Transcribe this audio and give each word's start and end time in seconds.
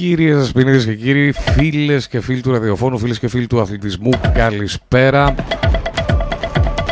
Κύριε 0.00 0.42
Σπινίδες 0.42 0.84
και 0.84 0.94
κύριοι, 0.94 1.32
φίλες 1.32 2.08
και 2.08 2.20
φίλοι 2.20 2.40
του 2.40 2.52
ραδιοφώνου, 2.52 2.98
φίλες 2.98 3.18
και 3.18 3.28
φίλοι 3.28 3.46
του 3.46 3.60
αθλητισμού, 3.60 4.10
καλησπέρα. 4.34 5.34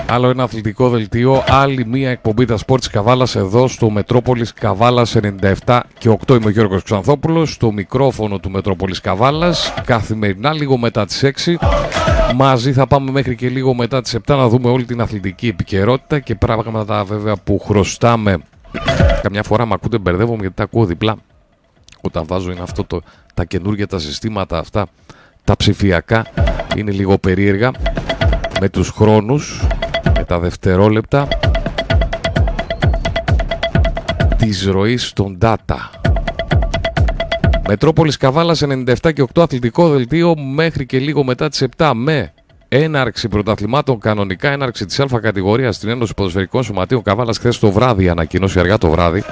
Άλλο 0.08 0.28
ένα 0.28 0.42
αθλητικό 0.42 0.88
δελτίο, 0.88 1.44
άλλη 1.46 1.86
μία 1.86 2.10
εκπομπή 2.10 2.44
τα 2.44 2.56
σπορ 2.56 2.78
της 2.78 2.88
Καβάλας 2.88 3.36
εδώ 3.36 3.68
στο 3.68 3.90
Μετρόπολης 3.90 4.52
Καβάλας 4.52 5.16
97 5.64 5.80
και 5.98 6.08
8 6.26 6.34
είμαι 6.34 6.46
ο 6.46 6.50
Γιώργος 6.50 6.82
Ξανθόπουλος, 6.82 7.52
στο 7.52 7.72
μικρόφωνο 7.72 8.38
του 8.38 8.50
Μετρόπολης 8.50 9.00
Καβάλας, 9.00 9.74
καθημερινά 9.84 10.52
λίγο 10.52 10.76
μετά 10.76 11.04
τις 11.04 11.22
6. 11.22 11.58
Μαζί 12.34 12.72
θα 12.72 12.86
πάμε 12.86 13.10
μέχρι 13.10 13.34
και 13.34 13.48
λίγο 13.48 13.74
μετά 13.74 14.00
τις 14.00 14.14
7 14.14 14.36
να 14.36 14.48
δούμε 14.48 14.70
όλη 14.70 14.84
την 14.84 15.00
αθλητική 15.00 15.48
επικαιρότητα 15.48 16.18
και 16.18 16.34
πράγματα 16.34 17.04
βέβαια 17.04 17.36
που 17.36 17.58
χρωστάμε. 17.58 18.36
Καμιά 19.22 19.42
φορά 19.42 19.66
με 19.66 19.74
ακούτε 19.74 19.98
μπερδεύομαι 19.98 20.40
γιατί 20.40 20.54
τα 20.56 20.62
ακούω 20.62 20.84
διπλά 20.84 21.16
όταν 22.00 22.24
βάζω 22.26 22.50
είναι 22.50 22.62
αυτό 22.62 22.84
το, 22.84 23.00
τα 23.34 23.44
καινούργια 23.44 23.86
τα 23.86 23.98
συστήματα 23.98 24.58
αυτά 24.58 24.86
τα 25.44 25.56
ψηφιακά 25.56 26.26
είναι 26.76 26.90
λίγο 26.90 27.18
περίεργα. 27.18 27.70
Με 28.60 28.68
τους 28.68 28.88
χρόνους 28.88 29.66
με 30.16 30.24
τα 30.24 30.38
δευτερόλεπτα 30.38 31.28
της 34.36 34.66
ροής 34.66 35.12
των 35.12 35.38
data. 35.40 35.76
Μετρόπολης 37.68 38.16
Καβάλας 38.16 38.62
97 38.64 39.12
και 39.14 39.24
8 39.34 39.42
αθλητικό 39.42 39.88
δελτίο 39.88 40.34
μέχρι 40.38 40.86
και 40.86 40.98
λίγο 40.98 41.24
μετά 41.24 41.48
τις 41.48 41.64
7 41.76 41.92
με 41.94 42.32
έναρξη 42.68 43.28
πρωταθλημάτων 43.28 43.98
κανονικά 43.98 44.50
έναρξη 44.50 44.84
της 44.84 45.00
Α 45.00 45.06
κατηγορίας 45.20 45.76
στην 45.76 45.88
Ένωση 45.88 46.14
Ποδοσφαιρικών 46.14 46.62
Σωματείων 46.62 47.02
Καβάλας 47.02 47.38
χθες 47.38 47.58
το 47.58 47.70
βράδυ 47.70 48.08
ανακοινώσει 48.08 48.60
αργά 48.60 48.78
το 48.78 48.90
βράδυ 48.90 49.24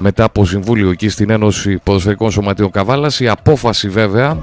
μετά 0.00 0.24
από 0.24 0.44
συμβούλιο 0.44 0.90
εκεί 0.90 1.08
στην 1.08 1.30
Ένωση 1.30 1.78
Ποδοσφαιρικών 1.78 2.30
Σωματείων 2.30 2.70
Καβάλας. 2.70 3.20
Η 3.20 3.28
απόφαση 3.28 3.88
βέβαια, 3.88 4.38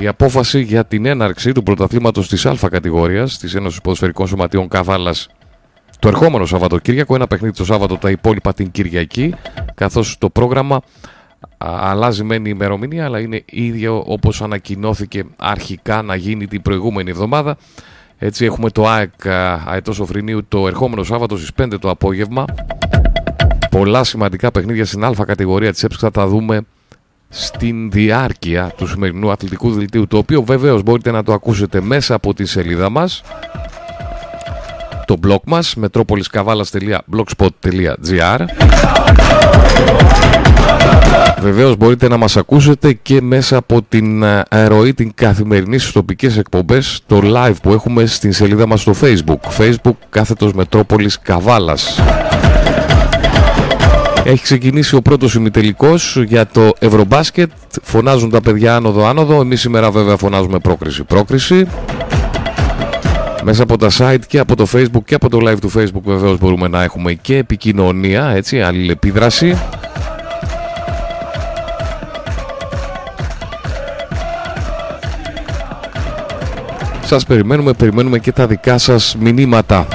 η 0.00 0.06
απόφαση 0.06 0.60
για 0.60 0.84
την 0.84 1.06
έναρξη 1.06 1.52
του 1.52 1.62
πρωταθλήματος 1.62 2.28
της 2.28 2.46
Α 2.46 2.54
κατηγορίας 2.70 3.38
της 3.38 3.54
Ένωσης 3.54 3.80
Ποδοσφαιρικών 3.80 4.26
Σωματείων 4.26 4.68
Καβάλας 4.68 5.28
το 5.98 6.08
ερχόμενο 6.08 6.46
Σαββατοκύριακο, 6.46 7.14
ένα 7.14 7.26
παιχνίδι 7.26 7.56
το 7.56 7.64
Σάββατο 7.64 7.96
τα 7.96 8.10
υπόλοιπα 8.10 8.54
την 8.54 8.70
Κυριακή, 8.70 9.34
καθώς 9.74 10.18
το 10.18 10.30
πρόγραμμα 10.30 10.80
αλλάζει 11.58 12.24
μεν 12.24 12.44
η 12.44 12.50
ημερομηνία, 12.54 13.04
αλλά 13.04 13.20
είναι 13.20 13.44
ίδιο 13.46 14.04
όπως 14.06 14.42
ανακοινώθηκε 14.42 15.24
αρχικά 15.36 16.02
να 16.02 16.14
γίνει 16.14 16.46
την 16.46 16.62
προηγούμενη 16.62 17.10
εβδομάδα. 17.10 17.56
Έτσι 18.18 18.44
έχουμε 18.44 18.70
το 18.70 18.88
ΑΕΚ 18.88 19.26
Αετός 19.66 20.00
Οφρινίου 20.00 20.46
το 20.48 20.66
ερχόμενο 20.66 21.02
Σάββατο 21.02 21.36
στις 21.36 21.50
5 21.62 21.78
το 21.80 21.90
απόγευμα 21.90 22.44
πολλά 23.78 24.04
σημαντικά 24.04 24.50
παιχνίδια 24.50 24.84
στην 24.84 25.04
Α 25.04 25.12
κατηγορία 25.26 25.72
της 25.72 25.84
ΕΠΣ 25.84 25.96
θα 25.96 26.10
τα 26.10 26.26
δούμε 26.26 26.60
στην 27.28 27.90
διάρκεια 27.90 28.72
του 28.76 28.86
σημερινού 28.86 29.30
αθλητικού 29.30 29.72
δελτίου 29.72 30.06
το 30.06 30.16
οποίο 30.16 30.42
βεβαίως 30.42 30.82
μπορείτε 30.82 31.10
να 31.10 31.22
το 31.22 31.32
ακούσετε 31.32 31.80
μέσα 31.80 32.14
από 32.14 32.34
τη 32.34 32.46
σελίδα 32.46 32.90
μας 32.90 33.22
το 35.06 35.16
blog 35.26 35.40
μας 35.44 35.74
metropoliskavalas.blogspot.gr 35.80 38.38
Βεβαίως 41.40 41.76
μπορείτε 41.76 42.08
να 42.08 42.16
μας 42.16 42.36
ακούσετε 42.36 42.92
και 42.92 43.20
μέσα 43.20 43.56
από 43.56 43.82
την 43.88 44.24
αεροή 44.48 44.94
την 44.94 45.12
καθημερινή 45.14 45.78
στις 45.78 45.92
τοπικές 45.92 46.38
εκπομπές 46.38 47.00
το 47.06 47.20
live 47.24 47.56
που 47.62 47.72
έχουμε 47.72 48.06
στην 48.06 48.32
σελίδα 48.32 48.66
μας 48.66 48.80
στο 48.80 48.94
facebook 49.00 49.40
facebook 49.58 49.96
κάθετος 50.08 50.52
Μετρόπολης 50.52 51.18
Καβάλας 51.18 52.00
έχει 54.28 54.42
ξεκινήσει 54.42 54.96
ο 54.96 55.02
πρώτος 55.02 55.34
ημιτελικός 55.34 56.22
για 56.26 56.46
το 56.46 56.72
Ευρωμπάσκετ. 56.78 57.50
Φωνάζουν 57.82 58.30
τα 58.30 58.40
παιδιά 58.40 58.76
άνοδο-άνοδο. 58.76 59.40
Εμείς 59.40 59.60
σήμερα 59.60 59.90
βέβαια 59.90 60.16
φωνάζουμε 60.16 60.58
πρόκριση-πρόκριση. 60.58 61.66
Μέσα 63.42 63.62
από 63.62 63.78
τα 63.78 63.90
site 63.98 64.26
και 64.26 64.38
από 64.38 64.56
το 64.56 64.66
facebook 64.72 65.04
και 65.04 65.14
από 65.14 65.28
το 65.28 65.38
live 65.48 65.58
του 65.60 65.70
facebook 65.76 66.02
βεβαίως 66.04 66.38
μπορούμε 66.38 66.68
να 66.68 66.82
έχουμε 66.82 67.12
και 67.12 67.36
επικοινωνία, 67.36 68.28
έτσι, 68.28 68.60
αλληλεπίδραση. 68.60 69.56
Σας 77.04 77.24
περιμένουμε, 77.24 77.72
περιμένουμε 77.72 78.18
και 78.18 78.32
τα 78.32 78.46
δικά 78.46 78.78
σας 78.78 79.16
μηνύματα. 79.20 79.86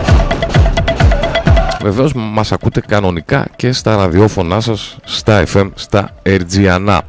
Βεβαίως 1.81 2.13
μας 2.13 2.51
ακούτε 2.51 2.81
κανονικά 2.87 3.47
και 3.55 3.71
στα 3.71 3.95
ραδιόφωνά 3.95 4.59
σας, 4.59 4.97
στα 5.03 5.43
FM, 5.53 5.69
στα 5.75 6.09
RGNA. 6.23 6.99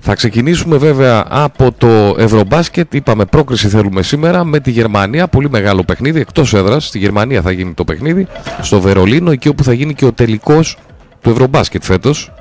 Θα 0.00 0.14
ξεκινήσουμε 0.14 0.76
βέβαια 0.76 1.24
από 1.28 1.72
το 1.78 2.14
Ευρωμπάσκετ. 2.18 2.94
Είπαμε 2.94 3.24
πρόκριση 3.24 3.68
θέλουμε 3.68 4.02
σήμερα 4.02 4.44
με 4.44 4.60
τη 4.60 4.70
Γερμανία. 4.70 5.28
Πολύ 5.28 5.50
μεγάλο 5.50 5.82
παιχνίδι 5.82 6.20
εκτός 6.20 6.54
έδρας. 6.54 6.86
Στη 6.86 6.98
Γερμανία 6.98 7.42
θα 7.42 7.50
γίνει 7.50 7.72
το 7.72 7.84
παιχνίδι. 7.84 8.26
Στο 8.60 8.80
Βερολίνο, 8.80 9.30
εκεί 9.30 9.48
όπου 9.48 9.64
θα 9.64 9.72
γίνει 9.72 9.94
και 9.94 10.04
ο 10.04 10.12
τελικός 10.12 10.76
του 11.20 11.30
Ευρωμπάσκετ 11.30 11.82
φέτος. 11.84 12.32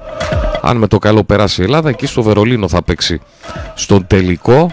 Αν 0.61 0.77
με 0.77 0.87
το 0.87 0.97
καλό 0.97 1.23
περάσει 1.23 1.61
η 1.61 1.63
Ελλάδα, 1.63 1.89
εκεί 1.89 2.05
στο 2.05 2.23
Βερολίνο 2.23 2.67
θα 2.67 2.83
παίξει 2.83 3.21
στον 3.73 4.07
τελικό. 4.07 4.71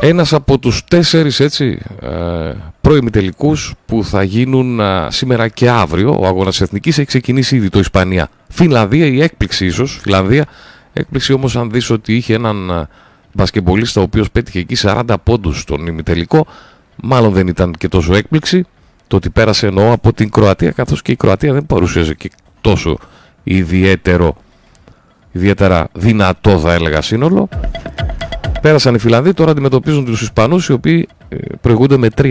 Ένας 0.00 0.32
από 0.32 0.58
τους 0.58 0.84
τέσσερις 0.84 1.40
έτσι 1.40 1.78
ε, 2.02 2.52
προημιτελικούς 2.80 3.74
που 3.86 4.04
θα 4.04 4.22
γίνουν 4.22 4.80
σήμερα 5.08 5.48
και 5.48 5.70
αύριο. 5.70 6.16
Ο 6.20 6.26
αγώνας 6.26 6.60
εθνικής 6.60 6.98
έχει 6.98 7.06
ξεκινήσει 7.06 7.56
ήδη 7.56 7.68
το 7.68 7.78
Ισπανία. 7.78 8.28
Φιλανδία 8.48 9.06
η 9.06 9.22
έκπληξη 9.22 9.66
ίσως. 9.66 9.98
Φιλανδία 10.02 10.46
έκπληξη 10.92 11.32
όμως 11.32 11.56
αν 11.56 11.70
δεις 11.70 11.90
ότι 11.90 12.14
είχε 12.16 12.34
έναν 12.34 12.88
μπασκεμπολίστα 13.32 14.00
ο 14.00 14.02
οποίος 14.02 14.30
πέτυχε 14.30 14.58
εκεί 14.58 14.76
40 14.82 15.02
πόντους 15.22 15.60
στον 15.60 15.86
ημιτελικό. 15.86 16.46
Μάλλον 16.96 17.32
δεν 17.32 17.46
ήταν 17.46 17.72
και 17.78 17.88
τόσο 17.88 18.14
έκπληξη 18.14 18.64
το 19.06 19.16
ότι 19.16 19.30
πέρασε 19.30 19.66
εννοώ 19.66 19.92
από 19.92 20.12
την 20.12 20.30
Κροατία 20.30 20.70
καθώς 20.70 21.02
και 21.02 21.12
η 21.12 21.16
Κροατία 21.16 21.52
δεν 21.52 21.66
παρουσίαζε 21.66 22.14
και 22.14 22.30
τόσο 22.60 22.98
ιδιαίτερο 23.42 24.36
ιδιαίτερα 25.32 25.88
δυνατό 25.92 26.58
θα 26.58 26.72
έλεγα 26.72 27.02
σύνολο. 27.02 27.48
Πέρασαν 28.60 28.94
οι 28.94 28.98
Φιλανδοί, 28.98 29.32
τώρα 29.32 29.50
αντιμετωπίζουν 29.50 30.04
τους 30.04 30.22
Ισπανούς 30.22 30.68
οι 30.68 30.72
οποίοι 30.72 31.08
ε, 31.28 31.36
προηγούνται 31.60 31.96
με 31.96 32.08
3-2. 32.16 32.24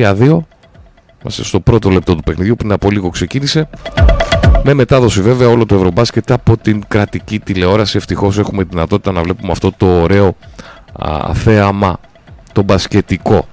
Είμαστε 1.21 1.43
στο 1.43 1.59
πρώτο 1.59 1.89
λεπτό 1.89 2.15
του 2.15 2.23
παιχνιδιού, 2.23 2.55
πριν 2.55 2.71
από 2.71 2.91
λίγο 2.91 3.09
ξεκίνησε. 3.09 3.69
Με 4.63 4.73
μετάδοση 4.73 5.21
βέβαια 5.21 5.47
όλο 5.47 5.65
το 5.65 5.75
Ευρωμπάσκετ 5.75 6.31
από 6.31 6.57
την 6.57 6.83
κρατική 6.87 7.39
τηλεόραση. 7.39 7.97
Ευτυχώς 7.97 8.37
έχουμε 8.37 8.63
τη 8.63 8.69
δυνατότητα 8.69 9.11
να 9.11 9.21
βλέπουμε 9.21 9.51
αυτό 9.51 9.71
το 9.77 10.01
ωραίο 10.01 10.35
α, 10.93 11.33
θέαμα, 11.33 11.99
το 12.51 12.61
μπασκετικό. 12.61 13.47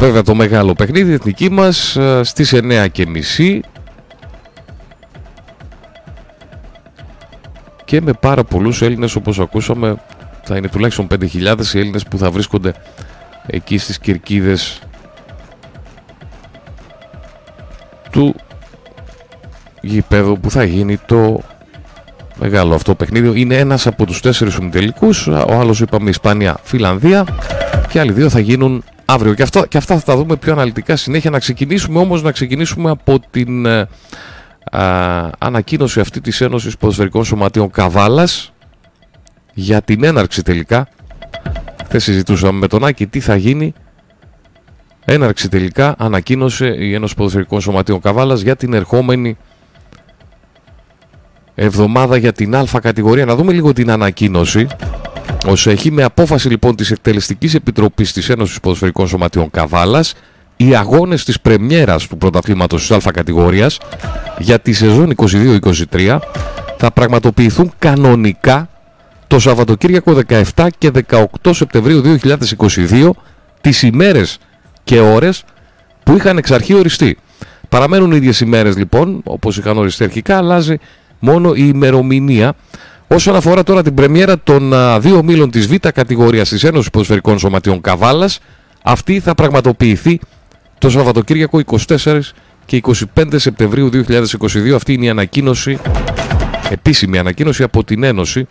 Βέβαια 0.00 0.22
το 0.22 0.34
μεγάλο 0.34 0.74
παιχνίδι, 0.74 1.12
εθνική 1.12 1.50
μας, 1.50 1.98
στις 2.22 2.54
9.30 2.54 3.60
και 7.88 8.00
με 8.00 8.12
πάρα 8.12 8.44
πολλούς 8.44 8.82
Έλληνες 8.82 9.14
όπως 9.14 9.38
ακούσαμε 9.38 9.96
θα 10.42 10.56
είναι 10.56 10.68
τουλάχιστον 10.68 11.06
5.000 11.10 11.74
οι 11.74 11.78
Έλληνες 11.78 12.04
που 12.04 12.18
θα 12.18 12.30
βρίσκονται 12.30 12.74
εκεί 13.46 13.78
στις 13.78 13.98
κερκίδες 13.98 14.80
του 18.10 18.34
γηπέδου 19.80 20.40
που 20.40 20.50
θα 20.50 20.64
γίνει 20.64 20.96
το 20.96 21.40
μεγάλο 22.38 22.74
αυτό 22.74 22.94
παιχνίδι. 22.94 23.40
Είναι 23.40 23.56
ένας 23.56 23.86
από 23.86 24.06
τους 24.06 24.20
τέσσερις 24.20 24.56
ομιτελικούς, 24.56 25.26
ο 25.26 25.52
άλλος 25.60 25.80
είπαμε 25.80 26.10
Ισπανία, 26.10 26.56
Φιλανδία 26.62 27.26
και 27.88 28.00
άλλοι 28.00 28.12
δύο 28.12 28.28
θα 28.28 28.38
γίνουν 28.38 28.84
αύριο. 29.04 29.34
Και, 29.34 29.42
αυτό, 29.42 29.66
και 29.66 29.76
αυτά 29.76 29.98
θα 29.98 30.02
τα 30.02 30.16
δούμε 30.16 30.36
πιο 30.36 30.52
αναλυτικά 30.52 30.96
συνέχεια. 30.96 31.30
Να 31.30 31.38
ξεκινήσουμε 31.38 31.98
όμως, 31.98 32.22
να 32.22 32.32
ξεκινήσουμε 32.32 32.90
από 32.90 33.20
την 33.30 33.66
ε, 33.66 33.88
α, 34.70 35.30
ανακοίνωση 35.38 36.00
αυτή 36.00 36.20
της 36.20 36.40
Ένωσης 36.40 36.76
Ποδοσφαιρικών 36.76 37.24
Σωματείων 37.24 37.70
Καβάλας 37.70 38.52
για 39.54 39.82
την 39.82 40.04
έναρξη 40.04 40.42
τελικά. 40.42 40.88
Χθες 41.84 42.02
συζητούσαμε 42.02 42.58
με 42.58 42.66
τον 42.66 42.84
Άκη 42.84 43.06
τι 43.06 43.20
θα 43.20 43.36
γίνει. 43.36 43.72
Έναρξη 45.04 45.48
τελικά 45.48 45.94
ανακοίνωσε 45.98 46.66
η 46.66 46.94
Ένωση 46.94 47.14
Ποδοσφαιρικών 47.14 47.60
Σωματείων 47.60 48.00
Καβάλας 48.00 48.40
για 48.40 48.56
την 48.56 48.72
ερχόμενη 48.72 49.36
εβδομάδα 51.54 52.16
για 52.16 52.32
την 52.32 52.56
Α 52.56 52.64
κατηγορία. 52.82 53.24
Να 53.24 53.36
δούμε 53.36 53.52
λίγο 53.52 53.72
την 53.72 53.90
ανακοίνωση. 53.90 54.66
Όσο 55.46 55.70
έχει 55.70 55.90
με 55.90 56.02
απόφαση 56.02 56.48
λοιπόν 56.48 56.76
της 56.76 56.90
Εκτελεστικής 56.90 57.54
Επιτροπής 57.54 58.12
της 58.12 58.28
Ένωσης 58.28 58.60
Ποδοσφαιρικών 58.60 59.08
Σωματείων 59.08 59.50
Καβάλας 59.50 60.14
οι 60.60 60.74
αγώνες 60.74 61.24
της 61.24 61.40
πρεμιέρας 61.40 62.06
του 62.06 62.16
πρωταθλήματος 62.16 62.86
της 62.86 63.06
Α 63.06 63.10
κατηγορίας 63.10 63.78
για 64.38 64.58
τη 64.58 64.72
σεζόν 64.72 65.14
22-23 65.90 66.18
θα 66.76 66.90
πραγματοποιηθούν 66.92 67.72
κανονικά 67.78 68.68
το 69.26 69.38
Σαββατοκύριακο 69.38 70.18
17 70.54 70.66
και 70.78 70.90
18 71.08 71.24
Σεπτεμβρίου 71.50 72.02
2022 72.58 73.10
τις 73.60 73.82
ημέρες 73.82 74.38
και 74.84 75.00
ώρες 75.00 75.44
που 76.02 76.16
είχαν 76.16 76.38
εξ 76.38 76.50
αρχή 76.50 76.74
οριστεί. 76.74 77.18
Παραμένουν 77.68 78.12
οι 78.12 78.16
ίδιες 78.16 78.40
ημέρες 78.40 78.76
λοιπόν, 78.76 79.20
όπως 79.24 79.56
είχαν 79.56 79.78
οριστεί 79.78 80.04
αρχικά, 80.04 80.36
αλλάζει 80.36 80.76
μόνο 81.18 81.52
η 81.54 81.70
ημερομηνία. 81.74 82.54
Όσον 83.08 83.36
αφορά 83.36 83.62
τώρα 83.62 83.82
την 83.82 83.94
πρεμιέρα 83.94 84.38
των 84.38 84.72
δύο 85.00 85.22
μήλων 85.22 85.50
της 85.50 85.66
Β' 85.66 85.88
κατηγορίας 85.94 86.48
της 86.48 86.64
Ένωσης 86.64 86.90
Ποδοσφαιρικών 86.90 87.38
Σωματιών 87.38 87.80
Καβάλας, 87.80 88.38
αυτή 88.82 89.20
θα 89.20 89.34
πραγματοποιηθεί 89.34 90.20
το 90.78 90.90
Σαββατοκύριακο 90.90 91.60
24 91.88 92.20
και 92.64 92.80
25 93.14 93.24
Σεπτεμβρίου 93.34 93.90
2022. 93.92 94.72
Αυτή 94.74 94.92
είναι 94.92 95.04
η 95.04 95.08
ανακοίνωση, 95.08 95.78
επίσημη 96.70 97.18
ανακοίνωση 97.18 97.62
από 97.62 97.84
την 97.84 98.02
Ένωση 98.02 98.46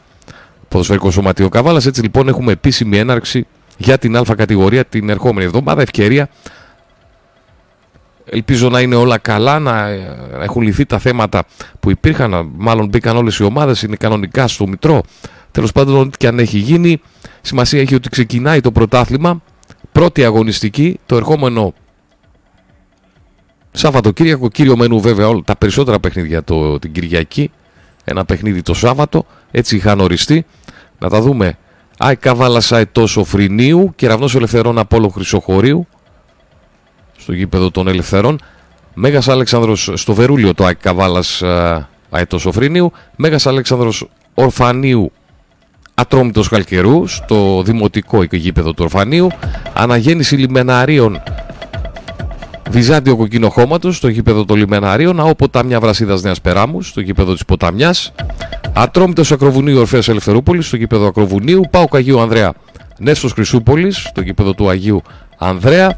Ποδοσφαιρικών 0.67 1.11
Σωματιών 1.11 1.49
Καβάλας. 1.49 1.85
Έτσι 1.85 2.01
λοιπόν 2.01 2.27
έχουμε 2.27 2.51
επίσημη 2.51 2.97
έναρξη 2.97 3.47
για 3.77 3.97
την 3.97 4.17
Α 4.17 4.23
κατηγορία 4.37 4.85
την 4.85 5.09
ερχόμενη 5.09 5.45
εβδομάδα. 5.45 5.81
Ευκαιρία 5.81 6.29
Ελπίζω 8.29 8.69
να 8.69 8.81
είναι 8.81 8.95
όλα 8.95 9.17
καλά, 9.17 9.59
να 9.59 9.87
έχουν 10.41 10.61
λυθεί 10.61 10.85
τα 10.85 10.99
θέματα 10.99 11.43
που 11.79 11.89
υπήρχαν. 11.91 12.51
Μάλλον 12.57 12.87
μπήκαν 12.87 13.17
όλες 13.17 13.37
οι 13.37 13.43
ομάδες, 13.43 13.81
είναι 13.81 13.95
κανονικά 13.95 14.47
στο 14.47 14.67
Μητρό. 14.67 15.01
Τέλος 15.51 15.71
πάντων, 15.71 15.99
ό,τι 15.99 16.17
και 16.17 16.27
αν 16.27 16.39
έχει 16.39 16.57
γίνει, 16.57 17.01
σημασία 17.41 17.81
έχει 17.81 17.95
ότι 17.95 18.09
ξεκινάει 18.09 18.61
το 18.61 18.71
πρωτάθλημα. 18.71 19.41
Πρώτη 19.91 20.23
αγωνιστική, 20.23 20.99
το 21.05 21.15
ερχόμενο 21.15 21.73
Σαββατοκύριακο. 23.77 24.49
Κύριο 24.49 24.77
μενού, 24.77 24.99
βέβαια, 24.99 25.27
όλα, 25.27 25.41
τα 25.45 25.55
περισσότερα 25.55 25.99
παιχνίδια 25.99 26.43
το, 26.43 26.79
την 26.79 26.91
Κυριακή. 26.91 27.51
Ένα 28.03 28.25
παιχνίδι 28.25 28.61
το 28.61 28.73
Σάββατο. 28.73 29.25
Έτσι 29.51 29.75
είχαν 29.75 29.99
οριστεί. 29.99 30.45
Να 30.99 31.09
τα 31.09 31.21
δούμε. 31.21 31.57
Άι 31.97 32.15
Καβάλα 32.15 32.59
Σαϊτό 32.59 33.07
Φρυνίου, 33.07 33.93
Κεραυνός 33.95 34.35
Ελευθερών 34.35 34.77
Απόλο 34.77 35.07
Χρυσοχωρίου 35.07 35.87
στο 37.17 37.33
γήπεδο 37.33 37.71
των 37.71 37.87
Ελευθερών. 37.87 38.39
Μέγας 38.93 39.27
Αλέξανδρος 39.27 39.91
στο 39.93 40.13
Βερούλιο 40.13 40.53
το 40.53 40.65
ΑΕΚ 40.65 40.77
Καβάλας 40.77 41.41
ε, 41.41 41.87
Αετό 42.09 42.37
Σοφρίνιου. 42.37 42.91
Μέγας 43.15 43.45
Αλέξανδρος 43.45 44.09
Ορφανίου 44.33 45.11
Ατρόμητος 45.93 46.47
Χαλκερού 46.47 47.07
στο 47.07 47.61
δημοτικό 47.65 48.23
γήπεδο 48.23 48.73
του 48.73 48.83
Ορφανίου. 48.83 49.27
Αναγέννηση 49.73 50.35
Λιμεναρίων 50.35 51.21
Βυζάντιο 52.69 53.15
Κοκκίνο 53.15 53.49
Χώματος 53.49 53.97
στο 53.97 54.07
γήπεδο 54.07 54.45
των 54.45 54.57
Λιμεναρίων. 54.57 55.19
Αό 55.19 55.35
Ποτάμια 55.35 55.79
Βρασίδας 55.79 56.21
Νέας 56.21 56.41
Περάμους 56.41 56.87
στο 56.87 57.01
γήπεδο 57.01 57.33
της 57.33 57.45
Ποταμιάς. 57.45 58.11
Ατρόμητος 58.73 59.31
Ακροβουνίου 59.31 59.79
Ορφέας 59.79 60.07
Ελευθερούπολης 60.07 60.67
στο 60.67 60.75
γήπεδο 60.75 61.07
Ακροβουνίου. 61.07 61.61
Πάο 61.71 61.87
Καγίου 61.87 62.19
Ανδρέα 62.19 62.53
Νέστος 62.97 63.31
Χρυσούπολης 63.31 63.97
στο 63.97 64.21
γήπεδο 64.21 64.53
του 64.53 64.69
Αγίου 64.69 65.01
Ανδρέα 65.37 65.97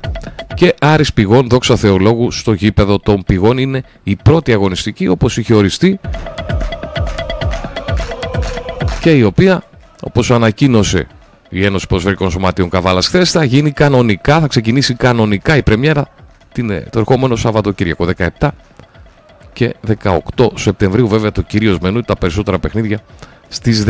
και 0.54 0.76
Άρης 0.80 1.14
Πηγών 1.14 1.48
Δόξα 1.50 1.76
Θεολόγου 1.76 2.32
στο 2.32 2.54
γήπεδο 2.54 3.00
των 3.00 3.24
Πηγών 3.24 3.58
είναι 3.58 3.84
η 4.04 4.16
πρώτη 4.16 4.52
αγωνιστική 4.54 5.08
όπως 5.08 5.38
είχε 5.38 5.54
οριστεί 5.54 6.00
και 9.02 9.12
η 9.12 9.24
οποία 9.24 9.64
όπως 10.02 10.32
ανακοίνωσε 10.32 11.08
η 11.50 11.66
Ένωση 11.66 11.88
Ποσφαιρικών 11.88 12.32
Σωματείων 12.32 12.70
Καβάλας 12.70 13.08
χθες 13.08 13.32
θα 13.32 13.44
γίνει 13.44 13.72
κανονικά, 13.72 14.40
θα 14.40 14.48
ξεκινήσει 14.48 14.94
κανονικά 14.94 15.58
η 15.58 15.64
πρεμιέρα 15.64 16.08
την, 16.52 16.68
το 16.90 17.00
ερχόμενο 17.00 17.36
Σαββατοκύριακο 17.36 18.08
17 18.40 18.48
και 19.54 19.76
18 20.04 20.48
Σεπτεμβρίου 20.56 21.08
βέβαια 21.08 21.32
το 21.32 21.42
κυρίως 21.42 21.80
μενού 21.80 22.02
τα 22.02 22.16
περισσότερα 22.16 22.60
παιχνίδια 22.60 23.00
στις 23.48 23.86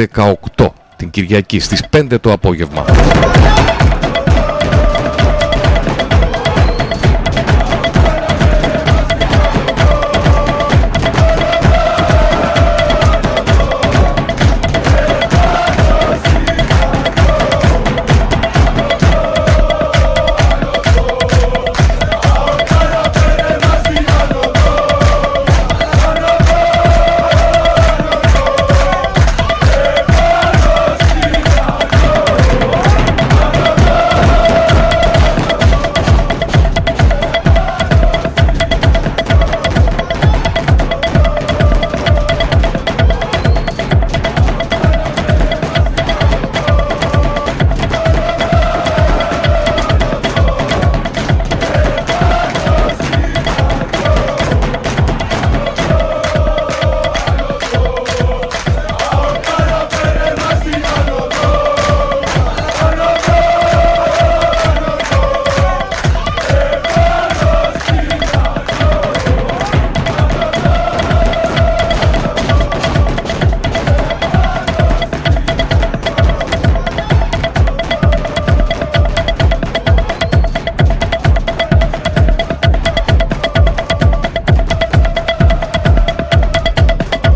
18 0.56 0.68
την 0.96 1.10
Κυριακή 1.10 1.60
στις 1.60 1.84
5 1.92 2.20
το 2.22 2.32
απόγευμα. 2.32 2.86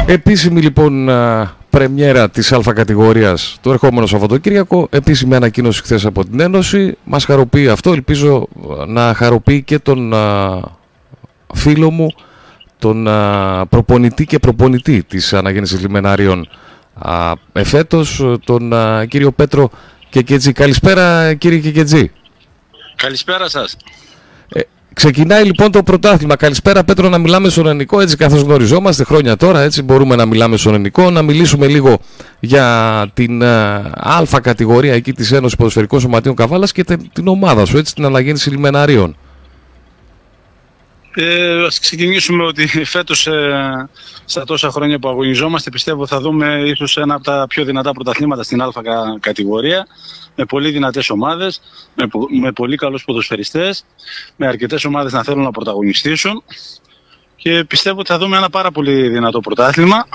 Επίσημη 0.05 0.61
λοιπόν 0.61 1.09
πρεμιέρα 1.69 2.29
της 2.29 2.51
Α 2.51 2.73
κατηγορίας 2.75 3.57
το 3.61 3.71
ερχόμενο 3.71 4.05
Σαββατοκύριακο. 4.05 4.87
Επίσημη 4.91 5.35
ανακοίνωση 5.35 5.81
χθες 5.81 6.05
από 6.05 6.25
την 6.25 6.39
Ένωση. 6.39 6.97
Μας 7.03 7.25
χαροποιεί 7.25 7.67
αυτό. 7.67 7.91
Ελπίζω 7.91 8.47
να 8.87 9.13
χαροποιεί 9.13 9.63
και 9.63 9.79
τον 9.79 10.13
φίλο 11.53 11.91
μου, 11.91 12.07
τον 12.79 13.07
προπονητή 13.69 14.25
και 14.25 14.39
προπονητή 14.39 15.03
της 15.03 15.33
Αναγέννησης 15.33 15.81
Λιμενάριων 15.81 16.49
εφέτος, 17.53 18.37
τον 18.43 18.73
κύριο 19.07 19.31
Πέτρο 19.31 19.69
Κεκετζή. 20.09 20.51
Καλησπέρα 20.51 21.33
κύριε 21.33 21.59
Κεκετζή. 21.59 22.11
Καλησπέρα 22.95 23.49
σας. 23.49 23.77
Ξεκινάει 24.93 25.43
λοιπόν 25.43 25.71
το 25.71 25.83
πρωτάθλημα. 25.83 26.35
Καλησπέρα 26.35 26.83
Πέτρο 26.83 27.09
να 27.09 27.17
μιλάμε 27.17 27.49
στον 27.49 27.67
ελληνικό 27.67 27.99
έτσι 27.99 28.17
καθώς 28.17 28.41
γνωριζόμαστε 28.41 29.03
χρόνια 29.03 29.35
τώρα 29.35 29.61
έτσι 29.61 29.81
μπορούμε 29.81 30.15
να 30.15 30.25
μιλάμε 30.25 30.57
στον 30.57 30.73
ελληνικό 30.73 31.09
να 31.09 31.21
μιλήσουμε 31.21 31.67
λίγο 31.67 31.97
για 32.39 33.07
την 33.13 33.41
uh, 33.43 33.45
α 33.93 34.39
κατηγορία 34.41 34.93
εκεί 34.93 35.13
της 35.13 35.31
Ένωσης 35.31 35.57
Ποδοσφαιρικών 35.57 35.99
Σωματείων 35.99 36.35
Καβάλας 36.35 36.71
και 36.71 36.83
την 37.13 37.27
ομάδα 37.27 37.65
σου 37.65 37.77
έτσι 37.77 37.95
την 37.95 38.05
αναγέννηση 38.05 38.49
λιμεναρίων. 38.49 39.15
Ε, 41.15 41.65
ας 41.65 41.79
ξεκινήσουμε 41.79 42.43
ότι 42.43 42.67
φέτος 42.85 43.27
ε, 43.27 43.89
στα 44.25 44.45
τόσα 44.45 44.69
χρόνια 44.69 44.99
που 44.99 45.09
αγωνιζόμαστε 45.09 45.69
πιστεύω 45.69 46.07
θα 46.07 46.19
δούμε 46.19 46.61
ίσως 46.65 46.97
ένα 46.97 47.13
από 47.15 47.23
τα 47.23 47.45
πιο 47.49 47.63
δυνατά 47.63 47.91
πρωταθλήματα 47.91 48.43
στην 48.43 48.61
α 48.61 48.71
κατηγορία 49.19 49.87
με 50.35 50.45
πολύ 50.45 50.71
δυνατές 50.71 51.09
ομάδες, 51.09 51.61
με, 51.95 52.07
με 52.41 52.51
πολύ 52.51 52.75
καλούς 52.75 53.03
ποδοσφαιριστές, 53.03 53.85
με 54.35 54.47
αρκετές 54.47 54.85
ομάδες 54.85 55.13
να 55.13 55.23
θέλουν 55.23 55.43
να 55.43 55.51
πρωταγωνιστήσουν 55.51 56.43
και 57.35 57.63
πιστεύω 57.63 57.99
ότι 57.99 58.09
θα 58.09 58.17
δούμε 58.17 58.37
ένα 58.37 58.49
πάρα 58.49 58.71
πολύ 58.71 59.09
δυνατό 59.09 59.39
πρωτάθλημα. 59.39 60.07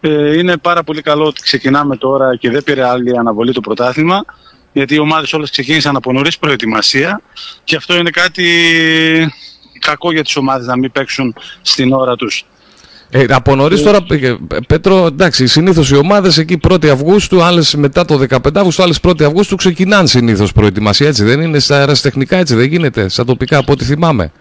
Ε, 0.00 0.38
είναι 0.38 0.56
πάρα 0.56 0.82
πολύ 0.82 1.02
καλό 1.02 1.24
ότι 1.24 1.40
ξεκινάμε 1.40 1.96
τώρα 1.96 2.36
και 2.36 2.50
δεν 2.50 2.62
πήρε 2.62 2.88
άλλη 2.88 3.18
αναβολή 3.18 3.52
το 3.52 3.60
πρωτάθλημα 3.60 4.24
γιατί 4.72 4.94
οι 4.94 4.98
ομάδες 4.98 5.32
όλες 5.32 5.50
ξεκίνησαν 5.50 5.96
από 5.96 6.12
νωρίς 6.12 6.38
προετοιμασία 6.38 7.20
και 7.64 7.76
αυτό 7.76 7.96
είναι 7.96 8.10
κάτι 8.10 8.44
κακό 9.78 10.12
για 10.12 10.24
τις 10.24 10.36
ομάδες 10.36 10.66
να 10.66 10.76
μην 10.76 10.92
παίξουν 10.92 11.34
στην 11.62 11.92
ώρα 11.92 12.16
τους 12.16 12.44
ε, 13.10 13.24
από 13.28 13.54
νωρίς 13.54 13.82
τώρα, 13.82 13.98
ε, 14.08 14.36
Πέτρο, 14.66 15.06
εντάξει, 15.06 15.46
συνήθως 15.46 15.90
οι 15.90 15.96
ομάδες 15.96 16.38
εκεί 16.38 16.60
1η 16.68 16.86
Αυγούστου, 16.86 17.42
άλλες 17.42 17.74
μετά 17.74 18.04
το 18.04 18.24
15 18.28 18.38
Αυγούστου, 18.54 18.82
άλλες 18.82 18.98
1η 19.02 19.22
Αυγούστου 19.22 19.56
ξεκινάνε 19.56 20.06
συνήθως 20.06 20.52
προετοιμασία. 20.52 21.06
Έτσι 21.06 21.24
δεν 21.24 21.40
είναι, 21.40 21.58
στα 21.58 21.78
αεραστεχνικά 21.78 22.36
έτσι 22.36 22.54
δεν 22.54 22.66
γίνεται, 22.66 23.08
στα 23.08 23.24
τοπικά 23.24 23.58
από 23.58 23.72
ό,τι 23.72 23.84
θυμάμαι. 23.84 24.32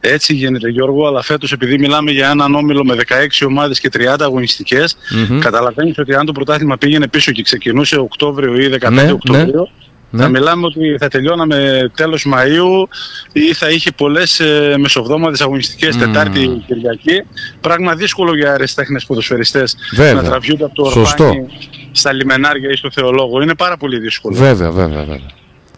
Έτσι 0.00 0.34
γίνεται 0.34 0.68
Γιώργο, 0.68 1.06
αλλά 1.06 1.22
φέτος 1.22 1.52
επειδή 1.52 1.78
μιλάμε 1.78 2.10
για 2.10 2.30
έναν 2.30 2.54
όμιλο 2.54 2.84
με 2.84 2.96
16 3.08 3.46
ομάδες 3.46 3.80
και 3.80 3.88
30 3.92 4.16
αγωνιστικές, 4.18 4.96
mm-hmm. 4.96 5.38
καταλαβαίνεις 5.40 5.98
ότι 5.98 6.14
αν 6.14 6.26
το 6.26 6.32
πρωτάθλημα 6.32 6.76
πήγαινε 6.78 7.08
πίσω 7.08 7.32
και 7.32 7.42
ξεκινούσε 7.42 7.98
Οκτώβριο 7.98 8.54
ή 8.54 8.78
15 8.80 8.92
ναι, 8.92 9.12
Οκτώβριο, 9.12 9.60
Ναι. 9.60 9.83
Θα 10.16 10.28
μιλάμε 10.28 10.66
ότι 10.66 10.96
θα 10.98 11.08
τελειώναμε 11.08 11.90
τέλος 11.94 12.26
Μαΐου 12.34 12.88
ή 13.32 13.54
θα 13.54 13.70
είχε 13.70 13.90
πολλές 13.92 14.40
ε, 14.40 14.74
μεσοβδόμαδες 14.78 15.40
αγωνιστικές 15.40 15.96
mm. 15.96 15.98
Τετάρτη 15.98 16.62
Κυριακή. 16.66 17.22
Πράγμα 17.60 17.94
δύσκολο 17.94 18.36
για 18.36 18.52
αριστέχνες 18.52 19.04
ποδοσφαιριστές 19.04 19.76
να 20.14 20.22
τραβιούνται 20.22 20.64
από 20.64 20.74
το 20.74 20.82
Ορπάνι 20.82 21.46
στα 21.92 22.12
λιμενάρια 22.12 22.70
ή 22.70 22.76
στο 22.76 22.90
Θεολόγο. 22.90 23.42
Είναι 23.42 23.54
πάρα 23.54 23.76
πολύ 23.76 23.98
δύσκολο. 23.98 24.36
Βέβαια, 24.36 24.70
βέβαια, 24.70 25.04
βέβαια. 25.04 25.30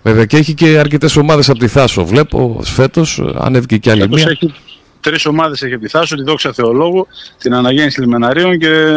Βέβαια 0.02 0.24
και 0.24 0.36
έχει 0.36 0.54
και 0.54 0.78
αρκετές 0.78 1.16
ομάδες 1.16 1.48
από 1.48 1.58
τη 1.58 1.68
Θάσο. 1.68 2.04
Βλέπω 2.04 2.60
φέτος 2.62 3.22
ανέβηκε 3.34 3.76
και 3.76 3.90
άλλη 3.90 4.08
μία. 4.08 4.28
Έχει 4.30 4.54
τρεις 5.00 5.26
ομάδες 5.26 5.62
έχει 5.62 5.74
από 5.74 5.82
τη 5.82 5.88
Θάσο, 5.88 6.16
τη 6.16 6.22
Δόξα 6.22 6.52
Θεολόγου, 6.52 7.06
την 7.38 7.54
Αναγέννηση 7.54 8.00
Λιμεναρίων 8.00 8.58
και, 8.58 8.94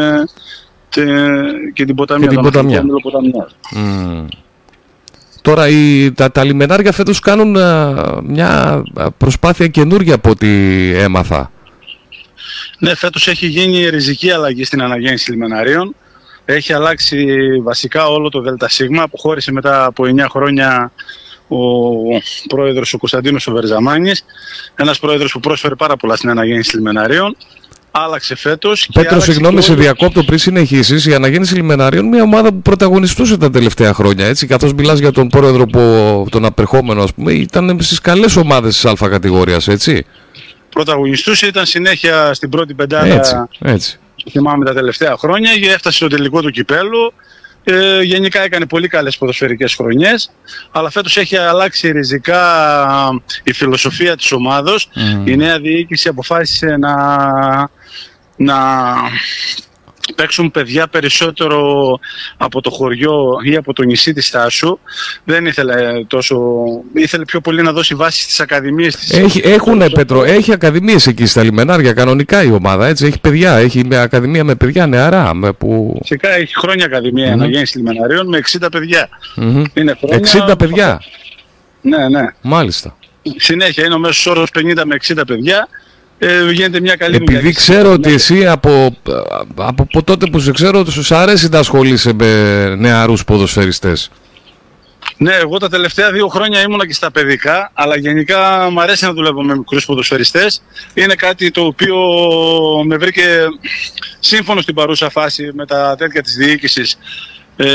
και, 0.89 1.03
και 1.73 1.85
την 1.85 1.95
Ποταμία. 1.95 2.27
Και 2.27 2.33
την 2.33 2.43
Ποταμία. 2.43 3.49
Mm. 3.75 4.25
Τώρα 5.49 5.67
οι, 5.67 6.11
τα, 6.11 6.31
τα 6.31 6.43
λιμενάρια 6.43 6.91
φέτος 6.91 7.19
κάνουν 7.19 7.57
μια 8.23 8.83
προσπάθεια 9.17 9.67
καινούργια 9.67 10.15
από 10.15 10.29
ό,τι 10.29 10.47
έμαθα. 10.95 11.51
Ναι, 12.79 12.95
φέτος 12.95 13.27
έχει 13.27 13.47
γίνει 13.47 13.89
ριζική 13.89 14.31
αλλαγή 14.31 14.63
στην 14.63 14.81
αναγέννηση 14.81 15.31
λιμεναρίων. 15.31 15.95
Έχει 16.45 16.73
αλλάξει 16.73 17.25
βασικά 17.63 18.07
όλο 18.07 18.29
το 18.29 18.41
ΔΣ. 18.41 18.81
Αποχώρησε 19.01 19.51
μετά 19.51 19.85
από 19.85 20.03
9 20.03 20.25
χρόνια 20.29 20.91
ο 21.47 21.57
πρόεδρος 22.47 22.93
ο 22.93 22.97
Κωνσταντίνος 22.97 23.47
ο 23.47 23.51
Βερζαμάνης. 23.51 24.25
Ένας 24.75 24.99
πρόεδρος 24.99 25.31
που 25.31 25.39
πρόσφερε 25.39 25.75
πάρα 25.75 25.95
πολλά 25.95 26.15
στην 26.15 26.29
αναγέννηση 26.29 26.75
λιμεναρίων 26.75 27.35
άλλαξε 27.91 28.35
φέτος. 28.35 28.89
Πέτρο, 28.93 29.19
συγγνώμη, 29.19 29.61
σε 29.61 29.73
διακόπτω 29.73 30.23
πριν 30.23 30.37
συνεχίσεις. 30.37 31.05
Η 31.05 31.13
αναγέννηση 31.13 31.55
λιμεναρίων, 31.55 32.05
μια 32.05 32.21
ομάδα 32.21 32.49
που 32.49 32.61
πρωταγωνιστούσε 32.61 33.37
τα 33.37 33.49
τελευταία 33.49 33.93
χρόνια. 33.93 34.25
Έτσι, 34.25 34.47
καθώς 34.47 34.73
μιλάς 34.73 34.99
για 34.99 35.11
τον 35.11 35.27
πρόεδρο 35.27 35.65
που, 35.65 36.25
τον 36.31 36.45
απερχόμενο, 36.45 37.03
ας 37.03 37.13
πούμε, 37.13 37.31
ήταν 37.31 37.77
στις 37.81 37.99
καλές 38.01 38.35
ομάδες 38.35 38.73
της 38.73 38.85
Α 38.85 39.09
κατηγορίας, 39.09 39.67
έτσι. 39.67 40.05
Πρωταγωνιστούσε, 40.69 41.47
ήταν 41.47 41.65
συνέχεια 41.65 42.33
στην 42.33 42.49
πρώτη 42.49 42.73
πεντάδα. 42.73 43.05
Έτσι, 43.05 43.35
έτσι. 43.59 43.99
Θυμάμαι 44.31 44.65
τα 44.65 44.73
τελευταία 44.73 45.15
χρόνια 45.17 45.51
και 45.53 45.69
έφτασε 45.69 45.97
στο 45.97 46.07
τελικό 46.07 46.41
του 46.41 46.51
κυπέλου. 46.51 47.13
Ε, 47.71 48.01
γενικά 48.01 48.41
έκανε 48.41 48.65
πολύ 48.65 48.87
καλές 48.87 49.17
ποδοσφαιρικές 49.17 49.75
χρονιές 49.75 50.31
αλλά 50.71 50.89
φέτος 50.89 51.17
έχει 51.17 51.37
αλλάξει 51.37 51.91
ριζικά 51.91 52.41
η 53.43 53.53
φιλοσοφία 53.53 54.15
της 54.15 54.31
ομάδος. 54.31 54.89
Η 55.25 55.35
νέα 55.35 55.59
διοίκηση 55.59 56.07
αποφάσισε 56.07 56.77
να, 56.77 56.95
να 58.35 58.55
παίξουν 60.15 60.51
παιδιά 60.51 60.87
περισσότερο 60.87 61.61
από 62.37 62.61
το 62.61 62.69
χωριό 62.69 63.15
ή 63.43 63.55
από 63.55 63.73
το 63.73 63.83
νησί 63.83 64.13
της 64.13 64.29
Τάσου. 64.29 64.79
Δεν 65.23 65.45
ήθελε 65.45 66.03
τόσο... 66.07 66.37
Ήθελε 66.93 67.25
πιο 67.25 67.41
πολύ 67.41 67.61
να 67.61 67.71
δώσει 67.71 67.95
βάση 67.95 68.21
στις 68.21 68.39
ακαδημίες 68.39 68.95
της. 68.95 69.09
Έχει, 69.11 69.41
έχουν, 69.43 69.91
Πέτρο, 69.93 70.23
έχει 70.23 70.53
ακαδημίες 70.53 71.07
εκεί 71.07 71.25
στα 71.25 71.43
λιμενάρια, 71.43 71.93
κανονικά 71.93 72.43
η 72.43 72.51
ομάδα, 72.51 72.87
έτσι. 72.87 73.05
Έχει 73.05 73.19
παιδιά, 73.19 73.55
έχει 73.55 73.85
μια 73.85 74.01
ακαδημία 74.01 74.43
με 74.43 74.55
παιδιά 74.55 74.87
νεαρά. 74.87 75.33
Με 75.33 75.53
που... 75.53 75.97
Φυσικά 76.01 76.29
έχει 76.29 76.53
χρόνια 76.57 76.85
ακαδημία 76.85 77.29
mm-hmm. 77.29 77.33
αναγέννηση 77.33 77.77
λιμεναρίων 77.77 78.27
με 78.27 78.41
60 78.61 78.67
παιδιά. 78.71 79.09
Mm-hmm. 79.37 79.63
Είναι 79.73 79.97
χρόνια... 79.99 80.47
60 80.53 80.57
παιδιά. 80.57 81.01
Ναι, 81.81 82.09
ναι. 82.09 82.25
Μάλιστα. 82.41 82.97
Συνέχεια 83.37 83.85
είναι 83.85 83.93
ο 83.93 83.99
μέσος 83.99 84.25
όρος 84.25 84.49
50 84.55 84.81
με 84.85 84.97
60 85.07 85.21
παιδιά 85.27 85.67
ε, 86.19 86.51
γίνεται 86.51 86.79
μια 86.79 86.95
καλή 86.95 87.15
Επειδή 87.15 87.35
δουλειά. 87.35 87.51
ξέρω 87.51 87.91
ότι 87.91 88.13
εσύ 88.13 88.47
από, 88.47 88.97
από, 89.55 89.81
από 89.83 90.03
τότε 90.03 90.25
που 90.25 90.39
σε 90.39 90.51
ξέρω 90.51 90.79
ότι 90.79 90.91
σου 90.91 91.15
αρέσει 91.15 91.49
να 91.49 91.59
ασχολείσαι 91.59 92.13
με 92.13 92.75
νεαρούς 92.75 93.23
ποδοσφαιριστές. 93.23 94.09
Ναι, 95.17 95.33
εγώ 95.33 95.57
τα 95.57 95.69
τελευταία 95.69 96.11
δύο 96.11 96.27
χρόνια 96.27 96.61
ήμουνα 96.61 96.87
και 96.87 96.93
στα 96.93 97.11
παιδικά, 97.11 97.71
αλλά 97.73 97.95
γενικά 97.95 98.69
μου 98.71 98.81
αρέσει 98.81 99.05
να 99.05 99.13
δουλεύω 99.13 99.43
με 99.43 99.55
μικρούς 99.55 99.85
ποδοσφαιριστές. 99.85 100.61
Είναι 100.93 101.15
κάτι 101.15 101.51
το 101.51 101.61
οποίο 101.61 101.97
με 102.85 102.97
βρήκε 102.97 103.23
σύμφωνο 104.19 104.61
στην 104.61 104.75
παρούσα 104.75 105.09
φάση 105.09 105.51
με 105.53 105.65
τα 105.65 105.95
τέτοια 105.97 106.21
της 106.21 106.35
διοίκησης. 106.35 106.97
Ε, 107.55 107.67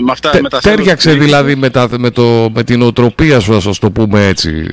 με 0.00 0.12
αυτά, 0.12 0.30
Τε, 0.30 0.40
με 0.40 0.48
τα 0.48 0.60
τέριαξε 0.60 1.12
δηλαδή 1.12 1.54
με, 1.54 1.70
τα, 1.70 1.88
με, 1.98 2.10
το, 2.10 2.50
με 2.54 2.62
την 2.62 2.82
οτροπία 2.82 3.40
σου, 3.40 3.56
ας 3.56 3.78
το 3.78 3.90
πούμε 3.90 4.26
έτσι. 4.26 4.70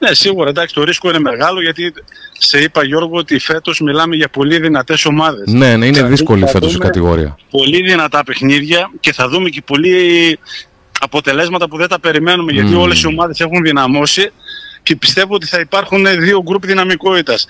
Ναι, 0.00 0.14
σίγουρα 0.14 0.48
εντάξει, 0.48 0.74
το 0.74 0.84
ρίσκο 0.84 1.08
είναι 1.08 1.18
μεγάλο 1.18 1.62
γιατί 1.62 1.92
σε 2.38 2.60
είπα 2.60 2.84
Γιώργο 2.84 3.16
ότι 3.16 3.38
φέτος 3.38 3.80
μιλάμε 3.80 4.16
για 4.16 4.28
πολύ 4.28 4.60
δυνατές 4.60 5.04
ομάδες. 5.04 5.52
Ναι, 5.52 5.76
ναι, 5.76 5.86
είναι 5.86 6.02
δύσκολη 6.02 6.46
φέτος 6.46 6.74
η 6.74 6.78
κατηγορία. 6.78 7.36
Πολύ 7.50 7.82
δυνατά 7.82 8.24
παιχνίδια 8.24 8.90
και 9.00 9.12
θα 9.12 9.28
δούμε 9.28 9.48
και 9.48 9.62
πολλοί 9.66 10.38
αποτελέσματα 11.00 11.68
που 11.68 11.76
δεν 11.76 11.88
τα 11.88 12.00
περιμένουμε 12.00 12.52
γιατί 12.52 12.74
όλες 12.74 13.00
οι 13.00 13.06
ομάδες 13.06 13.40
έχουν 13.40 13.62
δυναμώσει 13.62 14.30
και 14.90 14.96
πιστεύω 14.96 15.34
ότι 15.34 15.46
θα 15.46 15.60
υπάρχουν 15.60 16.06
δύο 16.18 16.42
γκρουπ 16.42 16.66
δυναμικότητας. 16.66 17.46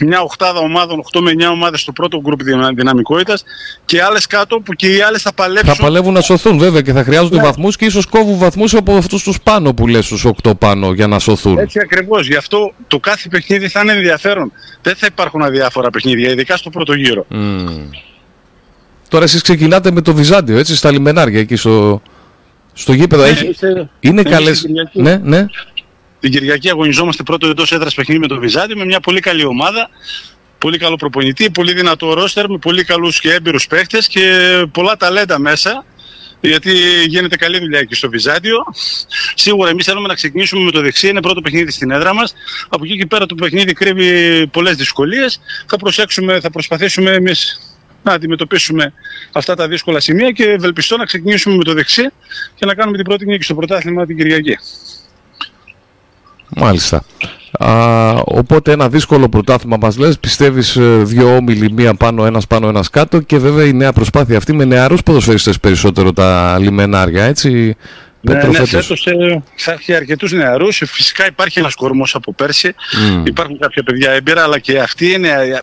μια 0.00 0.20
οχτάδα 0.20 0.58
ομάδων, 0.58 0.98
8 1.12 1.20
με 1.20 1.30
9 1.30 1.50
ομάδες 1.50 1.80
στο 1.80 1.92
πρώτο 1.92 2.20
γκρουπ 2.20 2.40
δυναμικότητας 2.74 3.44
και 3.84 4.02
άλλες 4.02 4.26
κάτω 4.26 4.60
που 4.60 4.72
και 4.72 4.88
οι 4.94 5.00
άλλες 5.00 5.22
θα 5.22 5.32
παλέψουν. 5.32 5.74
Θα 5.74 5.82
παλεύουν 5.82 6.12
να 6.12 6.20
σωθούν 6.20 6.58
βέβαια 6.58 6.80
και 6.80 6.92
θα 6.92 7.04
χρειάζονται 7.04 7.36
ναι. 7.36 7.42
βαθμούς 7.42 7.76
και 7.76 7.84
ίσως 7.84 8.06
κόβουν 8.06 8.38
βαθμούς 8.38 8.74
από 8.74 8.96
αυτούς 8.96 9.22
τους 9.22 9.40
πάνω 9.40 9.74
που 9.74 9.86
λες 9.86 10.06
τους 10.06 10.26
8 10.42 10.58
πάνω 10.58 10.92
για 10.92 11.06
να 11.06 11.18
σωθούν. 11.18 11.58
Έτσι 11.58 11.78
ακριβώς. 11.82 12.26
Γι' 12.26 12.36
αυτό 12.36 12.72
το 12.86 12.98
κάθε 12.98 13.28
παιχνίδι 13.28 13.68
θα 13.68 13.80
είναι 13.80 13.92
ενδιαφέρον. 13.92 14.52
Δεν 14.82 14.94
θα 14.96 15.06
υπάρχουν 15.10 15.42
αδιάφορα 15.42 15.90
παιχνίδια, 15.90 16.30
ειδικά 16.30 16.56
στο 16.56 16.70
πρώτο 16.70 16.94
γύρο. 16.94 17.26
Τώρα 19.08 19.24
εσείς 19.24 19.42
ξεκινάτε 19.42 19.90
με 19.90 20.00
το 20.00 20.14
Βυζάντιο, 20.14 20.58
έτσι, 20.58 20.76
στα 20.76 20.90
λιμενάρια 20.90 21.40
εκεί 21.40 21.56
στο, 21.56 22.02
στο 22.72 22.92
γήπεδο. 22.92 23.22
Ναι, 23.22 23.28
έχει... 23.28 23.54
Είναι 24.00 24.22
καλές... 24.22 24.66
Ναι, 24.92 25.16
ναι. 25.16 25.46
Την 26.20 26.30
Κυριακή 26.30 26.68
αγωνιζόμαστε 26.70 27.22
πρώτο 27.22 27.46
εντός 27.48 27.72
έδρας 27.72 27.94
παιχνίδι 27.94 28.20
με 28.20 28.26
το 28.26 28.38
Βυζάντιο 28.38 28.76
με 28.76 28.84
μια 28.84 29.00
πολύ 29.00 29.20
καλή 29.20 29.44
ομάδα. 29.44 29.90
Πολύ 30.58 30.78
καλό 30.78 30.96
προπονητή, 30.96 31.50
πολύ 31.50 31.72
δυνατό 31.72 32.12
ρόστερ 32.12 32.50
με 32.50 32.58
πολύ 32.58 32.84
καλούς 32.84 33.20
και 33.20 33.32
έμπειρους 33.32 33.66
παίχτες 33.66 34.08
και 34.08 34.48
πολλά 34.72 34.96
ταλέντα 34.96 35.38
μέσα. 35.38 35.84
Γιατί 36.40 36.72
γίνεται 37.06 37.36
καλή 37.36 37.58
δουλειά 37.58 37.78
εκεί 37.78 37.94
στο 37.94 38.08
Βυζάντιο. 38.08 38.64
Σίγουρα 39.34 39.70
εμείς 39.70 39.84
θέλουμε 39.84 40.08
να 40.08 40.14
ξεκινήσουμε 40.14 40.64
με 40.64 40.70
το 40.70 40.80
δεξί, 40.80 41.08
είναι 41.08 41.20
πρώτο 41.20 41.40
παιχνίδι 41.40 41.70
στην 41.70 41.90
έδρα 41.90 42.14
μας. 42.14 42.34
Από 42.68 42.84
εκεί 42.84 42.98
και 42.98 43.06
πέρα 43.06 43.26
το 43.26 43.34
παιχνίδι 43.34 43.72
κρύβει 43.72 44.46
πολλές 44.46 44.76
δυσκολίες. 44.76 45.40
Θα 45.66 45.76
προσέξουμε, 45.76 46.40
θα 46.40 46.50
προσπαθήσουμε 46.50 47.10
εμείς 47.10 47.60
να 48.02 48.12
αντιμετωπίσουμε 48.12 48.92
αυτά 49.32 49.54
τα 49.54 49.68
δύσκολα 49.68 50.00
σημεία 50.00 50.30
και 50.30 50.44
ευελπιστώ 50.44 50.96
να 50.96 51.04
ξεκινήσουμε 51.04 51.56
με 51.56 51.64
το 51.64 51.72
δεξί 51.72 52.10
και 52.54 52.66
να 52.66 52.74
κάνουμε 52.74 52.96
την 52.96 53.06
πρώτη 53.06 53.26
νίκη 53.26 53.44
στο 53.44 53.54
πρωτάθλημα 53.54 54.06
την 54.06 54.16
Κυριακή. 54.16 54.58
Μάλιστα. 56.56 57.04
Α, 57.52 58.10
οπότε 58.24 58.72
ένα 58.72 58.88
δύσκολο 58.88 59.28
πρωτάθλημα 59.28 59.76
μας 59.80 59.98
λες, 59.98 60.18
πιστεύεις 60.18 60.76
ε, 60.76 60.96
δύο 61.02 61.36
όμιλοι, 61.36 61.72
μία 61.72 61.94
πάνω, 61.94 62.26
ένας 62.26 62.46
πάνω, 62.46 62.68
ένας 62.68 62.90
κάτω 62.90 63.20
και 63.20 63.38
βέβαια 63.38 63.64
η 63.64 63.72
νέα 63.72 63.92
προσπάθεια 63.92 64.36
αυτή 64.36 64.52
με 64.52 64.64
νεαρούς 64.64 65.02
ποδοσφαιριστές 65.02 65.60
περισσότερο 65.60 66.12
τα 66.12 66.58
λιμενάρια, 66.58 67.24
έτσι. 67.24 67.76
Ναι, 68.20 68.34
ναι, 68.34 68.66
φέτος 68.66 69.06
ε, 69.06 69.42
θα 69.54 69.72
έχει 69.72 69.94
αρκετούς 69.94 70.32
νεαρούς. 70.32 70.82
Φυσικά 70.86 71.26
υπάρχει 71.26 71.58
ένας 71.58 71.74
κορμός 71.74 72.14
από 72.14 72.32
πέρσι. 72.32 72.74
Υπάρχουν 73.24 73.58
κάποια 73.58 73.82
παιδιά 73.82 74.10
έμπειρα, 74.10 74.42
αλλά 74.42 74.58
και 74.58 74.78
αυτοί 74.78 75.12
είναι, 75.12 75.62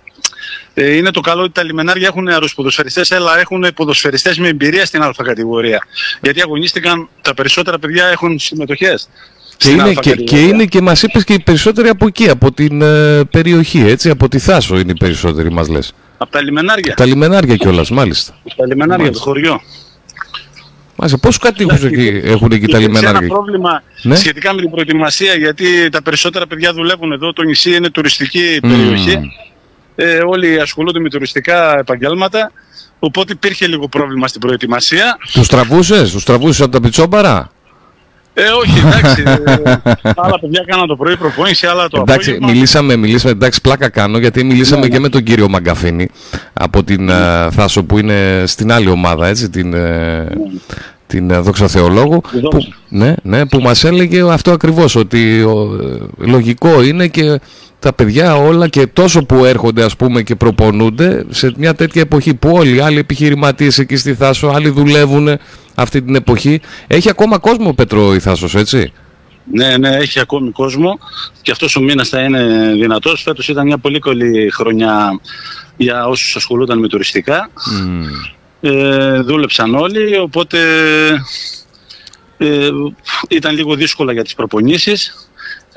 ε, 0.74 0.96
είναι 0.96 1.12
το 1.12 1.20
καλό 1.20 1.42
ότι 1.42 1.52
τα 1.52 1.64
λιμενάρια 1.64 2.08
έχουν 2.08 2.24
νεαρούς 2.24 2.56
ποδοσφαιριστές, 2.56 3.12
αλλά 3.12 3.40
έχουν 3.40 3.68
ποδοσφαιριστές 3.76 4.38
με 4.38 4.48
εμπειρία 4.48 4.86
στην 4.86 5.02
α 5.02 5.14
κατηγορία. 5.24 5.88
Γιατί 6.22 6.42
αγωνίστηκαν, 6.42 7.08
τα 7.22 7.34
περισσότερα 7.34 7.80
παιδιά 7.80 8.06
έχουν 8.06 8.40
συμμετοχές. 8.40 9.10
Και 9.58 9.70
είναι, 9.70 9.94
και, 9.94 10.16
και, 10.16 10.40
είναι 10.42 10.66
και 10.66 10.82
μας 10.82 11.04
είπες 11.04 11.24
και 11.24 11.34
οι 11.34 11.40
περισσότεροι 11.40 11.88
από 11.88 12.08
εκεί, 12.08 12.30
από 12.30 12.52
την 12.52 12.82
ε, 12.82 13.24
περιοχή, 13.24 13.80
έτσι, 13.80 14.10
από 14.10 14.30
τη 14.30 14.40
Θάσο 14.40 14.80
είναι 14.80 14.92
οι 14.92 14.98
περισσότεροι 15.00 15.52
μας 15.52 15.68
λες. 15.68 15.94
Από 16.18 16.32
τα 16.32 16.42
λιμενάρια. 16.42 16.94
Τα 16.94 17.06
λιμενάρια 17.06 17.56
κιόλας, 17.56 17.90
μάλιστα. 17.90 18.36
Από 18.46 18.56
τα 18.56 18.68
λιμενάρια, 18.68 19.12
το 19.12 19.20
χωριό. 19.20 19.62
Μάλιστα, 20.96 21.20
πόσους 21.20 21.38
κατοίκους 21.38 21.84
εκεί, 21.84 22.22
έχουν 22.24 22.52
εκεί 22.52 22.68
τα 22.68 22.80
λιμενάρια. 22.80 23.10
Είναι 23.10 23.18
ένα 23.18 23.28
πρόβλημα 23.28 23.84
ναι; 24.02 24.16
σχετικά 24.16 24.54
με 24.54 24.62
την 24.62 24.72
προετοιμασία, 24.72 25.34
γιατί 25.34 25.90
τα 25.90 26.02
περισσότερα 26.02 26.48
παιδιά 26.48 26.74
δουλεύουν 26.74 27.12
εδώ, 27.12 27.34
το 27.34 27.44
νησί 27.44 27.76
είναι 27.76 27.90
τουριστική 27.90 28.60
περιοχή. 28.62 29.32
Ε, 29.96 30.20
όλοι 30.26 30.60
ασχολούνται 30.60 31.00
με 31.00 31.10
τουριστικά 31.10 31.78
επαγγέλματα, 31.78 32.52
οπότε 33.00 33.34
υπήρχε 33.34 33.68
λίγο 33.68 33.88
πρόβλημα 33.88 34.28
στην 34.28 34.42
προετοιμασία. 34.42 35.18
Τους 35.34 35.48
τραβούσες, 35.48 36.12
τους 36.12 36.24
τραβούσες 36.24 36.62
από 36.62 36.72
τα 36.72 36.82
πιτσόμπαρα; 36.82 37.52
Ε, 38.38 38.44
όχι, 38.62 38.80
εντάξει. 38.80 39.24
άλλα 40.24 40.40
παιδιά 40.40 40.64
κάναν 40.68 40.88
το 40.88 40.96
πρωί 40.96 41.18
προπόνηση, 41.18 41.66
άλλα 41.66 41.88
το 41.88 41.98
εντάξει, 42.02 42.30
απόγευμα. 42.30 42.52
Μιλήσαμε, 42.52 42.96
μιλήσαμε, 42.96 43.34
εντάξει, 43.34 43.62
πλάκα 43.62 43.90
κάνω, 43.90 44.18
γιατί 44.18 44.44
μιλήσαμε 44.44 44.82
ναι, 44.82 44.88
και 44.88 44.94
ναι. 44.94 45.00
με 45.00 45.10
τον 45.10 45.24
κύριο 45.24 45.50
Μαγκαφίνη 45.50 46.10
από 46.54 46.84
την 46.84 47.10
uh, 47.12 47.48
Θάσο 47.52 47.84
που 47.84 47.98
είναι 47.98 48.44
στην 48.46 48.72
άλλη 48.72 48.90
ομάδα, 48.90 49.28
έτσι, 49.28 49.50
την, 49.50 49.74
uh, 49.74 49.78
ναι. 49.78 50.26
την 51.08 51.32
uh, 51.32 51.40
Δόξα 51.42 51.68
Θεολόγου. 51.68 52.22
Που, 52.50 52.68
ναι, 52.90 53.14
ναι, 53.22 53.46
που 53.46 53.60
μας 53.60 53.84
έλεγε 53.84 54.32
αυτό 54.32 54.52
ακριβώς, 54.52 54.96
ότι 54.96 55.42
ο, 55.42 55.80
λογικό 56.18 56.84
είναι 56.84 57.08
και 57.08 57.40
τα 57.86 57.94
παιδιά 57.94 58.36
όλα 58.36 58.68
και 58.68 58.88
τόσο 58.88 59.26
που 59.26 59.46
έρχονται 59.46 59.84
ας 59.84 59.96
πούμε 59.96 60.22
και 60.22 60.36
προπονούνται 60.36 61.26
σε 61.30 61.54
μια 61.58 61.76
τέτοια 61.76 62.02
εποχή 62.02 62.34
που 62.34 62.50
όλοι 62.54 62.76
οι 62.76 62.80
άλλοι 62.80 63.00
επιχειρηματίες 63.00 63.80
εκεί 63.80 63.96
στη 63.96 64.14
Θάσο, 64.14 64.48
άλλοι 64.48 64.70
δουλεύουν 64.70 65.38
αυτή 65.76 66.02
την 66.02 66.16
εποχή. 66.16 66.62
Έχει 66.88 67.10
ακόμα 67.10 67.38
κόσμο 67.38 67.74
Πέτρο 67.74 68.14
η 68.14 68.20
Θάσος, 68.20 68.56
έτσι; 68.56 68.92
Ναι, 69.52 69.78
ναι, 69.78 69.90
έχει 69.90 70.20
ακόμη 70.20 70.52
κόσμο 70.52 71.00
και 71.42 71.52
αυτός 71.52 71.76
ο 71.76 71.82
μήνας 71.82 72.10
θα 72.10 72.22
είναι 72.22 72.72
δυνατός. 72.74 73.22
Φέτος 73.22 73.48
ήταν 73.48 73.66
μια 73.66 73.78
πολύ 73.78 74.00
καλή 74.00 74.50
χρονιά 74.54 75.20
για 75.78 76.08
όσους 76.08 76.36
ασχολούνταν 76.36 76.80
με 76.80 76.88
τουριστικά. 76.88 77.50
Ε, 78.62 79.20
δούλεψαν 79.22 79.76
όλοι, 79.76 80.18
οπότε 80.18 80.60
ε, 82.38 82.70
ήταν 83.30 83.56
λίγο 83.56 83.76
δύσκολα 83.76 84.14
για 84.14 84.24
τις 84.24 84.36
προπονήσεις. 84.36 85.25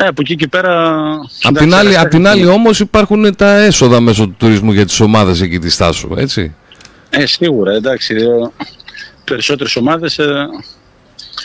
Ε, 0.01 0.07
από 0.07 0.21
εκεί 0.21 0.37
και 0.37 0.47
πέρα... 0.47 1.05
Απ' 1.43 1.57
την 1.57 1.75
άλλη, 1.75 1.99
απ 1.99 2.09
την 2.09 2.27
άλλη 2.27 2.47
όμως 2.47 2.81
υπάρχουν 2.81 3.37
τα 3.37 3.59
έσοδα 3.59 4.01
μέσω 4.01 4.25
του 4.25 4.35
τουρισμού 4.39 4.73
για 4.73 4.87
τις 4.87 5.01
ομάδες 5.01 5.41
εκεί 5.41 5.59
της 5.59 5.75
Στάσου, 5.75 6.15
έτσι. 6.17 6.55
Ε, 7.11 7.27
σίγουρα, 7.27 7.73
εντάξει. 7.73 8.15
Ε, 8.15 8.65
περισσότερες 9.25 9.77
ομάδες 9.77 10.19
ε, 10.19 10.47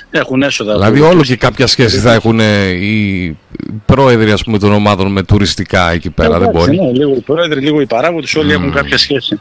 έχουν 0.10 0.42
έσοδα. 0.44 0.74
Δηλαδή 0.74 1.00
όλο 1.00 1.22
και 1.22 1.36
κάποια 1.36 1.68
σχέση 1.68 1.98
θα 1.98 2.14
έχουν 2.14 2.40
ε, 2.40 2.68
οι 2.70 3.38
πρόεδροι 3.86 4.32
ας 4.32 4.44
πούμε, 4.44 4.60
των 4.60 4.74
ομάδων 4.74 5.12
με 5.12 5.24
τουριστικά 5.24 5.92
εκεί 5.92 6.10
πέρα, 6.10 6.40
δεν 6.40 6.50
μπορεί. 6.50 6.76
Ναι, 6.76 6.92
λίγο 6.92 7.16
οι 7.16 7.22
πρόεδροι, 7.22 7.62
λίγο 7.62 7.82
οι 7.82 7.86
παράγοντες, 7.86 8.36
όλοι 8.36 8.52
έχουν 8.52 8.72
κάποια 8.72 8.98
σχέση. 8.98 9.40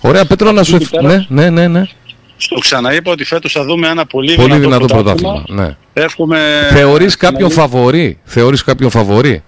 Ωραία, 0.00 0.24
Πέτρο, 0.24 0.52
να 0.52 0.62
σου 0.62 0.76
ευχαριστώ. 0.76 1.16
Ναι, 1.28 1.42
ναι, 1.42 1.50
ναι, 1.50 1.68
ναι. 1.68 1.88
Στο 2.40 2.58
ξαναείπα 2.58 3.10
ότι 3.10 3.24
φέτος 3.24 3.52
θα 3.52 3.64
δούμε 3.64 3.88
ένα 3.88 4.06
πολύ, 4.06 4.34
πολύ 4.34 4.48
δυνατό, 4.48 4.64
δυνατό 4.68 4.94
πρωτάθλημα. 4.94 5.44
Ναι. 5.48 5.76
Εύχομαι... 5.92 6.68
Θεωρείς 6.72 7.16
κάποιον 7.16 7.50
φαβορή, 7.50 8.18
θεωρείς 8.24 8.64
κάποιον 8.64 8.90
φαβορή; 8.90 9.42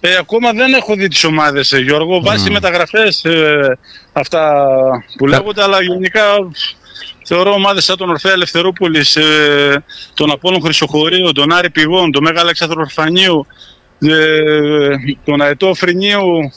Ε, 0.00 0.16
ακόμα 0.16 0.52
δεν 0.52 0.72
έχω 0.72 0.94
δει 0.94 1.08
τις 1.08 1.24
ομάδες, 1.24 1.72
ε, 1.72 1.78
Γιώργο. 1.78 2.20
Βάσει 2.20 2.50
μεταγραφές 2.50 3.24
ε, 3.24 3.78
αυτά 4.12 4.64
που 5.16 5.26
λέγονται, 5.26 5.62
αλλά 5.62 5.82
γενικά 5.82 6.22
θεωρώ 7.24 7.52
ομάδες 7.52 7.84
σαν 7.84 7.96
τον 7.96 8.10
Ορφέα 8.10 8.32
Ελευθερούπολης, 8.32 9.16
ε, 9.16 9.84
τον 10.14 10.30
Απόλλων 10.30 10.60
Χρυσοχωρίου, 10.60 11.32
τον 11.32 11.52
Άρη 11.52 11.70
Πηγών, 11.70 12.12
τον 12.12 12.22
Μέγα 12.22 12.40
Αλέξανδρο 12.40 12.80
Ορφανίου, 12.80 13.46
ε, 13.98 14.88
τον 15.24 15.40
Αετό 15.40 15.74
Φρυνίου, 15.74 16.52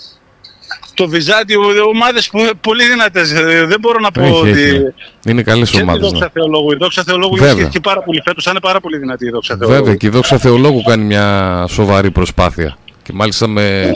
το 1.00 1.08
Βυζάντιο, 1.08 1.62
ομάδες 1.94 2.32
πολύ 2.62 2.86
δυνατές. 2.88 3.32
Ε, 3.32 3.66
δεν 3.66 3.80
μπορώ 3.80 4.00
να 4.00 4.12
πω 4.12 4.22
έχει, 4.22 4.34
ότι... 4.34 4.62
Έχει. 4.62 4.94
Είναι 5.26 5.44
καλές 5.44 5.74
ομάδες. 5.74 6.02
Και 6.02 6.08
η 6.08 6.10
Δόξα 6.10 6.26
ναι. 6.26 6.32
Θεολόγου. 6.34 6.72
Η 6.72 6.76
Δόξα 6.76 7.04
Θεολόγου 7.04 7.38
και 7.70 7.80
πάρα 7.80 8.02
πολύ 8.02 8.22
φέτος. 8.26 8.46
είναι 8.46 8.60
πάρα 8.60 8.80
πολύ 8.80 8.98
δυνατή 8.98 9.26
η 9.26 9.30
Δόξα 9.30 9.58
Θεολόγου. 9.58 9.80
Βέβαια 9.80 9.96
και 9.96 10.08
η 10.08 10.10
Δόξα 10.10 10.38
Θεολόγου 10.38 10.82
κάνει 10.82 11.04
μια 11.04 11.66
σοβαρή 11.70 12.12
προσπάθεια. 12.12 12.78
Και 13.04 13.12
μάλιστα 13.14 13.48
με 13.48 13.96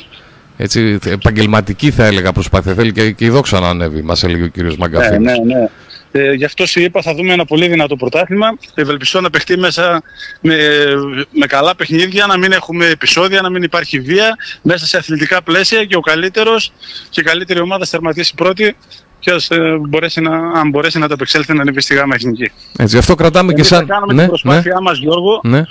έτσι, 0.57 0.99
επαγγελματική 1.05 1.91
θα 1.91 2.05
έλεγα 2.05 2.31
προσπάθεια. 2.31 2.73
Θέλει 2.73 2.91
και, 2.91 3.11
και 3.11 3.25
η 3.25 3.29
Δόξα 3.29 3.59
να 3.59 3.69
ανέβει, 3.69 4.01
μας 4.01 4.23
έλεγε 4.23 4.43
ο 4.43 4.47
κύριος 4.47 4.77
Μαγκαφίνης. 4.77 5.19
Ναι, 5.19 5.31
ναι, 5.31 5.59
ναι. 5.59 5.69
Ε, 6.15 6.33
γι' 6.33 6.45
αυτό 6.45 6.65
σου 6.65 6.79
είπα 6.79 7.01
θα 7.01 7.13
δούμε 7.13 7.33
ένα 7.33 7.45
πολύ 7.45 7.67
δυνατό 7.67 7.95
πρωτάθλημα. 7.95 8.57
Ευελπιστώ 8.73 9.21
να 9.21 9.29
παιχτεί 9.29 9.57
μέσα 9.57 10.01
με, 10.41 10.55
με 11.31 11.45
καλά 11.45 11.75
παιχνίδια, 11.75 12.25
να 12.25 12.37
μην 12.37 12.51
έχουμε 12.51 12.85
επεισόδια, 12.85 13.41
να 13.41 13.49
μην 13.49 13.63
υπάρχει 13.63 13.99
βία, 13.99 14.35
μέσα 14.61 14.85
σε 14.85 14.97
αθλητικά 14.97 15.41
πλαίσια 15.41 15.85
και 15.85 15.95
ο 15.95 15.99
καλύτερος 15.99 16.73
και 17.09 17.21
η 17.21 17.23
καλύτερη 17.23 17.59
ομάδα 17.59 17.85
στερματίσει 17.85 18.33
πρώτη 18.35 18.75
και 19.19 19.31
ας, 19.31 19.49
ε, 19.49 19.77
μπορέσει 19.79 20.21
να, 20.21 20.35
αν 20.35 20.69
μπορέσει 20.69 20.99
να 20.99 21.07
το 21.07 21.13
απεξέλθει 21.13 21.53
να 21.53 21.61
ανέβει 21.61 21.81
στη 21.81 21.95
γάμα 21.95 22.15
εθνική. 22.15 22.51
Έτσι, 22.77 22.95
γι' 22.95 23.01
αυτό 23.01 23.15
κρατάμε 23.15 23.51
Εμείς 23.51 23.61
και 23.61 23.75
σαν... 23.75 23.87
Θα 23.87 23.93
κάνουμε 23.93 24.13
ναι, 24.13 24.19
την 24.19 24.29
προσπάθειά 24.29 24.73
ναι, 24.73 24.81
μας, 24.81 24.97
Γιώργο, 24.97 25.41
ναι. 25.43 25.63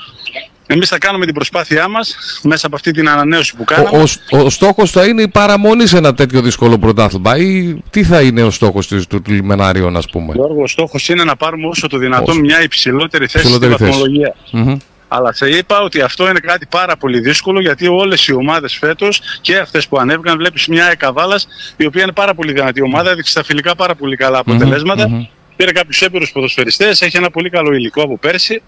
Εμείς 0.72 0.88
θα 0.88 0.98
κάνουμε 0.98 1.24
την 1.24 1.34
προσπάθειά 1.34 1.88
μας 1.88 2.16
μέσα 2.42 2.66
από 2.66 2.76
αυτή 2.76 2.90
την 2.90 3.08
ανανέωση 3.08 3.56
που 3.56 3.64
κάναμε. 3.64 3.98
Ο, 3.98 4.04
ο, 4.30 4.38
ο 4.38 4.50
στόχος 4.50 4.90
θα 4.90 5.04
είναι 5.04 5.22
η 5.22 5.28
παραμονή 5.28 5.86
σε 5.86 5.96
ένα 5.96 6.14
τέτοιο 6.14 6.40
δύσκολο 6.40 6.78
πρωτάθλημα 6.78 7.36
ή 7.36 7.82
τι 7.90 8.04
θα 8.04 8.20
είναι 8.20 8.42
ο 8.42 8.50
στόχος 8.50 8.86
του, 8.86 9.06
του, 9.06 9.22
του 9.22 9.32
λιμενάριου, 9.32 9.96
ας 9.96 10.10
πούμε; 10.10 10.32
Γιώργο, 10.34 10.62
ο 10.62 10.66
στόχος 10.66 11.08
είναι 11.08 11.24
να 11.24 11.36
πάρουμε 11.36 11.66
όσο 11.66 11.86
το 11.86 11.98
δυνατόν 11.98 12.38
μια 12.38 12.62
υψηλότερη 12.62 13.26
θέση 13.26 13.46
υψηλότερη 13.46 13.72
στη 13.72 13.84
βαθμολογία. 13.84 14.34
Mm-hmm. 14.52 14.76
Αλλά 15.08 15.32
σε 15.32 15.48
είπα 15.48 15.80
ότι 15.80 16.00
αυτό 16.00 16.28
είναι 16.28 16.38
κάτι 16.38 16.66
πάρα 16.66 16.96
πολύ 16.96 17.20
δύσκολο 17.20 17.60
γιατί 17.60 17.86
όλες 17.88 18.26
οι 18.26 18.32
ομάδες 18.32 18.74
φέτος 18.74 19.20
και 19.40 19.56
αυτές 19.56 19.88
που 19.88 19.98
ανέβηκαν, 19.98 20.36
βλέπεις 20.36 20.66
μια 20.66 20.90
εκαβάλας 20.90 21.46
η 21.76 21.86
οποία 21.86 22.02
είναι 22.02 22.12
πάρα 22.12 22.34
πολύ 22.34 22.52
δυνατή 22.52 22.82
ομάδα, 22.82 23.10
έδειξε 23.10 23.30
στα 23.30 23.44
φιλικά 23.44 23.74
πάρα 23.74 23.94
πολύ 23.94 24.16
καλά 24.16 24.38
αποτελέσματα. 24.38 25.08
Mm-hmm. 25.08 25.28
Πήρε 25.56 25.72
κάποιους 25.72 26.02
έμπειρους 26.02 26.32
ποδοσφαιριστές, 26.32 27.02
έχει 27.02 27.16
ένα 27.16 27.30
πολύ 27.30 27.50
καλό 27.50 27.72
υλικό 27.72 28.02
από 28.02 28.18
πέρσι. 28.18 28.62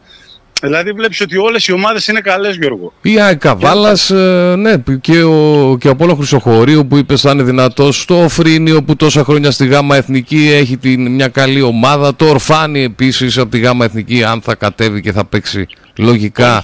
Δηλαδή 0.64 0.92
βλέπεις 0.92 1.20
ότι 1.20 1.37
όλες 1.37 1.66
οι 1.66 1.72
ομάδες 1.72 2.07
είναι 2.07 2.20
καλές 2.20 2.57
Γιώργο. 2.57 2.92
Η 3.03 3.20
ΑΕΚ 3.20 3.42
Βάλας, 3.57 4.11
ε, 4.11 4.55
ναι, 4.59 4.74
και 5.00 5.22
ο, 5.22 5.77
και 5.81 5.88
ο 5.88 5.90
Απόλλων 5.90 6.16
Χρυσοχωρίου 6.16 6.87
που 6.87 6.96
είπες 6.96 7.20
θα 7.20 7.31
είναι 7.31 7.42
δυνατός, 7.42 8.05
το 8.05 8.29
Φρίνιο 8.29 8.83
που 8.83 8.96
τόσα 8.96 9.24
χρόνια 9.24 9.50
στη 9.50 9.66
ΓΑΜΑ 9.66 9.96
Εθνική 9.96 10.50
έχει 10.53 10.77
την, 10.77 11.11
μια 11.11 11.29
καλή 11.29 11.62
ομάδα, 11.62 12.16
το 12.16 12.24
Ορφάνι 12.24 12.83
επίσης 12.83 13.38
από 13.38 13.50
τη 13.50 13.59
ΓΑΜΑ 13.59 13.85
Εθνική 13.85 14.24
αν 14.24 14.40
θα 14.40 14.55
κατέβει 14.55 15.00
και 15.00 15.12
θα 15.12 15.24
παίξει 15.24 15.66
λογικά. 15.96 16.62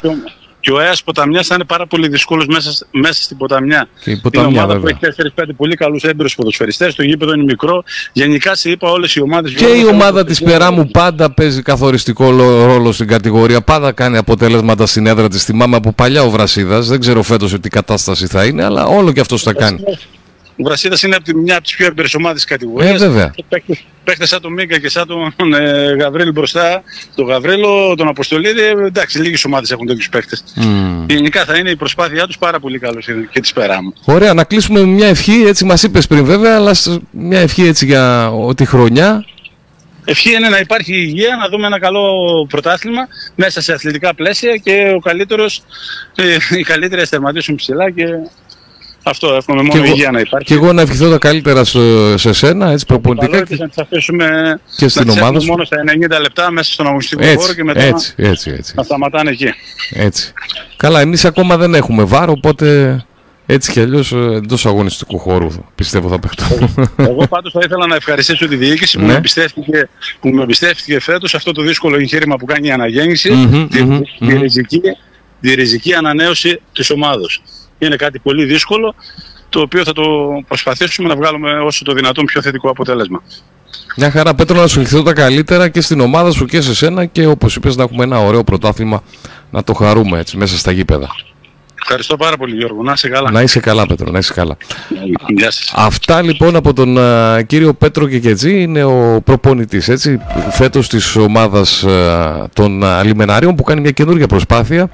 Και 0.60 0.70
ο 0.70 0.80
Αίας 0.80 1.02
Ποταμιάς 1.02 1.46
θα 1.46 1.54
είναι 1.54 1.64
πάρα 1.64 1.86
πολύ 1.86 2.08
δύσκολος 2.08 2.46
μέσα, 2.46 2.86
μέσα 2.90 3.22
στην 3.22 3.36
Ποταμιά. 3.36 3.88
Και 4.02 4.10
η 4.10 4.16
Ποταμιά, 4.16 4.48
είναι 4.48 4.58
ομάδα 4.58 4.78
βέβαια. 4.78 4.98
που 4.98 5.06
έχει 5.06 5.32
4-5 5.36 5.44
πολύ 5.56 5.74
καλούς 5.74 6.02
έμπειρους 6.02 6.34
ποδοσφαιριστές, 6.34 6.94
το 6.94 7.02
γήπεδο 7.02 7.32
είναι 7.32 7.44
μικρό. 7.44 7.84
Γενικά 8.12 8.54
σε 8.54 8.70
είπα 8.70 8.90
όλες 8.90 9.14
οι 9.14 9.20
ομάδες... 9.20 9.52
Και 9.52 9.64
η 9.64 9.84
ομάδα 9.84 10.24
της 10.24 10.42
Περάμου 10.42 10.88
πάντα 10.88 11.30
παίζει 11.30 11.62
καθοριστικό 11.62 12.30
ρόλο 12.66 12.92
στην 12.92 13.06
κατηγορία. 13.06 13.60
Πάντα 13.60 13.92
κάνει 13.92 14.16
αποτέλεσματα 14.16 14.86
στην 14.86 15.06
έδρα 15.06 15.28
της. 15.28 15.44
Θυμάμαι 15.44 15.76
από 15.76 15.92
παλιά 15.92 16.22
ο 16.22 16.30
Βρασίδας. 16.30 16.88
Δεν 16.88 17.00
ξέρω 17.00 17.22
φέτος 17.22 17.54
τι 17.60 17.68
κατάσταση 17.68 18.26
θα 18.26 18.44
είναι, 18.44 18.64
αλλά 18.64 18.84
όλο 18.84 19.12
και 19.12 19.20
αυτός 19.20 19.42
θα 19.42 19.52
κάνει. 19.52 19.84
Ο 20.60 20.62
Βρασίδας 20.62 21.02
είναι 21.02 21.14
από 21.14 21.24
τη, 21.24 21.36
μια 21.36 21.54
από 21.54 21.62
τις 21.62 21.76
πιο 21.76 21.86
έμπειρες 21.86 22.14
ομάδες 22.14 22.42
της 22.42 22.50
κατηγορίας. 22.50 23.00
Ε, 23.00 23.08
βέβαια. 23.08 23.34
Παίχτες 24.04 24.28
σαν 24.28 24.40
τον 24.40 24.52
Μίκα 24.52 24.78
και 24.78 24.88
σαν 24.88 25.06
τον 25.36 25.54
ε, 25.54 25.96
Γαβρίλ 26.00 26.32
μπροστά, 26.32 26.82
τον 27.14 27.26
Γαβρίλο, 27.26 27.94
τον 27.96 28.08
Αποστολίδη. 28.08 28.62
Εντάξει, 28.62 29.18
λίγες 29.18 29.44
ομάδες 29.44 29.70
έχουν 29.70 29.86
τέτοιους 29.86 30.08
παίχτες. 30.08 30.44
Mm. 30.56 31.04
Γενικά 31.08 31.44
θα 31.44 31.56
είναι 31.56 31.70
η 31.70 31.76
προσπάθειά 31.76 32.26
τους 32.26 32.38
πάρα 32.38 32.60
πολύ 32.60 32.78
καλός 32.78 33.08
και 33.30 33.40
της 33.40 33.52
πέρα 33.52 33.82
μου. 33.82 33.94
Ωραία, 34.04 34.34
να 34.34 34.44
κλείσουμε 34.44 34.80
με 34.80 34.86
μια 34.86 35.06
ευχή. 35.06 35.42
Έτσι 35.46 35.64
μας 35.64 35.82
είπες 35.82 36.06
πριν 36.06 36.24
βέβαια, 36.24 36.54
αλλά 36.54 36.76
μια 37.10 37.40
ευχή 37.40 37.62
έτσι 37.66 37.84
για 37.86 38.32
τη 38.56 38.64
χρονιά. 38.64 39.24
Ευχή 40.04 40.32
είναι 40.34 40.48
να 40.48 40.58
υπάρχει 40.58 40.94
υγεία, 40.94 41.36
να 41.36 41.48
δούμε 41.48 41.66
ένα 41.66 41.78
καλό 41.78 42.12
πρωτάθλημα 42.48 43.06
μέσα 43.34 43.60
σε 43.60 43.72
αθλητικά 43.72 44.14
πλαίσια 44.14 44.56
και 44.56 44.92
ο 44.96 44.98
καλύτερος, 45.00 45.62
ε, 46.14 46.36
οι 46.58 46.62
καλύτεροι 46.62 47.02
να 47.10 47.54
ψηλά 47.56 47.90
και 47.90 48.04
αυτό 49.02 49.34
εύχομαι 49.34 49.62
μόνο 49.62 49.82
εγώ, 49.84 49.92
υγεία 49.92 50.10
να 50.10 50.20
υπάρχει. 50.20 50.46
Και 50.46 50.54
εγώ 50.54 50.72
να 50.72 50.82
ευχηθώ 50.82 51.10
τα 51.10 51.18
καλύτερα 51.18 51.64
στο, 51.64 52.14
σε 52.18 52.32
σένα, 52.32 52.70
έτσι 52.70 52.86
προπονητικά. 52.86 53.42
Και 53.42 53.56
να 53.58 53.68
τις 53.68 53.78
αφήσουμε 53.78 54.26
και 54.76 54.88
στην 54.88 55.06
να 55.06 55.12
ομάδα 55.12 55.40
σου. 55.40 55.46
μόνο 55.46 55.64
στα 55.64 55.76
90 56.16 56.20
λεπτά 56.20 56.50
μέσα 56.50 56.72
στον 56.72 56.86
αγωνιστικό 56.86 57.22
έτσι, 57.22 57.36
χώρο 57.36 57.54
και 57.54 57.64
μετά 57.64 57.80
έτσι, 57.80 58.12
έτσι, 58.16 58.50
έτσι. 58.58 58.72
να 58.76 58.82
σταματάνε 58.82 59.30
εκεί. 59.30 59.46
Έτσι. 59.90 60.32
Καλά, 60.76 61.00
εμείς 61.00 61.24
ακόμα 61.24 61.56
δεν 61.56 61.74
έχουμε 61.74 62.04
βάρο, 62.04 62.32
οπότε 62.36 62.98
έτσι 63.46 63.72
κι 63.72 63.80
αλλιώς 63.80 64.12
εντός 64.12 64.66
αγωνιστικού 64.66 65.18
χώρου 65.18 65.48
πιστεύω 65.74 66.08
θα 66.08 66.18
παιχτώ. 66.18 66.44
Εγώ 66.96 67.26
πάντως 67.28 67.52
θα 67.52 67.60
ήθελα 67.64 67.86
να 67.86 67.94
ευχαριστήσω 67.94 68.48
τη 68.48 68.56
διοίκηση 68.56 68.96
που, 68.98 69.04
Ναι. 69.04 69.10
με 69.10 69.16
εμπιστεύτηκε, 69.18 69.88
που 70.20 70.28
με 70.28 70.42
εμπιστεύτηκε 70.42 71.00
φέτος 71.00 71.34
αυτό 71.34 71.52
το 71.52 71.62
δύσκολο 71.62 71.96
εγχείρημα 71.96 72.36
που 72.36 72.44
κάνει 72.44 72.66
η 72.68 72.70
αναγέννηση, 72.70 73.30
Μμμ, 73.32 73.68
τη, 73.68 73.82
μμμ, 73.82 74.00
τη, 74.18 74.24
μμμ. 74.24 74.40
ριζική, 74.40 74.80
τη 75.40 75.54
ριζική 75.54 75.94
ανανέωση 75.94 76.60
της 76.72 76.90
ομάδα. 76.90 77.26
Είναι 77.80 77.96
κάτι 77.96 78.18
πολύ 78.18 78.44
δύσκολο 78.44 78.94
το 79.48 79.60
οποίο 79.60 79.84
θα 79.84 79.92
το 79.92 80.02
προσπαθήσουμε 80.48 81.08
να 81.08 81.16
βγάλουμε 81.16 81.50
όσο 81.52 81.84
το 81.84 81.92
δυνατόν 81.92 82.24
πιο 82.24 82.42
θετικό 82.42 82.70
αποτέλεσμα. 82.70 83.22
Μια 83.96 84.10
χαρά 84.10 84.34
Πέτρο 84.34 84.60
να 84.60 84.66
σου 84.66 84.80
ευχηθώ 84.80 85.02
τα 85.02 85.12
καλύτερα 85.12 85.68
και 85.68 85.80
στην 85.80 86.00
ομάδα 86.00 86.30
σου 86.30 86.46
και 86.46 86.60
σε 86.60 86.74
σένα 86.74 87.04
και 87.04 87.26
όπως 87.26 87.56
είπες 87.56 87.76
να 87.76 87.82
έχουμε 87.82 88.04
ένα 88.04 88.18
ωραίο 88.18 88.44
πρωτάθλημα 88.44 89.02
να 89.50 89.64
το 89.64 89.72
χαρούμε 89.72 90.18
έτσι 90.18 90.36
μέσα 90.36 90.58
στα 90.58 90.70
γήπεδα. 90.70 91.08
Ευχαριστώ 91.82 92.16
πάρα 92.16 92.36
πολύ 92.36 92.56
Γιώργο. 92.56 92.82
Να 92.82 92.92
είσαι 92.92 93.08
καλά. 93.08 93.30
Να 93.30 93.42
είσαι 93.42 93.60
καλά 93.60 93.86
Πέτρο, 93.86 94.10
να 94.10 94.18
είσαι 94.18 94.32
καλά. 94.32 94.56
Γεια 95.28 95.50
σας. 95.50 95.72
Αυτά 95.76 96.22
λοιπόν 96.22 96.56
από 96.56 96.72
τον 96.72 96.98
α, 96.98 97.42
κύριο 97.42 97.74
Πέτρο 97.74 98.08
Κεκετζή 98.08 98.62
είναι 98.62 98.84
ο 98.84 99.20
προπονητής 99.24 99.88
έτσι, 99.88 100.20
φέτος 100.50 100.88
της 100.88 101.16
ομάδας 101.16 101.84
α, 101.84 102.48
των 102.52 102.84
α, 102.84 103.02
Λιμεναρίων 103.04 103.54
που 103.54 103.62
κάνει 103.62 103.80
μια 103.80 103.90
καινούργια 103.90 104.26
προσπάθεια 104.26 104.90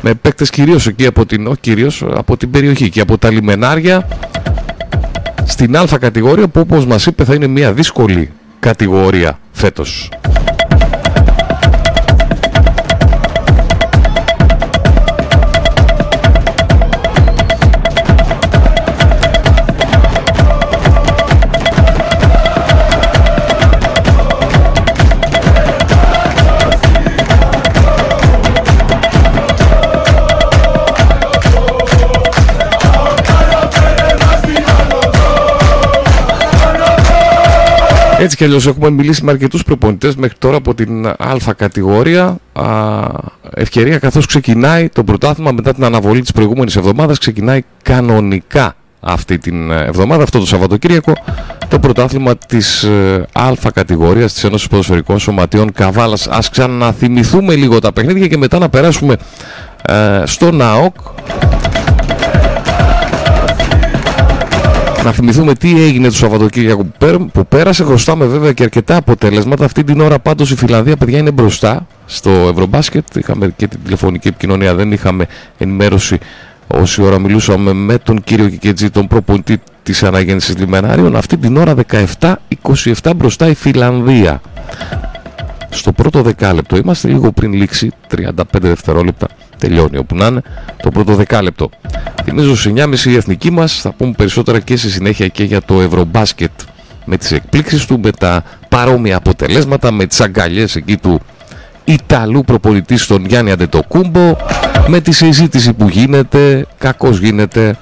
με 0.00 0.14
παίκτες 0.14 0.50
κυρίως 0.50 0.86
εκεί 0.86 1.06
από 1.06 1.26
την, 1.26 1.46
όχι 1.46 1.60
κυρίως, 1.60 2.04
από 2.14 2.36
την 2.36 2.50
περιοχή 2.50 2.90
και 2.90 3.00
από 3.00 3.18
τα 3.18 3.30
Λιμενάρια 3.30 4.08
στην 5.44 5.76
Α 5.76 5.84
κατηγορία 6.00 6.48
που 6.48 6.60
όπως 6.60 6.86
μας 6.86 7.06
είπε 7.06 7.24
θα 7.24 7.34
είναι 7.34 7.46
μια 7.46 7.72
δύσκολη 7.72 8.30
κατηγορία 8.60 9.38
φέτος. 9.52 10.10
Έτσι 38.18 38.36
κι 38.36 38.44
αλλιώς 38.44 38.66
έχουμε 38.66 38.90
μιλήσει 38.90 39.24
με 39.24 39.30
αρκετούς 39.30 39.62
προπονητές 39.62 40.16
μέχρι 40.16 40.36
τώρα 40.38 40.56
από 40.56 40.74
την 40.74 41.06
Α 41.06 41.54
κατηγορία. 41.56 42.36
Α, 42.52 42.64
ευκαιρία 43.54 43.98
καθώς 43.98 44.26
ξεκινάει 44.26 44.88
το 44.88 45.04
πρωτάθλημα 45.04 45.52
μετά 45.52 45.74
την 45.74 45.84
αναβολή 45.84 46.20
της 46.20 46.32
προηγούμενης 46.32 46.76
εβδομάδας 46.76 47.18
ξεκινάει 47.18 47.60
κανονικά 47.82 48.74
αυτή 49.00 49.38
την 49.38 49.70
εβδομάδα, 49.70 50.22
αυτό 50.22 50.38
το 50.38 50.46
Σαββατοκύριακο, 50.46 51.12
το 51.68 51.78
πρωτάθλημα 51.78 52.36
της 52.36 52.82
ε, 52.82 53.26
Α 53.32 53.70
κατηγορίας 53.74 54.32
της 54.32 54.44
Ένωσης 54.44 54.68
Ποδοσφαιρικών 54.68 55.18
Σωματείων 55.18 55.72
Καβάλας. 55.72 56.28
Ας 56.28 56.50
ξαναθυμηθούμε 56.50 57.54
λίγο 57.54 57.78
τα 57.78 57.92
παιχνίδια 57.92 58.26
και 58.26 58.36
μετά 58.36 58.58
να 58.58 58.68
περάσουμε 58.68 59.16
ε, 59.82 60.22
στο 60.24 60.50
ΝΑΟΚ 60.50 60.94
να 65.04 65.12
θυμηθούμε 65.12 65.54
τι 65.54 65.82
έγινε 65.82 66.08
το 66.08 66.14
Σαββατοκύριακο 66.14 66.86
που 67.32 67.46
πέρασε. 67.46 67.84
Χρωστάμε 67.84 68.26
βέβαια 68.26 68.52
και 68.52 68.62
αρκετά 68.62 68.96
αποτέλεσματα. 68.96 69.64
Αυτή 69.64 69.84
την 69.84 70.00
ώρα 70.00 70.18
πάντως 70.18 70.50
η 70.50 70.56
Φιλανδία, 70.56 70.96
παιδιά, 70.96 71.18
είναι 71.18 71.30
μπροστά 71.30 71.86
στο 72.06 72.30
Ευρωμπάσκετ. 72.30 73.16
Είχαμε 73.16 73.52
και 73.56 73.66
την 73.66 73.78
τηλεφωνική 73.84 74.28
επικοινωνία, 74.28 74.74
δεν 74.74 74.92
είχαμε 74.92 75.26
ενημέρωση 75.58 76.18
όση 76.66 77.02
ώρα 77.02 77.18
μιλούσαμε 77.18 77.72
με 77.72 77.98
τον 77.98 78.22
κύριο 78.24 78.48
Κικετζή, 78.48 78.90
τον 78.90 79.06
προπονητή 79.06 79.60
της 79.82 80.02
αναγέννησης 80.02 80.56
Λιμενάριων. 80.58 81.16
Αυτή 81.16 81.36
την 81.36 81.56
ώρα 81.56 81.74
17-27 82.20 83.12
μπροστά 83.16 83.46
η 83.46 83.54
Φιλανδία. 83.54 84.40
Στο 85.70 85.92
πρώτο 85.92 86.22
δεκάλεπτο 86.22 86.76
είμαστε 86.76 87.08
λίγο 87.08 87.32
πριν 87.32 87.52
λήξει 87.52 87.90
35 88.16 88.30
δευτερόλεπτα 88.52 89.26
τελειώνει 89.58 89.96
όπου 89.98 90.14
να 90.14 90.26
είναι 90.26 90.42
το 90.82 90.90
πρώτο 90.90 91.14
δεκάλεπτο. 91.14 91.70
Θυμίζω 92.24 92.56
στις 92.56 92.72
9.30 92.76 93.04
η 93.04 93.16
εθνική 93.16 93.50
μας, 93.50 93.80
θα 93.80 93.92
πούμε 93.92 94.12
περισσότερα 94.16 94.60
και 94.60 94.76
στη 94.76 94.90
συνέχεια 94.90 95.28
και 95.28 95.44
για 95.44 95.62
το 95.62 95.80
Ευρωμπάσκετ 95.80 96.50
με 97.04 97.16
τις 97.16 97.32
εκπλήξεις 97.32 97.86
του, 97.86 98.00
με 98.00 98.10
τα 98.10 98.42
παρόμοια 98.68 99.16
αποτελέσματα, 99.16 99.90
με 99.90 100.06
τις 100.06 100.20
αγκαλιές 100.20 100.76
εκεί 100.76 100.96
του 100.96 101.20
Ιταλού 101.84 102.44
προπονητής 102.44 103.02
στον 103.02 103.26
Γιάννη 103.26 103.50
Αντετοκούμπο, 103.50 104.36
με 104.86 105.00
τη 105.00 105.12
συζήτηση 105.12 105.72
που 105.72 105.88
γίνεται, 105.88 106.66
κακώς 106.78 107.18
γίνεται, 107.18 107.76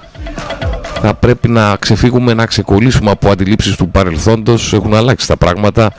θα 1.02 1.14
πρέπει 1.14 1.48
να 1.48 1.76
ξεφύγουμε, 1.76 2.34
να 2.34 2.46
ξεκολλήσουμε 2.46 3.10
από 3.10 3.30
αντιλήψεις 3.30 3.76
του 3.76 3.88
παρελθόντος, 3.88 4.72
έχουν 4.72 4.94
αλλάξει 4.94 5.26
τα 5.26 5.36
πράγματα. 5.36 5.90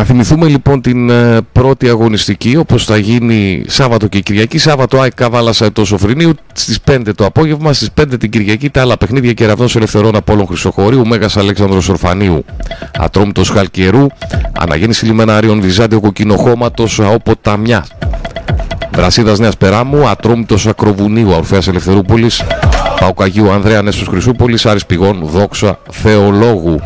Να 0.00 0.06
θυμηθούμε 0.06 0.48
λοιπόν 0.48 0.80
την 0.80 1.10
ε, 1.10 1.38
πρώτη 1.52 1.88
αγωνιστική 1.88 2.56
όπως 2.56 2.84
θα 2.84 2.96
γίνει 2.96 3.64
Σάββατο 3.66 4.06
και 4.06 4.20
Κυριακή. 4.20 4.58
Σάββατο 4.58 5.00
ΑΕΚ 5.00 5.14
Καβάλας 5.14 5.62
το 5.72 5.84
Σοφρινίου. 5.84 6.32
Στις 6.52 6.78
5 6.90 7.00
το 7.14 7.24
απόγευμα, 7.24 7.72
στις 7.72 7.90
5 8.00 8.04
την 8.18 8.30
Κυριακή 8.30 8.70
τα 8.70 8.80
άλλα 8.80 8.96
παιχνίδια. 8.96 9.32
Κεραυνός 9.32 9.76
Ελευθερών 9.76 10.16
Απόλλων 10.16 10.46
Χρυσοχωρίου, 10.46 11.06
Μέγας 11.06 11.36
Αλέξανδρος 11.36 11.88
Ορφανίου, 11.88 12.44
Ατρόμητος 12.98 13.48
Χαλκιερού, 13.50 14.06
Αναγέννηση 14.60 15.04
Λιμενάριων 15.04 15.60
Βυζάντιο 15.60 16.00
Κοκκινοχώματος 16.00 17.00
ΑΟΠΟ 17.00 17.36
Ταμιά. 17.42 17.86
Βρασίδας 18.94 19.38
Νέας 19.38 19.56
Περάμου, 19.56 20.08
Ατρόμητος 20.08 20.66
Ακροβουνίου, 20.66 21.30
Ορφέας 21.30 21.68
Ελευθερούπολης, 21.68 22.42
Παουκαγίου 23.00 23.50
Ανδρέα 23.50 23.82
Νέσος 23.82 24.08
Χρυσούπολης, 24.08 24.66
Άρης 24.66 24.86
Πηγών, 24.86 25.20
Δόξα 25.24 25.78
Θεολόγου 25.90 26.80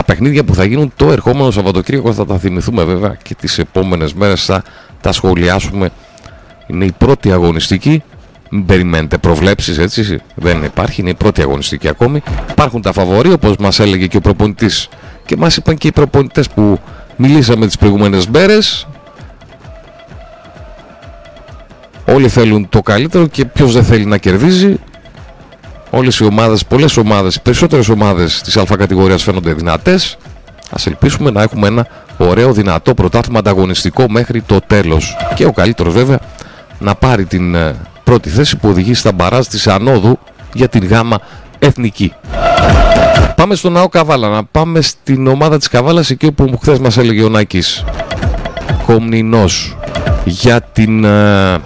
τα 0.00 0.06
παιχνίδια 0.06 0.44
που 0.44 0.54
θα 0.54 0.64
γίνουν 0.64 0.92
το 0.96 1.12
ερχόμενο 1.12 1.50
Σαββατοκύριακο 1.50 2.12
θα 2.12 2.26
τα 2.26 2.38
θυμηθούμε 2.38 2.84
βέβαια 2.84 3.16
και 3.22 3.34
τις 3.34 3.58
επόμενες 3.58 4.14
μέρες 4.14 4.44
θα 4.44 4.62
τα 5.00 5.12
σχολιάσουμε. 5.12 5.90
Είναι 6.66 6.84
η 6.84 6.92
πρώτη 6.98 7.32
αγωνιστική. 7.32 8.02
Μην 8.50 8.66
περιμένετε 8.66 9.18
προβλέψεις 9.18 9.78
έτσι, 9.78 10.18
δεν 10.34 10.64
υπάρχει, 10.64 11.00
είναι 11.00 11.10
η 11.10 11.14
πρώτη 11.14 11.42
αγωνιστική 11.42 11.88
ακόμη. 11.88 12.22
Υπάρχουν 12.50 12.82
τα 12.82 12.92
φαβορή 12.92 13.32
όπως 13.32 13.56
μας 13.56 13.78
έλεγε 13.80 14.06
και 14.06 14.16
ο 14.16 14.20
προπονητής 14.20 14.88
και 15.26 15.36
μας 15.36 15.56
είπαν 15.56 15.76
και 15.76 15.86
οι 15.86 15.92
προπονητές 15.92 16.48
που 16.48 16.78
μιλήσαμε 17.16 17.66
τις 17.66 17.76
προηγούμενες 17.76 18.26
μέρες. 18.26 18.86
Όλοι 22.04 22.28
θέλουν 22.28 22.68
το 22.68 22.82
καλύτερο 22.82 23.26
και 23.26 23.44
ποιος 23.44 23.72
δεν 23.72 23.84
θέλει 23.84 24.04
να 24.04 24.18
κερδίζει 24.18 24.76
όλες 25.90 26.18
οι 26.18 26.24
ομάδες, 26.24 26.64
πολλές 26.64 26.96
ομάδες, 26.96 27.34
οι 27.34 27.40
περισσότερες 27.42 27.88
ομάδες 27.88 28.40
της 28.42 28.56
α 28.56 28.64
κατηγορίας 28.78 29.22
φαίνονται 29.22 29.52
δυνατές. 29.52 30.16
Ας 30.70 30.86
ελπίσουμε 30.86 31.30
να 31.30 31.42
έχουμε 31.42 31.66
ένα 31.66 31.86
ωραίο 32.16 32.52
δυνατό 32.52 32.94
πρωτάθλημα 32.94 33.38
ανταγωνιστικό 33.38 34.04
μέχρι 34.08 34.40
το 34.40 34.60
τέλος. 34.66 35.16
Και 35.34 35.44
ο 35.44 35.52
καλύτερος 35.52 35.94
βέβαια 35.94 36.18
να 36.78 36.94
πάρει 36.94 37.24
την 37.24 37.54
ε, 37.54 37.74
πρώτη 38.04 38.28
θέση 38.28 38.56
που 38.56 38.68
οδηγεί 38.68 38.94
στα 38.94 39.12
μπαράζ 39.12 39.46
της 39.46 39.66
Ανόδου 39.66 40.18
για 40.52 40.68
την 40.68 40.86
γάμα 40.86 41.18
εθνική. 41.58 42.12
Πάμε 43.36 43.54
στον 43.54 43.72
Ναό 43.72 43.88
Καβάλα, 43.88 44.28
να 44.28 44.44
πάμε 44.44 44.80
στην 44.80 45.26
ομάδα 45.26 45.58
της 45.58 45.68
Καβάλας 45.68 46.10
εκεί 46.10 46.26
όπου 46.26 46.58
χθες 46.60 46.78
μας 46.78 46.96
έλεγε 46.96 47.22
ο 47.22 47.28
Νάκης. 47.28 47.84
Κομνηνός 48.86 49.76
για, 50.24 50.60
την, 50.60 51.04
ε, 51.04 51.58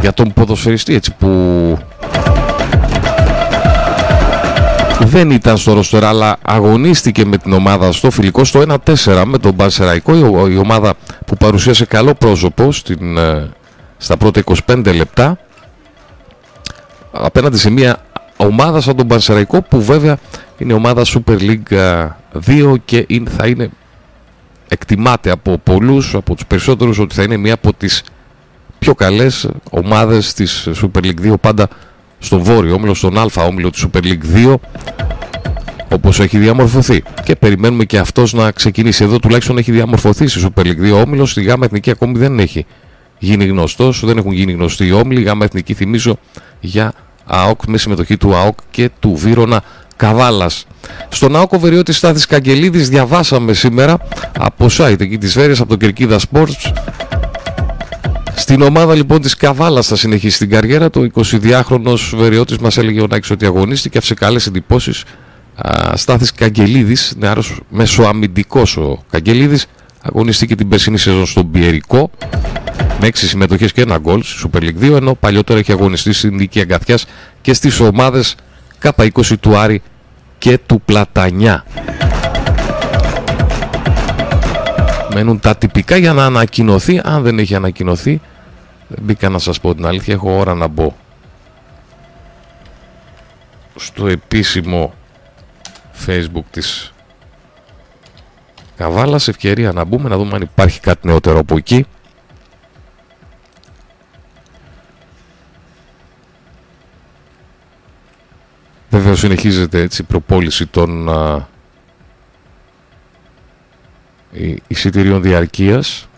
για 0.00 0.12
τον 0.14 0.32
ποδοσφαιριστή 0.32 0.94
έτσι 0.94 1.14
που 1.18 1.28
δεν 5.00 5.30
ήταν 5.30 5.56
στο 5.56 5.72
ρόστορ 5.72 6.04
αλλά 6.04 6.36
αγωνίστηκε 6.42 7.24
με 7.24 7.36
την 7.36 7.52
ομάδα 7.52 7.92
στο 7.92 8.10
φιλικό 8.10 8.44
στο 8.44 8.62
1-4 8.84 9.22
με 9.26 9.38
τον 9.38 9.54
Μπαρσεραϊκό 9.54 10.14
η 10.48 10.56
ομάδα 10.56 10.94
που 11.26 11.36
παρουσίασε 11.36 11.84
καλό 11.84 12.14
πρόσωπο 12.14 12.72
στην, 12.72 13.16
ε, 13.16 13.50
στα 13.96 14.16
πρώτα 14.16 14.42
25 14.66 14.94
λεπτά 14.94 15.38
απέναντι 17.12 17.58
σε 17.58 17.70
μια 17.70 18.02
ομάδα 18.36 18.80
σαν 18.80 18.96
τον 18.96 19.06
Μπαρσεραϊκό 19.06 19.62
που 19.62 19.82
βέβαια 19.82 20.18
είναι 20.58 20.72
ομάδα 20.72 21.02
Super 21.04 21.38
League 21.38 22.06
2 22.46 22.74
και 22.84 23.06
θα 23.36 23.46
είναι 23.46 23.70
εκτιμάται 24.68 25.30
από 25.30 25.58
πολλούς, 25.58 26.14
από 26.14 26.34
τους 26.34 26.46
περισσότερους 26.46 26.98
ότι 26.98 27.14
θα 27.14 27.22
είναι 27.22 27.36
μια 27.36 27.54
από 27.54 27.72
τις 27.72 28.02
πιο 28.78 28.94
καλές 28.94 29.48
ομάδες 29.70 30.32
της 30.32 30.68
Super 30.74 31.04
League 31.04 31.32
2 31.32 31.34
πάντα 31.40 31.68
στον 32.26 32.42
βόρειο 32.42 32.74
όμιλο, 32.74 32.94
στον 32.94 33.18
Α 33.18 33.26
όμιλο 33.46 33.70
του 33.70 33.78
Super 33.78 34.02
League 34.02 34.46
2 34.46 34.54
όπως 35.92 36.20
έχει 36.20 36.38
διαμορφωθεί. 36.38 37.02
Και 37.24 37.36
περιμένουμε 37.36 37.84
και 37.84 37.98
αυτός 37.98 38.32
να 38.32 38.50
ξεκινήσει. 38.50 39.04
Εδώ 39.04 39.18
τουλάχιστον 39.18 39.58
έχει 39.58 39.72
διαμορφωθεί 39.72 40.26
στη 40.26 40.46
Super 40.46 40.62
League 40.62 41.00
2 41.00 41.02
όμιλος. 41.04 41.30
Στη 41.30 41.42
ΓΑΜΑ 41.42 41.64
Εθνική 41.64 41.90
ακόμη 41.90 42.18
δεν 42.18 42.38
έχει 42.38 42.66
γίνει 43.18 43.44
γνωστός 43.46 44.02
δεν 44.04 44.18
έχουν 44.18 44.32
γίνει 44.32 44.52
γνωστοί 44.52 44.86
οι 44.86 44.92
όμιλοι. 44.92 45.22
ΓΑΜΑ 45.22 45.44
Εθνική 45.44 45.74
θυμίζω 45.74 46.18
για 46.60 46.92
ΑΟΚ 47.26 47.60
με 47.66 47.78
συμμετοχή 47.78 48.16
του 48.16 48.36
ΑΟΚ 48.36 48.58
και 48.70 48.90
του 49.00 49.14
Βύρονα 49.16 49.62
Καβάλας. 49.96 50.66
Στον 51.08 51.36
ΑΟΚ 51.36 51.52
ο 51.52 51.58
Βεριώτης 51.58 51.96
Στάθης 51.96 52.26
Καγγελίδης 52.26 52.88
διαβάσαμε 52.88 53.52
σήμερα 53.52 53.98
από 54.38 54.66
site 54.70 55.00
εκεί 55.00 55.18
της 55.18 55.34
Βέρειας 55.34 55.60
από 55.60 55.68
το 55.68 55.76
Κερκίδα 55.76 56.18
Sports 56.18 56.72
στην 58.38 58.62
ομάδα 58.62 58.94
λοιπόν 58.94 59.20
της 59.20 59.36
Καβάλας 59.36 59.86
θα 59.86 59.96
συνεχίσει 59.96 60.38
την 60.38 60.50
καριέρα 60.50 60.90
του. 60.90 61.10
22χρονος 61.14 62.12
Βεριώτης 62.16 62.58
μας 62.58 62.78
έλεγε 62.78 63.00
ο 63.00 63.06
Νάκης 63.06 63.30
ότι 63.30 63.46
αγωνίστηκε, 63.46 63.98
άφησε 63.98 64.14
καλές 64.14 64.46
εντυπώσεις. 64.46 65.04
Στάθης 65.94 66.32
Καγγελίδης, 66.32 67.14
νεάρος 67.18 67.60
μεσοαμυντικός 67.68 68.76
ο 68.76 69.04
Καγγελίδης, 69.10 69.66
αγωνίστηκε 70.02 70.54
την 70.54 70.68
περσινή 70.68 70.98
σεζόν 70.98 71.26
στον 71.26 71.50
Πιερικό 71.50 72.10
με 73.00 73.06
6 73.06 73.10
συμμετοχές 73.14 73.72
και 73.72 73.80
ένα 73.80 73.98
γκολ 73.98 74.22
στη 74.22 74.48
Super 74.52 74.62
League 74.62 74.92
2 74.92 74.96
ενώ 74.96 75.14
παλιότερα 75.14 75.58
έχει 75.58 75.72
αγωνιστεί 75.72 76.12
στην 76.12 76.34
Νίκη 76.34 76.60
Αγκαθιάς 76.60 77.06
και 77.40 77.54
στις 77.54 77.80
ομάδες 77.80 78.34
K20 78.82 79.38
του 79.40 79.56
Άρη 79.56 79.82
και 80.38 80.58
του 80.66 80.82
Πλατανιά. 80.84 81.64
Μένουν 85.18 85.40
τα 85.40 85.56
τυπικά 85.56 85.96
για 85.96 86.12
να 86.12 86.24
ανακοινωθεί. 86.24 87.00
Αν 87.04 87.22
δεν 87.22 87.38
έχει 87.38 87.54
ανακοινωθεί, 87.54 88.20
μπήκα 89.02 89.28
να 89.28 89.38
σας 89.38 89.60
πω 89.60 89.74
την 89.74 89.86
αλήθεια, 89.86 90.14
έχω 90.14 90.38
ώρα 90.38 90.54
να 90.54 90.66
μπω 90.66 90.92
στο 93.76 94.06
επίσημο 94.06 94.94
facebook 96.06 96.44
της 96.50 96.92
Καβάλας 98.76 99.28
ευκαιρία 99.28 99.72
να 99.72 99.84
μπούμε 99.84 100.08
να 100.08 100.16
δούμε 100.16 100.34
αν 100.34 100.42
υπάρχει 100.42 100.80
κάτι 100.80 101.06
νεότερο 101.06 101.38
από 101.38 101.56
εκεί 101.56 101.86
Βέβαια 108.90 109.14
συνεχίζεται 109.14 109.80
έτσι 109.80 110.02
η 110.02 110.04
προπόληση 110.04 110.66
των 110.66 111.08
εισιτηρίων 114.66 115.22
διαρκείας. 115.22 116.08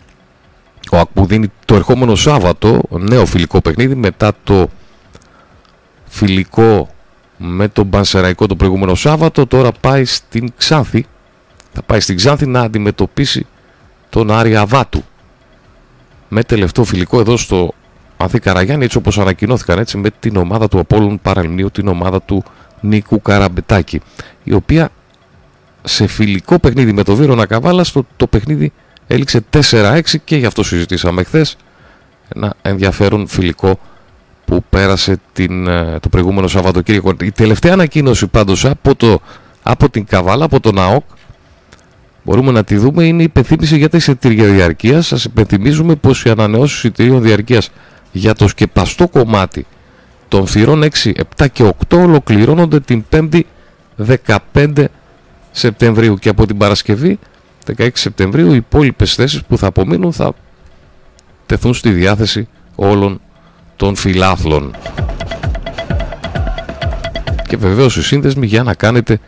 Ο 0.91 0.97
ΑΚ 0.97 1.07
δίνει 1.13 1.51
το 1.65 1.75
ερχόμενο 1.75 2.15
Σάββατο 2.15 2.81
νέο 2.89 3.25
φιλικό 3.25 3.61
παιχνίδι 3.61 3.95
μετά 3.95 4.31
το 4.43 4.69
φιλικό 6.05 6.89
με 7.37 7.67
τον 7.67 7.89
Πανσεραϊκό 7.89 8.45
το 8.45 8.55
προηγούμενο 8.55 8.95
Σάββατο. 8.95 9.47
Τώρα 9.47 9.71
πάει 9.71 10.05
στην 10.05 10.53
Ξάνθη. 10.57 11.05
Θα 11.73 11.81
πάει 11.81 11.99
στην 11.99 12.15
Ξάνθη 12.15 12.45
να 12.45 12.61
αντιμετωπίσει 12.61 13.47
τον 14.09 14.31
Άρη 14.31 14.55
Αβάτου. 14.55 15.03
Με 16.27 16.43
τελευταίο 16.43 16.83
φιλικό 16.83 17.19
εδώ 17.19 17.37
στο 17.37 17.73
Ανθή 18.17 18.39
Καραγιάννη 18.39 18.83
έτσι 18.83 18.97
όπως 18.97 19.19
ανακοινώθηκαν 19.19 19.79
έτσι 19.79 19.97
με 19.97 20.09
την 20.19 20.35
ομάδα 20.35 20.67
του 20.67 20.79
Απόλλων 20.79 21.19
Παραλμνίου, 21.21 21.71
την 21.71 21.87
ομάδα 21.87 22.21
του 22.21 22.43
Νίκου 22.81 23.21
Καραμπετάκη 23.21 24.01
η 24.43 24.53
οποία 24.53 24.89
σε 25.83 26.07
φιλικό 26.07 26.59
παιχνίδι 26.59 26.93
με 26.93 27.03
το 27.03 27.15
Βίρονα 27.15 27.45
Καβάλα 27.45 27.85
το, 27.93 28.05
το 28.17 28.27
παιχνίδι 28.27 28.71
έληξε 29.07 29.43
4-6 29.71 30.01
και 30.23 30.35
γι' 30.35 30.45
αυτό 30.45 30.63
συζητήσαμε 30.63 31.23
χθες 31.23 31.57
ένα 32.35 32.53
ενδιαφέρον 32.61 33.27
φιλικό 33.27 33.79
που 34.45 34.63
πέρασε 34.69 35.17
την, 35.33 35.67
ε, 35.67 35.99
το 35.99 36.09
προηγούμενο 36.09 36.47
Σαββατοκύριακο. 36.47 37.13
Η 37.21 37.31
τελευταία 37.31 37.73
ανακοίνωση 37.73 38.27
πάντως 38.27 38.65
από, 38.65 38.95
το, 38.95 39.19
από 39.63 39.89
την 39.89 40.05
Καβάλα, 40.05 40.45
από 40.45 40.59
τον 40.59 40.79
ΑΟΚ 40.79 41.03
μπορούμε 42.23 42.51
να 42.51 42.63
τη 42.63 42.77
δούμε 42.77 43.03
είναι 43.03 43.21
η 43.21 43.23
υπενθύμηση 43.23 43.77
για 43.77 43.89
τα 43.89 43.97
εισιτήρια 43.97 44.45
διαρκείας. 44.45 45.07
Σας 45.07 45.23
υπενθυμίζουμε 45.23 45.95
πως 45.95 46.23
οι 46.23 46.29
ανανεώσεις 46.29 46.77
εισιτήριων 46.77 47.21
διαρκείας 47.21 47.69
για 48.11 48.33
το 48.33 48.47
σκεπαστό 48.47 49.07
κομμάτι 49.07 49.65
των 50.27 50.47
θυρών 50.47 50.83
6, 50.83 51.11
7 51.37 51.45
και 51.51 51.73
8 51.89 51.97
ολοκληρώνονται 51.97 52.79
την 52.79 53.03
5η 53.11 53.41
15 54.53 54.85
Σεπτεμβρίου 55.51 56.15
και 56.15 56.29
από 56.29 56.45
την 56.45 56.57
Παρασκευή 56.57 57.19
16 57.77 57.89
Σεπτεμβρίου 57.93 58.51
οι 58.51 58.55
υπόλοιπες 58.55 59.15
θέσεις 59.15 59.43
που 59.43 59.57
θα 59.57 59.67
απομείνουν 59.67 60.13
θα 60.13 60.33
τεθούν 61.45 61.73
στη 61.73 61.89
διάθεση 61.89 62.47
όλων 62.75 63.21
των 63.75 63.95
φιλάθλων. 63.95 64.75
Και 67.47 67.57
βεβαίως 67.57 67.97
οι 67.97 68.03
σύνδεσμοι 68.03 68.45
για 68.45 68.63
να 68.63 68.73
κάνετε 68.73 69.19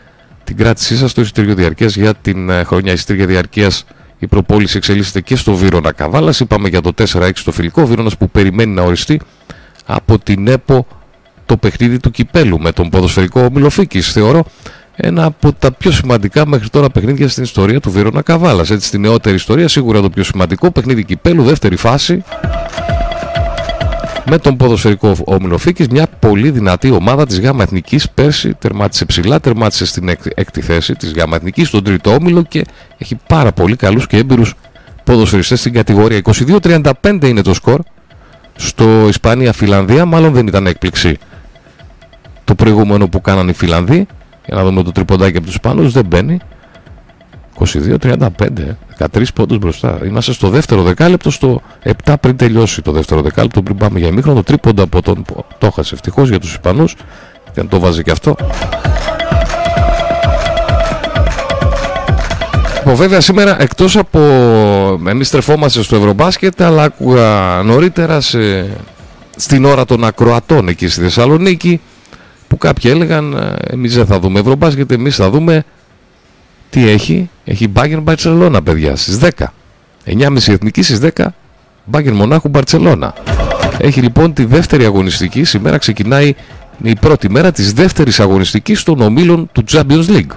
την 0.43 0.57
κράτησή 0.57 0.97
σας 0.97 1.11
στο 1.11 1.21
εισιτήριο 1.21 1.55
διαρκείας 1.55 1.95
για 1.95 2.13
την 2.13 2.49
ε, 2.49 2.63
χρονιά 2.63 2.91
εισιτήρια 2.91 3.25
διαρκείας 3.25 3.85
η 4.19 4.27
προπόληση 4.27 4.77
εξελίσσεται 4.77 5.21
και 5.21 5.35
στο 5.35 5.53
Βύρονα 5.53 5.91
Καβάλας. 5.91 6.39
Είπαμε 6.39 6.69
για 6.69 6.81
το 6.81 6.91
4-6 6.97 7.31
το 7.45 7.51
φιλικό. 7.51 7.85
Βύρονας 7.85 8.17
που 8.17 8.29
περιμένει 8.29 8.73
να 8.73 8.81
οριστεί 8.81 9.21
από 9.85 10.19
την 10.19 10.47
ΕΠΟ 10.47 10.87
το 11.45 11.57
παιχνίδι 11.57 11.99
του 11.99 12.11
Κυπέλου 12.11 12.59
με 12.59 12.71
τον 12.71 12.89
ποδοσφαιρικό 12.89 13.47
Μιλοφίκης. 13.51 14.11
Θεωρώ 14.11 14.45
ένα 15.03 15.25
από 15.25 15.53
τα 15.53 15.71
πιο 15.71 15.91
σημαντικά 15.91 16.47
μέχρι 16.47 16.69
τώρα 16.69 16.89
παιχνίδια 16.89 17.27
στην 17.27 17.43
ιστορία 17.43 17.79
του 17.79 17.91
Βύρονα 17.91 18.21
Καβάλας. 18.21 18.69
Έτσι 18.69 18.87
στη 18.87 18.97
νεότερη 18.97 19.35
ιστορία 19.35 19.67
σίγουρα 19.67 20.01
το 20.01 20.09
πιο 20.09 20.23
σημαντικό 20.23 20.71
παιχνίδι 20.71 21.03
Κυπέλου, 21.03 21.43
δεύτερη 21.43 21.75
φάση 21.75 22.23
με 24.29 24.37
τον 24.37 24.57
ποδοσφαιρικό 24.57 25.15
όμιλο 25.23 25.57
Φίκης, 25.57 25.87
μια 25.87 26.07
πολύ 26.19 26.49
δυνατή 26.49 26.91
ομάδα 26.91 27.25
της 27.25 27.39
ΓΑΜΑ 27.39 27.63
Εθνικής. 27.63 28.09
Πέρσι 28.09 28.53
τερμάτισε 28.53 29.05
ψηλά, 29.05 29.39
τερμάτισε 29.39 29.85
στην 29.85 30.09
έκτη 30.35 30.61
θέση 30.61 30.95
της 30.95 31.13
ΓΑΜΑ 31.13 31.35
Εθνικής 31.35 31.67
στον 31.67 31.83
τρίτο 31.83 32.13
όμιλο 32.13 32.43
και 32.43 32.65
έχει 32.97 33.17
πάρα 33.27 33.51
πολύ 33.51 33.75
καλούς 33.75 34.07
και 34.07 34.17
έμπειρους 34.17 34.53
ποδοσφαιριστές 35.03 35.59
στην 35.59 35.73
κατηγορία. 35.73 36.21
22-35 36.61 36.91
είναι 37.23 37.41
το 37.41 37.53
σκορ 37.53 37.81
στο 38.55 39.07
Ισπανία-Φιλανδία. 39.07 40.05
Μάλλον 40.05 40.33
δεν 40.33 40.47
ήταν 40.47 40.67
έκπληξη 40.67 41.17
το 42.43 42.55
προηγούμενο 42.55 43.07
που 43.07 43.21
κάνανε 43.21 43.51
οι 43.51 43.53
Φιλανδοί 43.53 44.07
για 44.51 44.59
να 44.59 44.65
δούμε 44.65 44.83
το 44.83 44.91
τριποντάκι 44.91 45.37
από 45.37 45.45
τους 45.45 45.55
Ισπανούς 45.55 45.93
δεν 45.93 46.05
μπαίνει 46.05 46.39
22-35 47.59 48.27
13 48.97 49.23
πόντους 49.33 49.57
μπροστά. 49.57 49.99
Είμαστε 50.05 50.33
στο 50.33 50.49
δεύτερο 50.49 50.81
δεκάλεπτο, 50.81 51.31
στο 51.31 51.61
7 52.03 52.13
πριν 52.19 52.37
τελειώσει 52.37 52.81
το 52.81 52.91
δεύτερο 52.91 53.21
δεκάλεπτο, 53.21 53.61
πριν 53.61 53.77
πάμε 53.77 53.99
για 53.99 54.07
ημίχρονο. 54.07 54.43
Τρίποντα 54.43 54.83
από 54.83 55.01
τον 55.01 55.25
το 55.57 55.65
έχασε 55.65 55.93
ευτυχώς 55.93 56.29
για 56.29 56.39
τους 56.39 56.51
Ισπανούς. 56.51 56.95
Δεν 57.53 57.67
το 57.67 57.79
βάζει 57.79 58.03
και 58.03 58.11
αυτό. 58.11 58.35
Λοιπόν, 62.77 62.95
βέβαια 62.95 63.21
σήμερα 63.21 63.61
εκτός 63.61 63.97
από 63.97 64.19
εμείς 65.07 65.29
τρεφόμαστε 65.29 65.83
στο 65.83 65.95
Ευρωμπάσκετ 65.95 66.61
αλλά 66.61 66.83
άκουγα 66.83 67.61
νωρίτερα 67.63 68.21
σε... 68.21 68.67
στην 69.35 69.65
ώρα 69.65 69.85
των 69.85 70.03
ακροατών 70.03 70.67
εκεί 70.67 70.87
στη 70.87 71.01
Θεσσαλονίκη 71.01 71.81
που 72.51 72.57
κάποιοι 72.57 72.91
έλεγαν 72.93 73.33
«Ε, 73.33 73.55
εμείς 73.73 73.95
δεν 73.95 74.05
θα 74.05 74.19
δούμε 74.19 74.39
Ευρωμπάσκετ, 74.39 74.91
εμείς 74.91 75.15
θα 75.15 75.29
δούμε 75.29 75.63
τι 76.69 76.89
έχει, 76.89 77.29
έχει 77.45 77.71
Bayern 77.75 78.03
Barcelona 78.03 78.59
παιδιά 78.63 78.95
στις 78.95 79.19
10. 79.21 79.29
9.30 80.05 80.35
εθνική 80.47 80.81
στις 80.81 80.99
10 81.15 81.25
Bayern 81.91 82.11
Μονάχου 82.11 82.47
Μπαρτσελώνα. 82.47 83.13
Έχει 83.77 84.01
λοιπόν 84.01 84.33
τη 84.33 84.45
δεύτερη 84.45 84.85
αγωνιστική, 84.85 85.43
σήμερα 85.43 85.77
ξεκινάει 85.77 86.33
η 86.83 86.95
πρώτη 86.95 87.29
μέρα 87.29 87.51
της 87.51 87.73
δεύτερης 87.73 88.19
αγωνιστικής 88.19 88.83
των 88.83 89.01
ομίλων 89.01 89.49
του 89.51 89.63
Champions 89.71 90.05
League. 90.07 90.31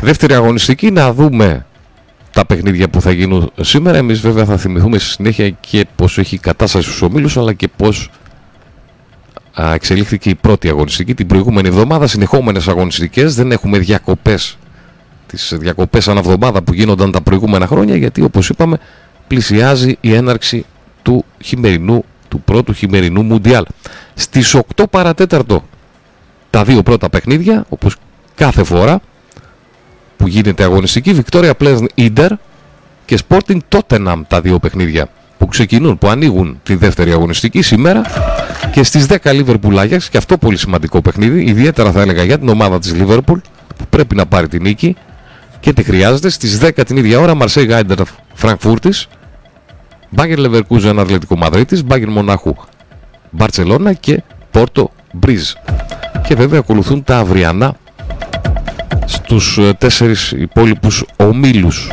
Δεύτερη 0.00 0.34
αγωνιστική 0.34 0.90
να 0.90 1.12
δούμε 1.12 1.66
τα 2.36 2.46
παιχνίδια 2.46 2.88
που 2.88 3.00
θα 3.00 3.12
γίνουν 3.12 3.50
σήμερα. 3.60 3.98
Εμείς 3.98 4.20
βέβαια 4.20 4.44
θα 4.44 4.56
θυμηθούμε 4.56 4.98
στη 4.98 5.10
συνέχεια 5.10 5.50
και 5.50 5.86
πώς 5.96 6.18
έχει 6.18 6.34
η 6.34 6.38
κατάσταση 6.38 6.84
στους 6.88 7.02
ομίλους 7.02 7.36
αλλά 7.36 7.52
και 7.52 7.68
πώς 7.76 8.10
εξελίχθηκε 9.74 10.30
η 10.30 10.34
πρώτη 10.34 10.68
αγωνιστική 10.68 11.14
την 11.14 11.26
προηγούμενη 11.26 11.68
εβδομάδα. 11.68 12.06
Συνεχόμενες 12.06 12.68
αγωνιστικές, 12.68 13.34
δεν 13.34 13.52
έχουμε 13.52 13.78
διακοπές 13.78 14.58
τις 15.26 15.52
διακοπές 15.56 16.08
αναβδομάδα 16.08 16.62
που 16.62 16.74
γίνονταν 16.74 17.10
τα 17.12 17.20
προηγούμενα 17.20 17.66
χρόνια 17.66 17.96
γιατί 17.96 18.22
όπως 18.22 18.48
είπαμε 18.48 18.78
πλησιάζει 19.26 19.96
η 20.00 20.14
έναρξη 20.14 20.64
του 21.02 21.24
χειμερινού, 21.42 22.04
του 22.28 22.40
πρώτου 22.40 22.72
χειμερινού 22.72 23.22
Μουντιάλ. 23.22 23.64
Στις 24.14 24.54
8 24.74 24.84
παρατέταρτο 24.90 25.64
τα 26.50 26.64
δύο 26.64 26.82
πρώτα 26.82 27.10
παιχνίδια 27.10 27.64
όπως 27.68 27.96
κάθε 28.34 28.64
φορά 28.64 29.00
που 30.16 30.26
γίνεται 30.26 30.62
αγωνιστική 30.62 31.12
Βικτόρια 31.12 31.54
Pleasant 31.60 31.86
Ίντερ 31.94 32.30
και 33.04 33.18
Sporting 33.28 33.58
Tottenham 33.68 34.20
τα 34.28 34.40
δύο 34.40 34.58
παιχνίδια 34.58 35.08
που 35.38 35.46
ξεκινούν, 35.46 35.98
που 35.98 36.08
ανοίγουν 36.08 36.60
τη 36.62 36.74
δεύτερη 36.74 37.12
αγωνιστική 37.12 37.62
σήμερα. 37.62 38.02
Και 38.72 38.82
στις 38.82 39.06
10 39.08 39.16
Liverpool 39.22 39.74
Ajax 39.74 40.02
και 40.10 40.16
αυτό 40.16 40.38
πολύ 40.38 40.56
σημαντικό 40.56 41.00
παιχνίδι 41.00 41.42
ιδιαίτερα 41.42 41.92
θα 41.92 42.00
έλεγα 42.00 42.22
για 42.22 42.38
την 42.38 42.48
ομάδα 42.48 42.78
της 42.78 42.94
Liverpool 42.98 43.40
που 43.76 43.84
πρέπει 43.90 44.14
να 44.14 44.26
πάρει 44.26 44.48
την 44.48 44.62
νίκη. 44.62 44.96
Και 45.60 45.72
τη 45.72 45.82
χρειάζεται 45.82 46.28
στις 46.28 46.60
10 46.62 46.70
την 46.86 46.96
ίδια 46.96 47.18
ώρα 47.20 47.36
Marseille 47.40 47.68
Γάιντερ 47.68 47.98
Φραγκφούρτης 48.34 49.08
Bayern 50.16 50.46
Leverkusen 50.46 50.96
Αθλητικό 50.98 51.36
Μαδρίτης 51.36 51.82
Bayern 51.88 52.08
Μονάχου 52.08 52.54
Μπαρτσελώνα 53.30 53.92
και 53.92 54.22
Πόρτο 54.50 54.90
Μπρίζ 55.12 55.52
και 56.26 56.34
βέβαια 56.34 56.58
ακολουθούν 56.58 57.04
τα 57.04 57.18
αυριανά 57.18 57.76
στους 59.26 59.58
ε, 59.58 59.72
τέσσερις 59.78 60.32
υπόλοιπους 60.32 61.04
ομίλους 61.16 61.92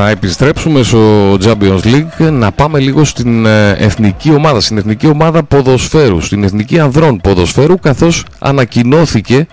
θα 0.00 0.08
επιστρέψουμε 0.08 0.82
στο 0.82 1.34
Champions 1.34 1.80
League 1.82 2.30
να 2.32 2.52
πάμε 2.52 2.78
λίγο 2.78 3.04
στην 3.04 3.46
ε, 3.46 3.70
εθνική 3.70 4.30
ομάδα, 4.30 4.60
στην 4.60 4.78
εθνική 4.78 5.06
ομάδα 5.06 5.42
ποδοσφαίρου, 5.42 6.20
στην 6.20 6.44
εθνική 6.44 6.78
ανδρών 6.78 7.20
ποδοσφαίρου 7.20 7.78
καθώς 7.78 8.24
ανακοινώθηκε 8.38 9.46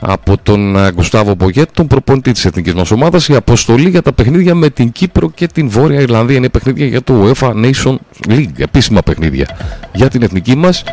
από 0.00 0.36
τον 0.42 0.76
ε, 0.76 0.92
Γκουστάβο 0.92 1.36
Πογέτ, 1.36 1.68
τον 1.72 1.86
προπονητή 1.86 2.32
της 2.32 2.44
εθνικής 2.44 2.74
μας 2.74 2.90
ομάδας, 2.90 3.28
η 3.28 3.34
αποστολή 3.34 3.88
για 3.88 4.02
τα 4.02 4.12
παιχνίδια 4.12 4.54
με 4.54 4.70
την 4.70 4.92
Κύπρο 4.92 5.30
και 5.30 5.46
την 5.46 5.68
Βόρεια 5.68 6.00
Ιρλανδία. 6.00 6.36
Είναι 6.36 6.48
παιχνίδια 6.48 6.86
για 6.86 7.02
το 7.02 7.14
UEFA 7.24 7.50
Nation 7.50 7.96
League, 8.28 8.58
επίσημα 8.58 9.00
παιχνίδια 9.00 9.46
για 9.92 10.08
την 10.08 10.22
εθνική 10.22 10.56
μας. 10.56 10.84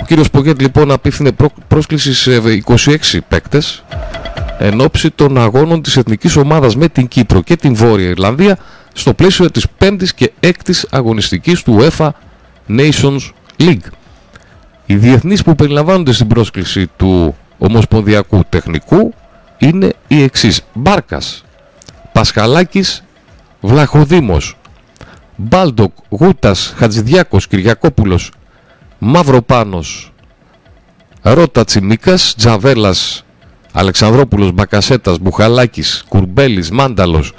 Ο 0.00 0.04
κύριος 0.06 0.30
Πογέτ 0.30 0.60
λοιπόν 0.60 0.90
απίθυνε 0.90 1.30
πρόσκληση 1.68 2.14
σε 2.14 2.30
26 2.66 3.18
παίκτες 3.28 3.84
εν 4.58 4.80
όψει 4.80 5.10
των 5.10 5.38
αγώνων 5.38 5.82
της 5.82 5.96
εθνικής 5.96 6.36
ομάδας 6.36 6.76
με 6.76 6.88
την 6.88 7.08
Κύπρο 7.08 7.42
και 7.42 7.56
την 7.56 7.74
Βόρεια 7.74 8.08
Ιρλανδία 8.08 8.58
στο 8.92 9.14
πλαίσιο 9.14 9.50
της 9.50 9.66
5ης 9.78 10.08
και 10.14 10.32
6ης 10.40 10.82
αγωνιστικής 10.90 11.62
του 11.62 11.78
UEFA 11.80 12.08
Nations 12.68 13.20
League. 13.58 13.86
Οι 14.86 14.96
διεθνείς 14.96 15.42
που 15.42 15.54
περιλαμβάνονται 15.54 16.12
στην 16.12 16.26
πρόσκληση 16.26 16.90
του 16.96 17.36
Ομοσπονδιακού 17.58 18.44
Τεχνικού 18.48 19.14
είναι 19.58 19.92
οι 20.08 20.22
εξής. 20.22 20.62
Μπάρκας, 20.72 21.44
Πασχαλάκης, 22.12 23.04
Βλαχοδήμος, 23.60 24.56
Μπάλντοκ, 25.36 25.92
Γούτας, 26.08 26.74
Χατζηδιάκος, 26.76 27.46
Κυριακόπουλος, 27.46 28.32
Μαυροπάνος, 28.98 30.12
Ρώτα 31.22 31.64
Τσιμίκας, 31.64 32.34
Τζαβέλας, 32.36 33.24
Αλεξανδρόπουλος, 33.72 34.52
Μπακασέτας, 34.52 35.18
Μπουχαλάκης, 35.18 36.04
Κουρμπέλης, 36.08 36.70
Μάνταλος, 36.70 37.32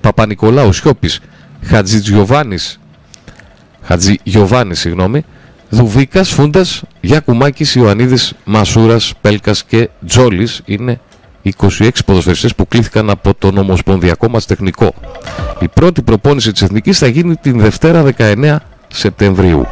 Παπα-Νικολάου, 0.00 0.72
Σιώπης, 0.72 1.20
Χατζητζιοβάνης, 1.62 2.80
Χατζη 3.82 4.14
Γιωβάνη, 4.22 4.74
συγγνώμη, 4.74 5.24
Δουβίκας, 5.68 6.30
Φούντας, 6.30 6.82
Γιακουμάκης, 7.00 7.74
Ιωαννίδης, 7.74 8.32
Μασούρας, 8.44 9.12
Πέλκας 9.20 9.64
και 9.64 9.88
Τζόλης 10.06 10.62
είναι 10.64 11.00
26 11.42 12.04
ποδοσφαιριστές 12.04 12.54
που 12.54 12.68
κλήθηκαν 12.68 13.10
από 13.10 13.34
τον 13.34 13.58
Ομοσπονδιακό 13.58 14.28
μας 14.28 14.46
τεχνικό. 14.46 14.94
Η 15.60 15.68
πρώτη 15.68 16.02
προπόνηση 16.02 16.52
της 16.52 16.62
Εθνικής 16.62 16.98
θα 16.98 17.06
γίνει 17.06 17.36
την 17.36 17.60
Δευτέρα 17.60 18.02
19 18.02 18.56
Σεπτεμβρίου. 18.88 19.66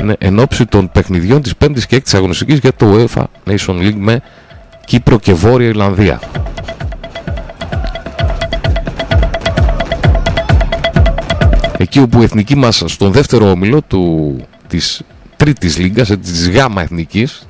Είναι 0.00 0.16
εν 0.18 0.38
ώψη 0.38 0.66
των 0.66 0.90
παιχνιδιών 0.92 1.42
της 1.42 1.52
5ης 1.64 1.84
και 1.88 1.96
6ης 1.96 2.14
αγωνιστικής 2.14 2.58
για 2.58 2.72
το 2.74 3.08
UEFA 3.14 3.22
Nation 3.46 3.74
League 3.74 3.96
με 3.96 4.22
Κύπρο 4.86 5.18
και 5.18 5.32
Βόρεια 5.34 5.68
Ιρλανδία. 5.68 6.20
Εκεί 11.78 11.98
όπου 11.98 12.20
η 12.20 12.24
εθνική 12.24 12.56
μας 12.56 12.82
στον 12.86 13.12
δεύτερο 13.12 13.50
όμιλο 13.50 13.82
του, 13.82 14.36
της 14.68 15.02
τρίτης 15.36 15.78
λίγκας, 15.78 16.10
ε, 16.10 16.16
της 16.16 16.50
γάμα 16.50 16.82
εθνικής 16.82 17.46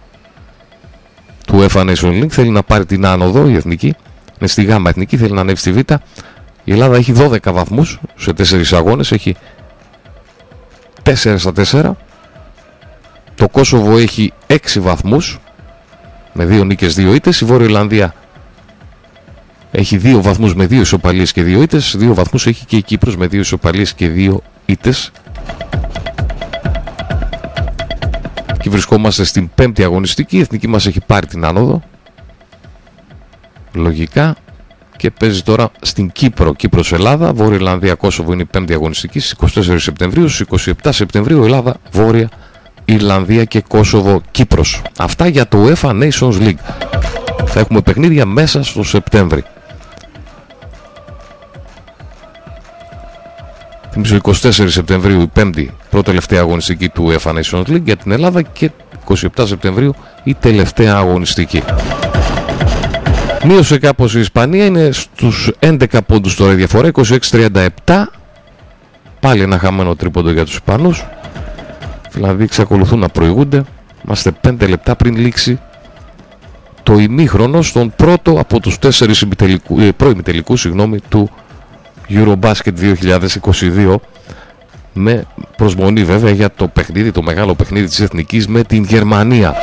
του 1.46 1.59
UEFA 1.61 1.94
Nation 1.94 2.22
League 2.22 2.31
θέλει 2.31 2.51
να 2.51 2.62
πάρει 2.62 2.87
την 2.87 3.07
άνοδο 3.07 3.49
η 3.49 3.55
εθνική. 3.55 3.94
Είναι 4.38 4.49
στη 4.49 4.64
γάμα 4.64 4.88
εθνική, 4.90 5.16
θέλει 5.16 5.33
να 5.33 5.40
ανέβει 5.40 5.59
στη 5.59 5.72
β. 5.72 5.77
Η 6.64 6.72
Ελλάδα 6.72 6.96
έχει 6.96 7.12
12 7.16 7.53
βαθμούς 7.53 8.01
σε 8.16 8.33
4 8.33 8.72
αγώνες 8.72 9.12
έχει 9.12 9.37
4 11.03 11.35
στα 11.37 11.53
4 11.70 11.90
το 13.35 13.49
Κόσοβο 13.49 13.96
έχει 13.96 14.33
6 14.46 14.57
βαθμούς 14.79 15.38
με 16.37 16.44
2 16.44 16.64
νίκες 16.64 16.94
2 16.94 17.14
ήττες. 17.14 17.40
Η 17.40 17.44
Βόρεια 17.44 17.66
Ιρλανδία 17.66 18.14
έχει 19.70 20.01
2 20.05 20.20
βαθμούς 20.20 20.55
με 20.55 20.64
2 20.64 20.72
ισοπαλίες 20.72 21.33
και 21.33 21.42
2 21.42 21.62
ήττες. 21.62 21.96
2 21.99 22.14
βαθμούς 22.14 22.46
έχει 22.46 22.64
και 22.64 22.77
η 22.77 22.83
Κύπρος 22.83 23.16
με 23.16 23.27
2 23.27 23.33
ισοπαλίες 23.33 23.94
και 23.94 24.09
2 24.09 24.42
ήττες. 24.66 25.11
Και 28.61 28.70
βρισκόμαστε 28.70 29.25
στην 29.25 29.51
πέμπτη 29.55 29.85
αγωνιστική. 29.85 30.37
Η 30.37 30.40
εθνική 30.40 30.68
μας 30.68 30.87
έχει 30.87 31.01
πάρει 31.07 31.27
την 31.27 31.44
άνοδο. 31.44 31.83
Λογικά. 33.72 34.37
Και 34.96 35.11
παίζει 35.11 35.42
τώρα 35.42 35.70
στην 35.81 36.12
Κύπρο, 36.12 36.55
Κύπρος 36.55 36.92
Ελλάδα, 36.92 37.33
Βόρεια 37.33 37.55
Ιρλανδία, 37.55 37.94
Κόσοβο 37.94 38.33
είναι 38.33 38.42
η 38.42 38.44
πέμπτη 38.44 38.72
αγωνιστική. 38.72 39.20
Στις 39.20 39.33
24 39.33 39.79
Σεπτεμβρίου, 39.79 40.29
στις 40.29 40.46
27 40.83 40.92
Σεπτεμβρίου 40.92 41.44
Ελλάδα, 41.44 41.77
Βόρεια 41.92 42.29
Ιρλανδία 42.88 43.44
και 43.44 43.61
Κόσοβο, 43.61 44.20
Κύπρος. 44.31 44.83
Αυτά 44.99 45.27
για 45.27 45.49
το 45.49 45.66
UEFA 45.66 45.90
Nations 45.90 46.40
League. 46.40 46.59
Θα 47.46 47.61
έχουμε 47.61 47.81
παιχνίδια 47.81 48.27
μέσα 48.27 48.62
στο 48.62 48.83
Σεπτέμβρη. 48.83 49.44
Θυμίζω 53.90 54.18
24 54.22 54.51
Σεπτεμβρίου 54.66 55.20
η 55.20 55.27
πέμπτη 55.27 55.70
πρώτη 55.90 56.07
τελευταία 56.07 56.40
αγωνιστική 56.40 56.88
του 56.88 57.12
UEFA 57.12 57.33
Nations 57.33 57.62
League 57.62 57.83
για 57.85 57.96
την 57.96 58.12
Ελλάδα 58.12 58.42
και 58.42 58.70
27 59.09 59.14
Σεπτεμβρίου 59.44 59.94
η 60.25 60.35
τελευταία 60.35 60.94
αγωνιστική. 60.94 61.62
Μείωσε 63.44 63.79
κάπως 63.79 64.14
η 64.14 64.20
Ισπανία, 64.20 64.64
είναι 64.64 64.88
στους 64.92 65.51
11 65.59 65.85
πόντους 66.07 66.37
τώρα 66.37 66.53
η 66.53 66.55
διαφορά, 66.55 66.90
26-37. 67.31 67.68
Πάλι 69.20 69.42
ένα 69.42 69.59
χαμένο 69.59 69.96
τρίποντο 69.96 70.31
για 70.31 70.44
τους 70.44 70.55
Ισπανούς. 70.55 71.05
Δηλαδή 72.16 72.42
εξακολουθούν 72.42 72.98
να 72.98 73.09
προηγούνται. 73.09 73.64
Είμαστε 74.05 74.33
5 74.48 74.68
λεπτά 74.68 74.96
πριν 74.96 75.16
λήξει 75.16 75.59
το 76.83 76.98
ημίχρονο 76.98 77.62
στον 77.62 77.92
πρώτο 77.96 78.31
από 78.38 78.61
τους 78.61 78.79
τέσσερις 78.79 79.22
ε, 79.22 79.90
προημιτελικούς 79.96 80.61
συγγνώμη, 80.61 80.98
του 81.09 81.31
Eurobasket 82.09 82.72
2022 83.85 83.94
με 84.92 85.26
προσμονή 85.57 86.05
βέβαια 86.05 86.31
για 86.31 86.50
το 86.50 86.68
παιχνίδι, 86.68 87.12
το 87.12 87.22
μεγάλο 87.22 87.55
παιχνίδι 87.55 87.87
της 87.87 88.00
Εθνικής 88.00 88.48
με 88.48 88.62
την 88.62 88.85
Γερμανία. 88.85 89.55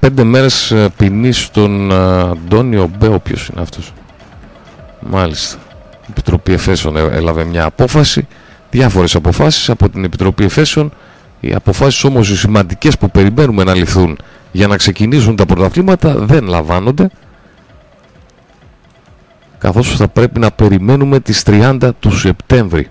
15 0.00 0.22
μέρες 0.22 0.70
ε, 0.70 0.88
ποινής 0.96 1.38
στον 1.38 1.90
ε, 1.90 1.94
Αντώνιο 2.20 2.90
Μπέο. 2.98 3.18
Ποιος 3.18 3.48
είναι 3.48 3.60
αυτός. 3.60 3.92
Μάλιστα. 5.00 5.58
Η 6.02 6.06
Επιτροπή 6.10 6.52
Εφέσεων 6.52 6.96
έλαβε 6.96 7.44
μια 7.44 7.64
απόφαση. 7.64 8.26
Διάφορες 8.70 9.14
αποφάσεις 9.14 9.70
από 9.70 9.88
την 9.88 10.04
Επιτροπή 10.04 10.44
Εφέσεων. 10.44 10.92
Οι 11.40 11.54
αποφάσεις 11.54 12.04
όμως 12.04 12.30
οι 12.30 12.36
σημαντικές 12.36 12.98
που 12.98 13.10
περιμένουμε 13.10 13.64
να 13.64 13.74
ληφθούν 13.74 14.18
για 14.52 14.66
να 14.66 14.76
ξεκινήσουν 14.76 15.36
τα 15.36 15.46
πρωταθλήματα 15.46 16.14
δεν 16.18 16.46
λαμβάνονται. 16.46 17.10
Καθώς 19.58 19.96
θα 19.96 20.08
πρέπει 20.08 20.40
να 20.40 20.50
περιμένουμε 20.50 21.20
τις 21.20 21.42
30 21.46 21.90
του 22.00 22.18
Σεπτέμβρη. 22.18 22.88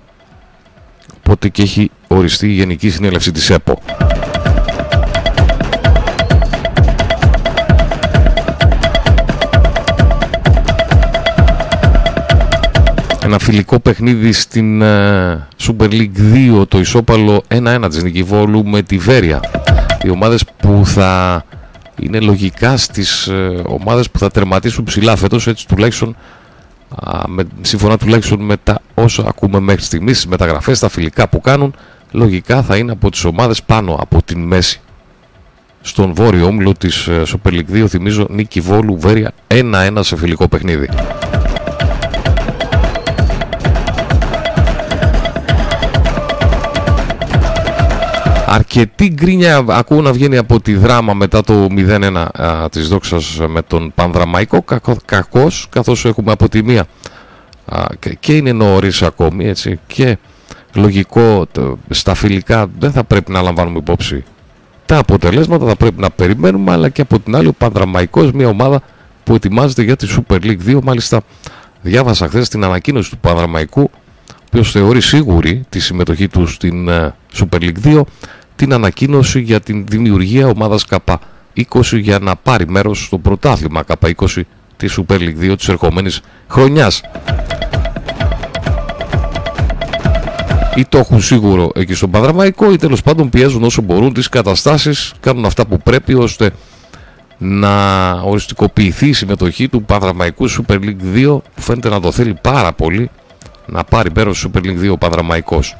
Οπότε 1.18 1.50
και 1.50 1.62
έχει 1.62 1.92
οριστεί 2.08 2.48
η 2.48 2.54
Γενική 2.54 2.90
Συνέλευση 2.90 3.32
της 3.32 3.50
ΕΠΟ. 3.50 3.82
Ένα 13.30 13.40
φιλικό 13.40 13.80
παιχνίδι 13.80 14.32
στην 14.32 14.82
uh, 14.84 15.38
Super 15.68 15.90
League 15.92 16.60
2, 16.62 16.68
το 16.68 16.80
ισόπαλο 16.80 17.44
1-1 17.48 17.86
της 17.90 18.04
Νικηβόλου 18.04 18.66
με 18.66 18.82
τη 18.82 18.98
Βέρεια. 18.98 19.40
Οι 20.04 20.10
ομάδες 20.10 20.46
που 20.58 20.82
θα 20.86 21.44
είναι 22.00 22.20
λογικά 22.20 22.78
στις 22.78 23.30
uh, 23.32 23.64
ομάδες 23.66 24.10
που 24.10 24.20
θα 24.20 24.30
τερματίσουν 24.30 24.84
ψηλά 24.84 25.16
φέτος, 25.16 25.48
έτσι 25.48 25.68
τουλάχιστον 25.68 26.16
uh, 26.96 27.24
με, 27.28 27.44
σύμφωνα 27.62 27.98
τουλάχιστον 27.98 28.40
με 28.42 28.58
τα 28.64 28.82
όσα 28.94 29.24
ακούμε 29.28 29.60
μέχρι 29.60 29.84
στιγμής, 29.84 30.18
στις 30.18 30.30
μεταγραφές, 30.30 30.80
τα 30.80 30.90
φιλικά 30.90 31.28
που 31.28 31.42
κάνουν, 31.42 31.76
λογικά 32.12 32.62
θα 32.64 32.78
είναι 32.78 32.92
από 32.92 33.12
τις 33.12 33.24
ομάδες 33.24 33.64
πάνω 33.64 33.98
από 34.00 34.24
την 34.24 34.40
μέση. 34.40 34.82
Στον 35.82 36.14
βόρειο 36.14 36.46
όμιλο 36.46 36.74
της 36.74 37.10
Super 37.10 37.52
League 37.52 37.84
2, 37.84 37.86
θυμίζω, 37.88 38.28
Νίκη 38.30 38.60
Βόλου, 38.60 39.00
Βέρεια 39.00 39.32
1-1 39.48 39.98
σε 40.00 40.18
φιλικό 40.18 40.48
παιχνίδι. 40.48 40.90
Αρκετή 48.52 49.08
γκρίνια 49.10 49.66
ακούω 49.68 50.02
να 50.02 50.12
βγαίνει 50.12 50.38
από 50.38 50.62
τη 50.62 50.76
δράμα 50.76 51.14
μετά 51.14 51.42
το 51.42 51.68
0-1 51.72 52.26
α, 52.42 52.70
της 52.70 52.88
δόξας 52.88 53.40
με 53.48 53.62
τον 53.62 53.92
Πανδραμαϊκό 53.96 54.64
κακός 55.06 55.68
καθώς 55.70 56.06
έχουμε 56.06 56.32
από 56.32 56.50
τη 56.50 56.64
μία 56.64 56.86
και, 58.00 58.18
και 58.20 58.36
είναι 58.36 58.52
νωρίς 58.52 59.02
ακόμη 59.02 59.48
έτσι 59.48 59.80
και 59.88 60.18
λογικό 60.74 61.46
στα 61.90 62.14
φιλικά 62.14 62.68
δεν 62.80 62.92
θα 62.92 63.04
πρέπει 63.04 63.32
να 63.32 63.42
λαμβάνουμε 63.42 63.78
υπόψη 63.78 64.24
τα 64.86 64.98
αποτελέσματα 64.98 65.66
θα 65.66 65.76
πρέπει 65.76 66.02
να 66.02 66.10
περιμένουμε 66.10 66.72
αλλά 66.72 66.90
και 66.90 67.02
από 67.02 67.20
την 67.20 67.36
άλλη 67.36 67.48
ο 67.48 67.54
Πανδραμαϊκός 67.54 68.32
μια 68.32 68.48
ομάδα 68.48 68.82
που 69.24 69.36
ετοιμάζεται 69.36 69.82
για 69.82 69.96
τη 69.96 70.08
Super 70.10 70.40
League 70.44 70.76
2 70.76 70.80
μάλιστα 70.84 71.22
διάβασα 71.82 72.28
χθες 72.28 72.50
την 72.50 72.64
ανακοίνωση 72.64 73.10
του 73.10 73.18
Πανδραμαϊκού 73.18 73.90
ο 74.50 74.52
οποίος 74.52 74.72
θεωρεί 74.72 75.02
σίγουρη 75.02 75.66
τη 75.70 75.80
συμμετοχή 75.80 76.28
του 76.28 76.48
στην 76.48 76.88
ε, 76.88 77.16
Super 77.36 77.60
League 77.62 77.84
2 77.84 78.02
την 78.60 78.74
ανακοίνωση 78.74 79.40
για 79.40 79.60
την 79.60 79.86
δημιουργία 79.90 80.48
ομάδας 80.48 80.86
ΚΑΠΑ 80.86 81.20
20 81.56 81.82
για 82.00 82.20
να 82.20 82.36
πάρει 82.36 82.68
μέρος 82.68 83.04
στο 83.04 83.18
πρωτάθλημα 83.18 83.84
ΚΑΠΑ 83.84 84.10
20 84.16 84.42
της 84.78 85.00
Super 85.00 85.16
League 85.16 85.52
2 85.52 85.58
της 85.58 85.68
ερχόμενης 85.70 86.22
χρονιάς. 86.48 87.02
Ή 90.76 90.86
το 90.86 90.98
έχουν 90.98 91.22
σίγουρο 91.22 91.72
εκεί 91.76 91.94
στον 91.94 92.12
Παδραμαϊκό 92.12 92.72
ή 92.72 92.76
τέλος 92.76 93.02
πάντων 93.02 93.30
πιέζουν 93.30 93.64
όσο 93.64 93.82
μπορούν 93.82 94.14
τις 94.14 94.30
καταστάσεις, 94.30 95.14
κάνουν 95.20 95.46
αυτά 95.46 95.66
που 95.66 95.78
πρέπει 95.78 96.14
ώστε 96.14 96.52
να 97.38 98.12
οριστικοποιηθεί 98.12 99.08
η 99.08 99.14
συμμετοχή 99.14 99.68
του 99.68 99.84
Παδραμαϊκού 99.84 100.50
Super 100.50 100.76
League 100.76 101.16
2 101.16 101.38
που 101.56 101.62
φαίνεται 101.62 101.90
να 101.90 102.00
το 102.00 102.12
θέλει 102.12 102.38
πάρα 102.42 102.74
πολύ 102.74 103.10
να 103.66 103.84
πάρει 103.84 104.10
μέρος 104.16 104.48
Super 104.48 104.60
League 104.60 104.86
2 104.86 104.92
ο 104.92 104.98
Πανδραμαϊκός. 104.98 105.76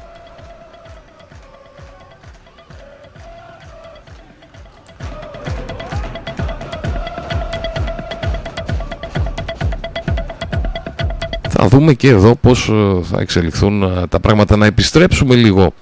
Δούμε 11.70 11.94
και 11.94 12.08
εδώ 12.08 12.34
πώς 12.34 12.68
ε, 12.68 12.72
θα 13.02 13.20
εξελιχθούν 13.20 13.82
ε, 13.82 14.06
τα 14.08 14.20
πράγματα. 14.20 14.56
Να 14.56 14.66
επιστρέψουμε 14.66 15.34
λίγο 15.34 15.72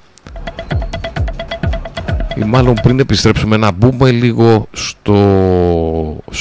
ή 2.36 2.44
μάλλον 2.44 2.74
πριν 2.82 2.98
επιστρέψουμε 2.98 3.56
να 3.56 3.72
μπούμε 3.72 4.10
λίγο 4.10 4.68
στο 4.72 5.16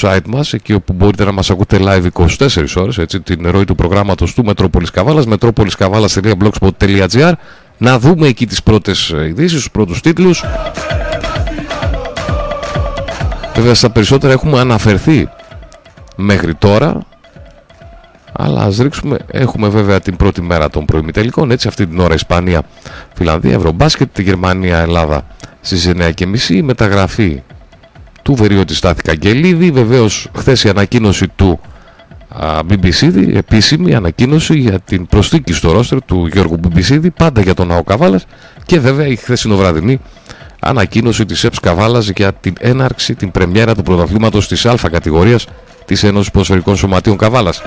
site 0.00 0.26
μας 0.26 0.52
εκεί 0.52 0.72
όπου 0.72 0.92
μπορείτε 0.92 1.24
να 1.24 1.32
μας 1.32 1.50
ακούτε 1.50 1.78
live 1.80 2.06
24 2.12 2.36
ώρες 2.76 2.98
έτσι, 2.98 3.20
την 3.20 3.50
ροή 3.50 3.64
του 3.64 3.74
προγράμματος 3.74 4.34
του 4.34 4.44
Μετρόπολης 4.44 4.90
Καβάλας 4.90 5.24
metropoliskavalas.blogspot.gr 5.28 7.32
να 7.78 7.98
δούμε 7.98 8.26
εκεί 8.26 8.46
τις 8.46 8.62
πρώτες 8.62 9.14
ειδήσεις, 9.28 9.58
τους 9.58 9.70
πρώτους 9.70 10.00
τίτλους 10.00 10.44
Βέβαια 13.54 13.74
στα 13.74 13.90
περισσότερα 13.90 14.32
έχουμε 14.32 14.60
αναφερθεί 14.60 15.28
μέχρι 16.16 16.54
τώρα 16.54 17.06
αλλά 18.40 18.62
ας 18.62 18.76
ρίξουμε, 18.76 19.18
έχουμε 19.30 19.68
βέβαια 19.68 20.00
την 20.00 20.16
πρώτη 20.16 20.42
μέρα 20.42 20.70
των 20.70 20.84
προημιτελικών 20.84 21.50
έτσι 21.50 21.68
αυτή 21.68 21.86
την 21.86 21.98
ώρα 22.00 22.14
Ισπανία, 22.14 22.62
Φιλανδία, 23.14 23.54
Ευρωμπάσκετ, 23.54 24.08
τη 24.12 24.22
Γερμανία, 24.22 24.78
Ελλάδα 24.78 25.26
στις 25.60 25.90
9.30 25.96 26.48
η 26.48 26.62
μεταγραφή 26.62 27.42
του 28.22 28.34
Βεριώτη 28.34 28.74
Στάθη 28.74 29.02
Καγγελίδη 29.02 29.70
βεβαίως 29.70 30.28
χθες 30.36 30.64
η 30.64 30.68
ανακοίνωση 30.68 31.28
του 31.28 31.60
BBC 32.68 33.34
επίσημη 33.34 33.94
ανακοίνωση 33.94 34.58
για 34.58 34.80
την 34.80 35.06
προσθήκη 35.06 35.52
στο 35.52 35.72
ρόστερ 35.72 36.04
του 36.04 36.28
Γιώργου 36.32 36.60
BBC 36.64 37.06
πάντα 37.16 37.40
για 37.40 37.54
τον 37.54 37.66
Ναό 37.66 37.82
Καβάλας 37.82 38.26
και 38.66 38.78
βέβαια 38.78 39.06
η 39.06 39.16
χθεσινοβραδινή 39.16 40.00
ανακοίνωση 40.60 41.24
της 41.24 41.44
ΕΠΣ 41.44 41.60
Καβάλας 41.60 42.08
για 42.08 42.32
την 42.32 42.54
έναρξη, 42.60 43.14
την 43.14 43.30
πρεμιέρα 43.30 43.74
του 43.74 43.82
πρωταθλήματος 43.82 44.48
της 44.48 44.66
Α 44.66 44.74
κατηγορίας 44.90 45.46
της 45.84 46.02
Ένωσης 46.02 46.30
Ποσφαιρικών 46.30 46.76
Σωματείων 46.76 47.16
Καβάλας. 47.16 47.62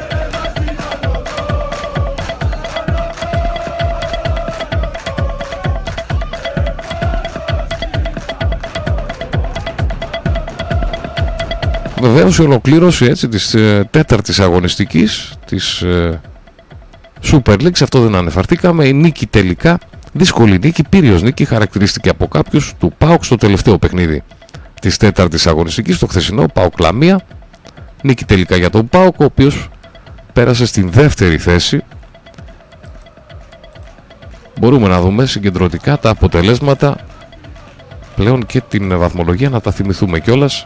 Βεβαίως 12.02 12.38
η 12.38 12.42
ολοκλήρωση 12.42 13.06
έτσι, 13.06 13.28
της 13.28 13.54
ε, 13.54 13.88
τέταρτης 13.92 14.40
αγωνιστικής 14.40 15.34
της 15.46 15.82
ε, 15.82 16.22
Super 17.24 17.54
League, 17.54 17.76
σε 17.76 17.84
αυτό 17.84 18.02
δεν 18.02 18.16
ανεφαρτήκαμε, 18.16 18.86
η 18.86 18.94
νίκη 18.94 19.26
τελικά, 19.26 19.78
δύσκολη 20.14 20.60
νίκη, 20.60 20.84
πύριος 20.90 21.22
νίκη, 21.22 21.46
χαρακτηρίστηκε 21.46 22.10
από 22.10 22.28
κάποιους 22.28 22.74
του 22.80 22.94
ΠΑΟΚ 22.98 23.24
στο 23.24 23.36
τελευταίο 23.36 23.78
παιχνίδι 23.78 24.24
της 24.82 24.98
τέταρτης 24.98 25.48
αγωνιστικής, 25.48 25.98
το 25.98 26.08
χθεσινό 26.08 26.46
ΠΑΟΚ 26.54 26.80
Λαμία, 26.80 27.22
νίκη 28.02 28.26
τελικά 28.26 28.56
για 28.56 28.70
τον 28.70 28.90
ΠΑΟΚ, 28.90 29.20
ο 29.20 29.24
οποίος 29.24 29.70
πέρασε 30.34 30.66
στην 30.66 30.92
δεύτερη 30.92 31.38
θέση. 31.38 31.84
Μπορούμε 34.60 34.88
να 34.88 35.02
δούμε 35.02 35.26
συγκεντρωτικά 35.26 35.98
τα 35.98 36.10
αποτελέσματα 36.10 36.96
πλέον 38.16 38.46
και 38.46 38.62
την 38.70 38.98
βαθμολογία 38.98 39.50
να 39.50 39.62
τα 39.62 39.72
θυμηθούμε 39.72 40.20
κιόλας 40.20 40.66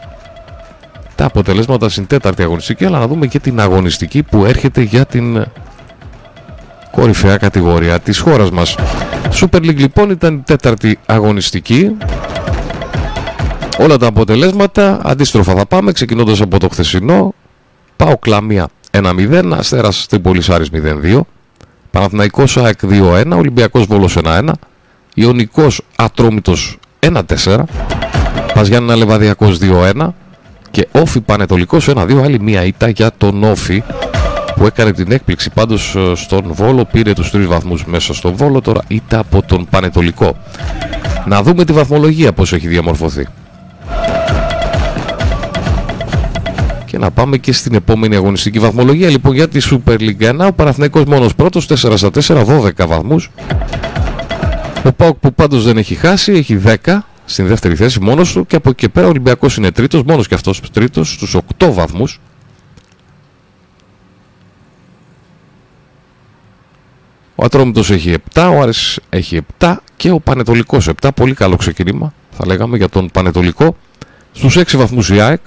τα 1.16 1.24
αποτελέσματα 1.24 1.88
στην 1.88 2.06
τέταρτη 2.06 2.42
αγωνιστική, 2.42 2.84
αλλά 2.84 2.98
να 2.98 3.06
δούμε 3.06 3.26
και 3.26 3.38
την 3.38 3.60
αγωνιστική 3.60 4.22
που 4.22 4.44
έρχεται 4.44 4.80
για 4.80 5.04
την 5.04 5.46
κορυφαία 6.90 7.36
κατηγορία 7.36 7.98
της 8.00 8.18
χώρας 8.18 8.50
μας. 8.50 8.74
Super 9.32 9.56
League 9.56 9.76
λοιπόν 9.76 10.10
ήταν 10.10 10.34
η 10.34 10.42
τέταρτη 10.46 10.98
αγωνιστική. 11.06 11.96
Όλα 13.78 13.96
τα 13.96 14.06
αποτελέσματα 14.06 15.00
αντίστροφα 15.04 15.54
θα 15.54 15.66
πάμε 15.66 15.92
ξεκινώντας 15.92 16.40
από 16.40 16.58
το 16.58 16.68
χθεσινό. 16.68 17.34
Πάω 17.96 18.18
Κλαμία 18.18 18.68
1-0, 18.90 19.52
Αστέρας 19.58 20.06
Τρίπολης 20.06 20.50
Άρης 20.50 20.70
0-2. 20.70 21.20
Παναθηναϊκός 21.90 22.56
ΑΕΚ 22.56 22.78
2-1, 22.82 23.36
Ολυμπιακός 23.36 23.86
Βόλος 23.86 24.16
1-1. 24.16 24.50
Ιωνικός 25.14 25.82
Ατρόμητος 25.96 26.78
1-4. 27.00 27.64
Παζιάννα 28.54 28.96
Λεβαδιακός 28.96 29.58
2-1 29.58 30.14
και 30.76 30.88
όφι 30.92 31.20
πανετολικός 31.20 31.88
1-2 31.94 32.20
άλλη 32.24 32.40
μία 32.40 32.64
ήττα 32.64 32.88
για 32.88 33.10
τον 33.16 33.44
όφι 33.44 33.82
που 34.56 34.66
έκανε 34.66 34.92
την 34.92 35.12
έκπληξη 35.12 35.50
πάντως 35.50 35.94
ε, 35.96 36.14
στον 36.14 36.44
Βόλο 36.52 36.84
πήρε 36.84 37.12
τους 37.12 37.30
τρεις 37.30 37.46
βαθμούς 37.46 37.84
μέσα 37.84 38.14
στον 38.14 38.36
Βόλο 38.36 38.60
τώρα 38.60 38.80
ήττα 38.88 39.18
από 39.18 39.42
τον 39.42 39.66
Πανετολικό. 39.70 40.36
Να 41.26 41.42
δούμε 41.42 41.64
τη 41.64 41.72
βαθμολογία 41.72 42.32
πως 42.32 42.52
έχει 42.52 42.68
διαμορφωθεί. 42.68 43.26
Και 46.84 46.98
να 46.98 47.10
πάμε 47.10 47.36
και 47.36 47.52
στην 47.52 47.74
επόμενη 47.74 48.16
αγωνιστική 48.16 48.58
βαθμολογία 48.58 49.08
λοιπόν 49.08 49.34
για 49.34 49.48
τη 49.48 49.60
Super 49.70 49.98
League. 49.98 50.40
1 50.40 50.46
ο 50.48 50.52
Παναθηναϊκός 50.52 51.04
μόνος 51.04 51.34
πρώτος 51.34 51.66
4 51.68 51.74
στα 51.96 52.10
4 52.14 52.44
12 52.44 52.86
βαθμούς. 52.86 53.30
Ο 54.84 54.92
Πάουκ 54.92 55.16
που 55.16 55.34
πάντως 55.34 55.64
δεν 55.64 55.76
έχει 55.76 55.94
χάσει 55.94 56.32
έχει 56.32 56.60
10 56.84 56.98
στην 57.26 57.46
δεύτερη 57.46 57.76
θέση 57.76 58.00
μόνος 58.00 58.32
του 58.32 58.46
και 58.46 58.56
από 58.56 58.68
εκεί 58.68 58.78
και 58.78 58.88
πέρα 58.88 59.06
ο 59.06 59.08
Ολυμπιακός 59.08 59.56
είναι 59.56 59.70
τρίτος, 59.70 60.02
μόνος 60.02 60.28
και 60.28 60.34
αυτός 60.34 60.60
τρίτος 60.72 61.12
στους 61.12 61.34
8 61.34 61.72
βαθμούς. 61.72 62.20
Ο 67.34 67.44
Ατρόμητος 67.44 67.90
έχει 67.90 68.14
7, 68.34 68.50
ο 68.56 68.60
Άρης 68.60 69.00
έχει 69.08 69.40
7 69.58 69.76
και 69.96 70.10
ο 70.10 70.20
Πανετολικός 70.20 70.88
7. 71.00 71.08
Πολύ 71.14 71.34
καλό 71.34 71.56
ξεκίνημα 71.56 72.12
θα 72.30 72.46
λέγαμε 72.46 72.76
για 72.76 72.88
τον 72.88 73.10
Πανετολικό. 73.12 73.76
Στους 74.32 74.56
6 74.56 74.76
βαθμούς 74.76 75.10
η 75.10 75.20
ΑΕΚ 75.20 75.40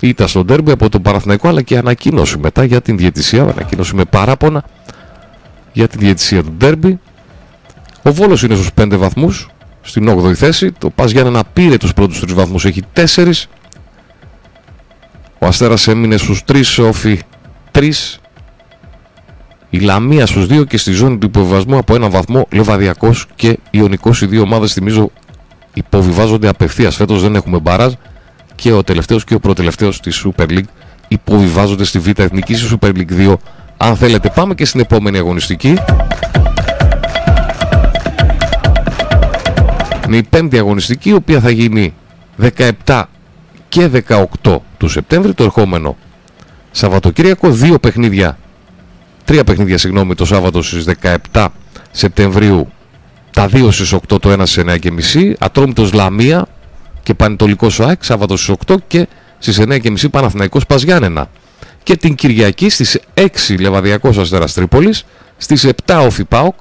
ήταν 0.00 0.28
στον 0.28 0.46
τέρμπι 0.46 0.70
από 0.70 0.88
τον 0.88 1.02
Παραθυναϊκό 1.02 1.48
αλλά 1.48 1.62
και 1.62 1.78
ανακοίνωση 1.78 2.38
μετά 2.38 2.64
για 2.64 2.80
την 2.80 2.96
διαιτησία, 2.96 3.42
ανακοίνωση 3.42 3.94
με 3.94 4.04
παράπονα 4.04 4.64
για 5.72 5.88
την 5.88 6.00
διαιτησία 6.00 6.42
του 6.42 6.54
τέρμπι. 6.58 7.00
Ο 8.02 8.12
Βόλος 8.12 8.42
είναι 8.42 8.54
στους 8.54 8.70
5 8.74 8.96
βαθμούς 8.96 9.48
στην 9.90 10.08
8η 10.08 10.34
θέση. 10.34 10.72
Το 10.72 10.90
Πας 10.90 11.12
να 11.12 11.44
πήρε 11.44 11.76
τους 11.76 11.92
πρώτους 11.92 12.20
τρεις 12.20 12.34
βαθμούς, 12.34 12.64
έχει 12.64 12.82
4. 12.92 13.48
Ο 15.38 15.46
Αστέρας 15.46 15.88
έμεινε 15.88 16.16
στους 16.16 16.44
3, 16.44 16.82
όφι 16.88 17.20
3. 17.72 18.20
Η 19.70 19.78
Λαμία 19.78 20.26
στους 20.26 20.46
2 20.46 20.66
και 20.66 20.78
στη 20.78 20.92
ζώνη 20.92 21.18
του 21.18 21.26
υποβιβασμού 21.26 21.78
από 21.78 21.94
ένα 21.94 22.08
βαθμό 22.08 22.46
Λεβαδιακός 22.50 23.26
και 23.36 23.58
Ιωνικός. 23.70 24.22
Οι 24.22 24.26
δύο 24.26 24.42
ομάδες 24.42 24.72
θυμίζω 24.72 25.10
υποβιβάζονται 25.74 26.48
απευθείας. 26.48 26.96
Φέτος 26.96 27.22
δεν 27.22 27.34
έχουμε 27.34 27.58
μπαράζ 27.58 27.92
και 28.54 28.72
ο 28.72 28.82
τελευταίος 28.82 29.24
και 29.24 29.34
ο 29.34 29.40
προτελευταίος 29.40 30.00
της 30.00 30.26
Super 30.26 30.48
League 30.50 30.70
υποβιβάζονται 31.08 31.84
στη 31.84 31.98
Β' 31.98 32.18
Εθνική 32.18 32.54
στη 32.54 32.78
Super 32.80 32.88
League 32.88 33.28
2. 33.28 33.34
Αν 33.76 33.96
θέλετε 33.96 34.30
πάμε 34.34 34.54
και 34.54 34.64
στην 34.64 34.80
επόμενη 34.80 35.18
αγωνιστική. 35.18 35.74
Είναι 40.10 40.18
η 40.18 40.22
πέμπτη 40.30 40.58
αγωνιστική, 40.58 41.08
η 41.08 41.12
οποία 41.12 41.40
θα 41.40 41.50
γίνει 41.50 41.94
17 42.86 43.02
και 43.68 43.90
18 44.08 44.56
του 44.78 44.88
Σεπτέμβρη, 44.88 45.34
το 45.34 45.44
ερχόμενο 45.44 45.96
Σαββατοκύριακο. 46.70 47.50
Δύο 47.50 47.78
παιχνίδια, 47.78 48.38
τρία 49.24 49.44
παιχνίδια, 49.44 49.78
συγγνώμη, 49.78 50.14
το 50.14 50.24
Σάββατο 50.24 50.62
στις 50.62 50.84
17 51.32 51.46
Σεπτεμβρίου. 51.90 52.72
Τα 53.30 53.46
δύο 53.46 53.70
στις 53.70 53.92
8, 53.92 54.18
το 54.20 54.30
ένα 54.30 54.46
στις 54.46 54.64
9.30. 54.66 55.34
Ατρόμητος 55.38 55.92
Λαμία 55.92 56.46
και 57.02 57.14
Πανετολικός 57.14 57.80
ΑΕΚ, 57.80 58.04
Σάββατο 58.04 58.36
στις 58.36 58.54
8 58.66 58.76
και 58.86 59.08
στις 59.38 59.60
9.30 59.60 60.10
Παναθηναϊκός 60.10 60.66
Παζιάννενα. 60.66 61.30
Και 61.82 61.96
την 61.96 62.14
Κυριακή 62.14 62.68
στις 62.68 62.98
6 63.14 63.58
Λεβαδιακός 63.60 64.18
Αστέρας 64.18 64.52
Τρίπολης, 64.52 65.04
στις 65.36 65.64
7 65.64 66.00
Όφι 66.06 66.24
ΠΑΟΚ, 66.24 66.54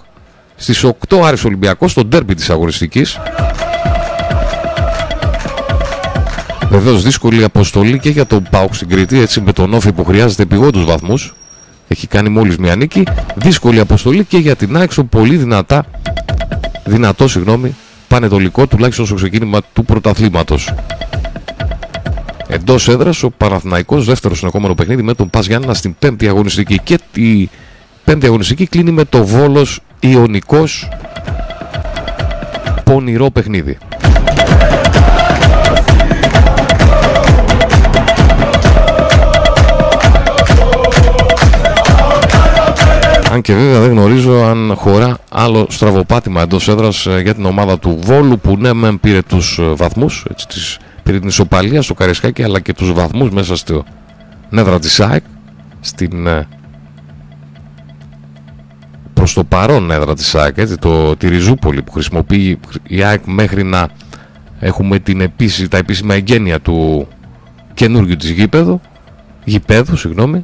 στις 0.59 0.83
8 0.83 1.21
Άρης 1.23 1.43
Ολυμπιακός 1.45 1.91
στο 1.91 2.05
ντέρμπι 2.05 2.35
της 2.35 2.49
αγωνιστικής. 2.49 3.19
Βεβαίως 6.69 7.03
δύσκολη 7.03 7.43
αποστολή 7.43 7.99
και 7.99 8.09
για 8.09 8.25
τον 8.25 8.47
Πάουκ 8.51 8.75
στην 8.75 8.89
Κρήτη, 8.89 9.19
έτσι 9.19 9.41
με 9.41 9.53
τον 9.53 9.73
Όφη 9.73 9.91
που 9.91 10.03
χρειάζεται 10.03 10.43
επιγόντους 10.43 10.85
βαθμούς. 10.85 11.33
Έχει 11.87 12.07
κάνει 12.07 12.29
μόλις 12.29 12.57
μια 12.57 12.75
νίκη. 12.75 13.03
Δύσκολη 13.35 13.79
αποστολή 13.79 14.23
και 14.23 14.37
για 14.37 14.55
την 14.55 14.77
Άξο 14.77 15.03
πολύ 15.03 15.35
δυνατά, 15.35 15.85
δυνατό 16.85 17.27
συγγνώμη, 17.27 17.75
πανετολικό 18.07 18.67
τουλάχιστον 18.67 19.05
στο 19.05 19.15
ξεκίνημα 19.15 19.59
του 19.73 19.85
πρωταθλήματος. 19.85 20.73
Εντός 22.47 22.87
έδρας 22.87 23.23
ο 23.23 23.29
Παναθηναϊκός 23.29 24.05
δεύτερος 24.05 24.37
συνεχόμενο 24.37 24.75
παιχνίδι 24.75 25.01
με 25.01 25.13
τον 25.13 25.29
Πας 25.29 25.45
Γιάννα 25.45 25.73
στην 25.73 25.95
πέμπτη 25.99 26.27
αγωνιστική 26.27 26.79
και 26.83 26.99
η 27.13 27.49
πέμπτη 28.03 28.25
αγωνιστική 28.25 28.67
κλείνει 28.67 28.91
με 28.91 29.03
το 29.05 29.25
Βόλος 29.25 29.79
Ιωνικός 29.99 30.89
πονηρό 32.83 33.29
παιχνίδι. 33.29 33.77
Αν 43.31 43.41
και 43.41 43.53
βέβαια 43.53 43.79
δεν 43.79 43.91
γνωρίζω 43.91 44.43
αν 44.43 44.73
χωρά 44.75 45.17
άλλο 45.29 45.65
στραβοπάτημα 45.69 46.41
εντός 46.41 46.67
έδρας 46.67 47.05
ε, 47.05 47.19
για 47.19 47.33
την 47.33 47.45
ομάδα 47.45 47.79
του 47.79 47.99
Βόλου 48.01 48.39
που 48.39 48.57
ναι, 48.57 48.73
μεν 48.73 48.99
πήρε 48.99 49.21
τους 49.21 49.59
ε, 49.59 49.63
βαθμούς, 49.63 50.25
πήρε 51.03 51.19
την 51.19 51.27
ισοπαλία 51.27 51.81
στο 51.81 51.93
Καρισκάκι 51.93 52.43
αλλά 52.43 52.59
και 52.59 52.73
τους 52.73 52.93
βαθμούς 52.93 53.29
μέσα 53.29 53.55
στο 53.55 53.83
νεύρα 54.49 54.79
της 54.79 54.99
ΑΕΚ 54.99 55.23
στην 55.79 56.27
ε, 56.27 56.47
προς 59.19 59.33
το 59.33 59.43
παρόν 59.43 59.91
έδρα 59.91 60.15
της 60.15 60.35
ΑΕΚ 60.35 60.57
έτσι, 60.57 60.77
το, 60.77 61.15
τη 61.15 61.27
Ριζούπολη 61.27 61.81
που 61.81 61.91
χρησιμοποιεί 61.91 62.59
η 62.87 63.03
ΑΕΚ 63.03 63.21
μέχρι 63.25 63.63
να 63.63 63.87
έχουμε 64.59 64.99
την 64.99 65.21
επίση, 65.21 65.67
τα 65.67 65.77
επίσημα 65.77 66.13
εγγένεια 66.13 66.59
του 66.59 67.07
καινούργιου 67.73 68.15
της 68.15 68.29
γήπεδου 68.29 68.81
γηπέδου, 69.43 69.95
συγγνώμη. 69.95 70.43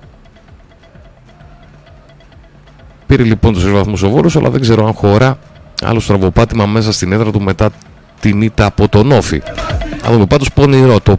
Πήρε 3.06 3.24
λοιπόν 3.24 3.54
τους 3.54 3.72
βαθμούς 3.72 4.04
ο 4.04 4.10
Βόρος 4.10 4.36
αλλά 4.36 4.50
δεν 4.50 4.62
ξέρω 4.62 4.86
αν 4.86 4.94
χωρά 4.94 5.38
άλλο 5.84 6.00
στραβοπάτημα 6.00 6.66
μέσα 6.66 6.92
στην 6.92 7.12
έδρα 7.12 7.32
του 7.32 7.42
μετά 7.42 7.70
την 8.20 8.42
ήττα 8.42 8.66
από 8.66 8.88
τον 8.88 9.12
Όφη. 9.12 9.42
Θα 10.02 10.12
δούμε 10.12 10.26
πάντως 10.26 10.54
πονηρό 10.54 11.00
το 11.00 11.18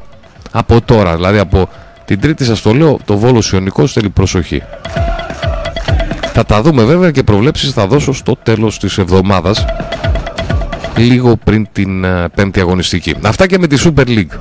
από 0.52 0.80
τώρα 0.80 1.14
δηλαδή 1.14 1.38
από 1.38 1.68
την 2.04 2.20
τρίτη 2.20 2.44
σας 2.44 2.62
το 2.62 2.74
λέω 2.74 2.98
το 3.04 3.16
Βόλος 3.16 3.52
Ιωνικός 3.52 3.92
θέλει 3.92 4.08
προσοχή 4.08 4.62
θα 6.38 6.44
τα 6.44 6.62
δούμε 6.62 6.84
βέβαια 6.84 7.10
και 7.10 7.22
προβλέψεις 7.22 7.72
θα 7.72 7.86
δώσω 7.86 8.12
στο 8.12 8.36
τέλος 8.42 8.78
της 8.78 8.98
εβδομάδας 8.98 9.64
λίγο 10.96 11.36
πριν 11.44 11.66
την 11.72 12.04
ε, 12.04 12.28
πέμπτη 12.34 12.60
αγωνιστική. 12.60 13.14
Αυτά 13.22 13.46
και 13.46 13.58
με 13.58 13.66
τη 13.66 13.82
Super 13.84 14.06
League. 14.06 14.38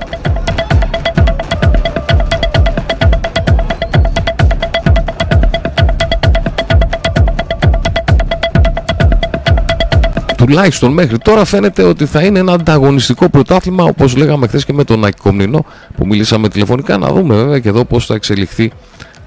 τουλάχιστον 10.36 10.92
μέχρι 10.92 11.18
τώρα 11.18 11.44
φαίνεται 11.44 11.82
ότι 11.82 12.06
θα 12.06 12.22
είναι 12.22 12.38
ένα 12.38 12.52
ανταγωνιστικό 12.52 13.28
πρωτάθλημα 13.28 13.84
όπως 13.84 14.16
λέγαμε 14.16 14.46
χθες 14.46 14.64
και 14.64 14.72
με 14.72 14.84
τον 14.84 15.04
Άκη 15.04 15.20
Κομνηνό 15.20 15.64
που 15.96 16.06
μιλήσαμε 16.06 16.48
τηλεφωνικά 16.48 16.98
να 16.98 17.08
δούμε 17.08 17.34
βέβαια 17.34 17.58
και 17.58 17.68
εδώ 17.68 17.84
πώς 17.84 18.06
θα 18.06 18.14
εξελιχθεί 18.14 18.72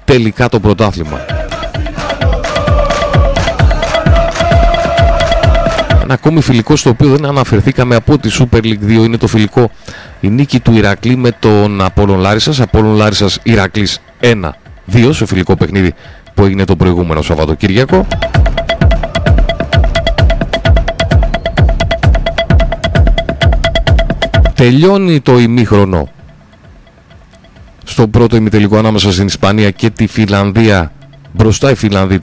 τελικά 0.04 0.48
το 0.48 0.60
πρωτάθλημα. 0.60 1.20
Ένα 6.10 6.18
ακόμη 6.22 6.40
φιλικό 6.40 6.76
στο 6.76 6.90
οποίο 6.90 7.08
δεν 7.08 7.24
αναφερθήκαμε 7.24 7.94
από 7.94 8.18
τη 8.18 8.30
Super 8.38 8.56
League 8.56 8.84
2 8.86 8.90
είναι 8.90 9.16
το 9.16 9.26
φιλικό 9.26 9.70
η 10.20 10.28
νίκη 10.28 10.60
του 10.60 10.72
Ηρακλή 10.72 11.16
με 11.16 11.30
τον 11.38 11.80
Απόλλων 11.80 12.18
Λάρισας. 12.18 12.60
Απόλλων 12.60 12.94
Λάρισας 12.94 13.38
Ηρακλής 13.42 14.00
1-2 14.20 15.08
σε 15.10 15.26
φιλικό 15.26 15.56
παιχνίδι 15.56 15.94
που 16.34 16.44
έγινε 16.44 16.64
το 16.64 16.76
προηγούμενο 16.76 17.22
Σαββατοκύριακο. 17.22 18.06
Τελειώνει 24.54 25.20
το 25.20 25.38
ημίχρονο 25.38 26.08
στο 27.84 28.08
πρώτο 28.08 28.36
ημιτελικό 28.36 28.76
ανάμεσα 28.76 29.12
στην 29.12 29.26
Ισπανία 29.26 29.70
και 29.70 29.90
τη 29.90 30.06
Φιλανδία. 30.06 30.92
Μπροστά 31.32 31.70
η 31.70 31.74
Φιλανδία 31.74 32.18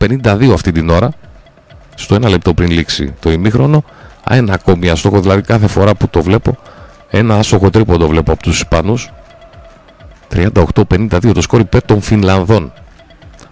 38-52 0.00 0.50
αυτή 0.52 0.72
την 0.72 0.88
ώρα 0.88 1.10
στο 1.94 2.14
ένα 2.14 2.28
λεπτό 2.28 2.54
πριν 2.54 2.70
λήξει 2.70 3.14
το 3.20 3.30
ημίχρονο. 3.30 3.84
Ένα 4.28 4.54
ακόμη 4.54 4.88
αστόχο, 4.88 5.20
δηλαδή 5.20 5.40
κάθε 5.42 5.66
φορά 5.66 5.94
που 5.94 6.08
το 6.08 6.22
βλέπω, 6.22 6.58
ένα 7.10 7.36
άστοχο 7.36 7.70
τρίποντο 7.70 8.06
βλέπω 8.06 8.32
από 8.32 8.42
τους 8.42 8.56
Ισπανούς. 8.56 9.10
38-52 10.34 11.32
το 11.34 11.40
σκόρ 11.40 11.60
υπέρ 11.60 11.84
των 11.84 12.00
Φινλανδών. 12.00 12.72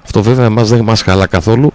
Αυτό 0.05 0.23
βέβαια 0.23 0.45
εμάς 0.45 0.69
δεν 0.69 0.85
μας 0.85 1.03
χαλά 1.03 1.27
καθόλου. 1.27 1.73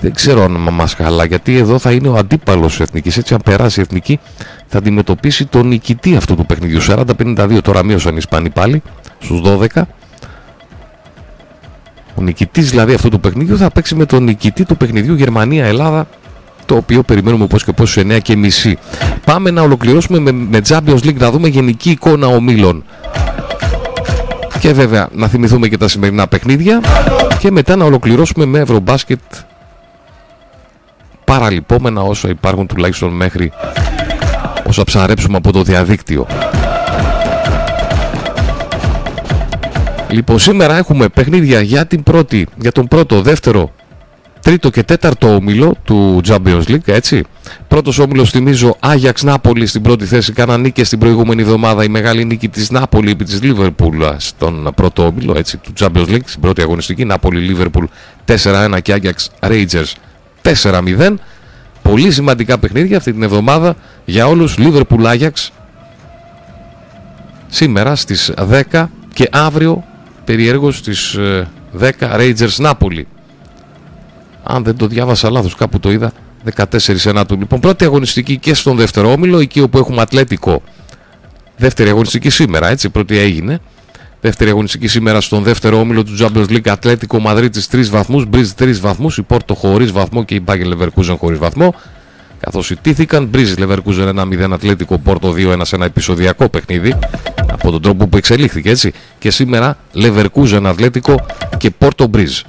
Δεν 0.00 0.14
ξέρω 0.14 0.42
αν 0.42 0.50
μας 0.52 0.94
χαλά 0.94 1.24
γιατί 1.24 1.56
εδώ 1.56 1.78
θα 1.78 1.92
είναι 1.92 2.08
ο 2.08 2.14
αντίπαλος 2.14 2.80
εθνικής. 2.80 3.16
Έτσι 3.16 3.34
αν 3.34 3.40
περάσει 3.44 3.80
η 3.80 3.82
εθνική 3.82 4.20
θα 4.66 4.78
αντιμετωπίσει 4.78 5.46
τον 5.46 5.66
νικητή 5.66 6.16
αυτού 6.16 6.34
του 6.34 6.46
παιχνιδιού. 6.46 6.80
40-52 6.82 7.58
τώρα 7.62 7.84
μείωσαν 7.84 8.12
οι 8.12 8.16
Ισπανοί 8.18 8.50
πάλι 8.50 8.82
στους 9.18 9.40
12. 9.44 9.82
Ο 12.14 12.22
νικητής 12.22 12.70
δηλαδή 12.70 12.94
αυτού 12.94 13.08
του 13.08 13.20
παιχνιδιού 13.20 13.56
θα 13.56 13.70
παίξει 13.70 13.94
με 13.94 14.06
τον 14.06 14.24
νικητή 14.24 14.64
του 14.64 14.76
παιχνιδιού 14.76 15.14
Γερμανία-Ελλάδα 15.14 16.06
το 16.66 16.76
οποίο 16.76 17.02
περιμένουμε 17.02 17.46
πώς 17.46 17.64
και 17.64 17.72
πώς 17.72 17.90
σε 17.90 18.00
9 18.00 18.18
και 18.22 18.36
μισή. 18.36 18.78
Πάμε 19.24 19.50
να 19.50 19.62
ολοκληρώσουμε 19.62 20.18
με, 20.18 20.32
με 20.32 20.60
Champions 20.68 20.98
League 21.04 21.16
να 21.16 21.30
δούμε 21.30 21.48
γενική 21.48 21.90
εικόνα 21.90 22.26
ομίλων. 22.26 22.84
Και 24.60 24.72
βέβαια 24.72 25.08
να 25.12 25.28
θυμηθούμε 25.28 25.68
και 25.68 25.76
τα 25.76 25.88
σημερινά 25.88 26.26
παιχνίδια 26.26 26.80
και 27.38 27.50
μετά 27.50 27.76
να 27.76 27.84
ολοκληρώσουμε 27.84 28.44
με 28.44 28.58
Ευρωμπάσκετ 28.58 29.20
παραλυπόμενα 31.24 32.00
όσο 32.00 32.28
υπάρχουν 32.28 32.66
τουλάχιστον 32.66 33.10
μέχρι 33.10 33.52
όσα 34.66 34.84
ψαρέψουμε 34.84 35.36
από 35.36 35.52
το 35.52 35.62
διαδίκτυο. 35.62 36.26
Λοιπόν, 40.14 40.38
σήμερα 40.38 40.76
έχουμε 40.76 41.08
παιχνίδια 41.08 41.60
για, 41.60 41.86
την 41.86 42.02
πρώτη, 42.02 42.46
για 42.60 42.72
τον 42.72 42.88
πρώτο, 42.88 43.22
δεύτερο, 43.22 43.72
τρίτο 44.40 44.70
και 44.70 44.82
τέταρτο 44.82 45.34
όμιλο 45.34 45.74
του 45.84 46.20
Champions 46.26 46.62
League, 46.68 46.88
έτσι. 46.88 47.22
Πρώτος 47.68 47.98
όμιλος, 47.98 48.30
θυμίζω, 48.30 48.76
Άγιαξ 48.80 49.22
Νάπολη 49.22 49.66
στην 49.66 49.82
πρώτη 49.82 50.04
θέση. 50.04 50.32
Κάνα 50.32 50.58
νίκη 50.58 50.84
στην 50.84 50.98
προηγούμενη 50.98 51.42
εβδομάδα. 51.42 51.84
Η 51.84 51.88
μεγάλη 51.88 52.24
νίκη 52.24 52.48
της 52.48 52.70
Νάπολη 52.70 53.10
επί 53.10 53.24
της 53.24 53.42
Λίβερπουλ 53.42 54.02
στον 54.16 54.72
πρώτο 54.74 55.06
όμιλο, 55.06 55.34
έτσι, 55.36 55.56
του 55.56 55.72
Champions 55.78 56.08
League, 56.08 56.24
στην 56.24 56.40
πρώτη 56.40 56.62
αγωνιστική. 56.62 57.04
Νάπολη 57.04 57.40
Λίβερπουλ 57.40 57.84
4-1 58.24 58.78
και 58.82 58.92
Άγιαξ 58.92 59.30
Rangers 59.40 59.92
4-0. 60.42 61.14
Πολύ 61.82 62.10
σημαντικά 62.10 62.58
παιχνίδια 62.58 62.96
αυτή 62.96 63.12
την 63.12 63.22
εβδομάδα 63.22 63.76
για 64.04 64.26
όλους. 64.26 64.58
Λίβερπουλ 64.58 65.06
Άγιαξ 65.06 65.52
σήμερα 67.48 67.96
στις 67.96 68.32
10 68.72 68.86
και 69.12 69.28
αύριο 69.32 69.84
περιέργως 70.24 70.76
στις 70.76 71.18
10 71.80 71.90
Rangers 72.00 72.56
Νάπολη. 72.56 73.06
Αν 74.42 74.64
δεν 74.64 74.76
το 74.76 74.86
διάβασα 74.86 75.30
λάθος, 75.30 75.54
κάπου 75.54 75.80
το 75.80 75.92
είδα 75.92 76.12
14 76.56 77.24
του. 77.26 77.36
Λοιπόν, 77.38 77.60
πρώτη 77.60 77.84
αγωνιστική 77.84 78.38
και 78.38 78.54
στον 78.54 78.76
δεύτερο 78.76 79.12
όμιλο, 79.12 79.38
εκεί 79.38 79.60
όπου 79.60 79.78
έχουμε 79.78 80.00
Ατλέτικο. 80.00 80.62
Δεύτερη 81.56 81.88
αγωνιστική 81.88 82.30
σήμερα, 82.30 82.68
έτσι, 82.68 82.88
πρώτη 82.88 83.18
έγινε. 83.18 83.60
Δεύτερη 84.20 84.50
αγωνιστική 84.50 84.88
σήμερα 84.88 85.20
στον 85.20 85.42
δεύτερο 85.42 85.78
όμιλο 85.78 86.04
του 86.04 86.16
Champions 86.18 86.48
League 86.48 86.68
Ατλέτικο 86.68 87.18
Μαδρίτη 87.18 87.62
3 87.70 87.84
βαθμούς, 87.90 88.26
Μπρίζ 88.26 88.50
3 88.58 88.80
βαθμούς, 88.80 89.18
η 89.18 89.22
Πόρτο 89.22 89.54
χωρίς 89.54 89.92
βαθμό 89.92 90.24
και 90.24 90.34
η 90.34 90.40
Μπάγκερ 90.44 90.66
Λεβερκούζεν 90.66 91.16
χωρίς 91.16 91.38
βαθμό. 91.38 91.74
Καθώς 92.40 92.70
ιτήθηκαν, 92.70 93.26
Μπρίζ 93.26 93.56
Λεβερκούζεν 93.56 94.18
1-0 94.18 94.52
Ατλέτικο 94.52 94.98
Πόρτο 94.98 95.34
2-1 95.36 95.60
σε 95.62 95.76
ένα 95.76 95.84
επεισοδιακό 95.84 96.48
παιχνίδι 96.48 96.98
από 97.64 97.72
τον 97.72 97.82
τρόπο 97.82 98.06
που 98.06 98.16
εξελίχθηκε 98.16 98.70
έτσι. 98.70 98.92
Και 99.18 99.30
σήμερα 99.30 99.76
Leverkusen 99.94 100.62
Ατλέτικο 100.64 101.26
και 101.56 101.70
Πόρτο 101.70 102.06
Μπρίζ. 102.06 102.40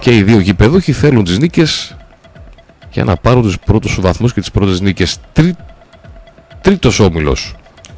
Και 0.00 0.16
οι 0.16 0.22
δύο 0.22 0.38
γηπεδούχοι 0.38 0.92
θέλουν 0.92 1.24
τις 1.24 1.38
νίκες 1.38 1.96
για 2.90 3.04
να 3.04 3.16
πάρουν 3.16 3.42
τους 3.42 3.58
πρώτους 3.58 3.98
βαθμούς 4.00 4.32
και 4.32 4.40
τις 4.40 4.50
πρώτες 4.50 4.80
νίκες. 4.80 5.16
Τρί... 5.32 5.54
Τρίτος 6.60 7.00
όμιλος 7.00 7.54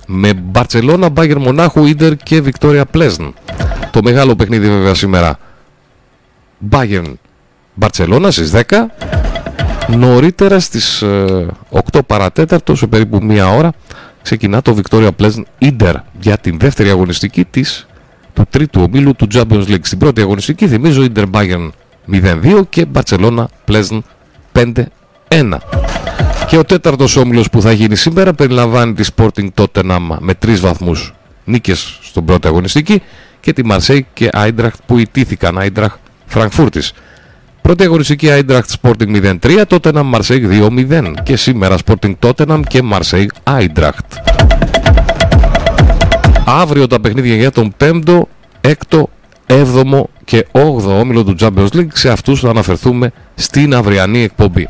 με 0.07 0.35
Μπαρτσελώνα, 0.35 1.09
Μπάγκερ 1.09 1.39
Μονάχου, 1.39 1.85
Ίντερ 1.85 2.17
και 2.17 2.41
Βικτόρια 2.41 2.85
Πλέσν. 2.87 3.35
Το 3.91 4.03
μεγάλο 4.03 4.37
παιχνίδι 4.37 4.69
βέβαια 4.69 4.95
σήμερα. 4.95 5.39
Μπάγκερ 6.59 7.03
Μπαρτσελώνα 7.75 8.31
στις 8.31 8.53
10. 8.55 8.61
Νωρίτερα 9.89 10.61
στις 10.61 11.03
8 11.03 11.79
ε, 11.93 11.99
παρατέταρτο 12.07 12.75
σε 12.75 12.87
περίπου 12.87 13.19
μία 13.23 13.49
ώρα 13.49 13.73
ξεκινά 14.27 14.63
το 14.63 14.79
Victoria 14.83 15.11
Pleasant 15.21 15.43
Inter 15.59 15.95
για 16.21 16.39
την 16.39 16.59
δεύτερη 16.59 16.91
αγωνιστική 16.91 17.45
της 17.45 17.87
του 18.35 18.47
τρίτου 18.51 18.83
ομίλου 18.83 19.15
του 19.15 19.27
Champions 19.35 19.67
League. 19.67 19.83
Στην 19.83 19.99
πρώτη 19.99 20.21
αγωνιστική 20.21 20.69
θυμίζω 20.69 21.07
Inter 21.15 21.25
Bayern 21.31 21.71
0-2 22.13 22.63
και 22.69 22.87
Barcelona 22.93 23.45
Pleasant 23.69 24.01
5-1. 24.53 25.59
Και 26.47 26.59
ο 26.59 26.65
τέταρτος 26.65 27.17
όμιλος 27.17 27.51
που 27.51 27.61
θα 27.61 27.73
γίνει 27.73 27.97
σήμερα 27.97 28.35
περιλαμβάνει 28.35 28.93
τη 28.93 29.09
Sporting 29.17 29.49
Tottenham 29.55 30.17
με 30.19 30.35
τρεις 30.35 30.61
βαθμούς 30.61 31.15
νίκες 31.45 31.99
στον 32.03 32.25
πρώτη 32.25 32.47
αγωνιστική 32.47 33.03
και 33.41 33.53
τη 33.53 33.63
Marseille 33.71 34.01
και 34.13 34.31
Eintracht 34.33 34.79
που 34.87 34.99
ιτήθηκαν 34.99 35.59
Eintracht 35.61 35.99
Frankfurtis. 36.35 36.91
Πρώτη 37.67 37.85
αγωνιστική 37.85 38.29
Eintracht 38.31 38.63
Sporting 38.81 39.39
0-3, 39.41 39.63
Tottenham 39.69 40.15
Marseille 40.15 40.71
2-0 40.93 41.15
και 41.23 41.37
σήμερα 41.37 41.77
Sporting 41.85 42.15
Tottenham 42.21 42.61
και 42.69 42.83
Marseille 42.93 43.27
Eintracht. 43.45 44.37
Αύριο 46.45 46.87
τα 46.87 47.01
παιχνίδια 47.01 47.35
για 47.35 47.51
τον 47.51 47.75
5ο, 47.81 48.21
6ο, 48.61 49.03
7ο 49.47 50.03
και 50.25 50.47
8ο 50.53 51.01
όμιλο 51.01 51.25
του 51.25 51.35
Champions 51.41 51.69
League. 51.73 51.93
Σε 51.93 52.09
αυτούς 52.09 52.41
θα 52.41 52.49
αναφερθούμε 52.49 53.13
στην 53.35 53.75
αυριανή 53.75 54.23
εκπομπή. 54.23 54.69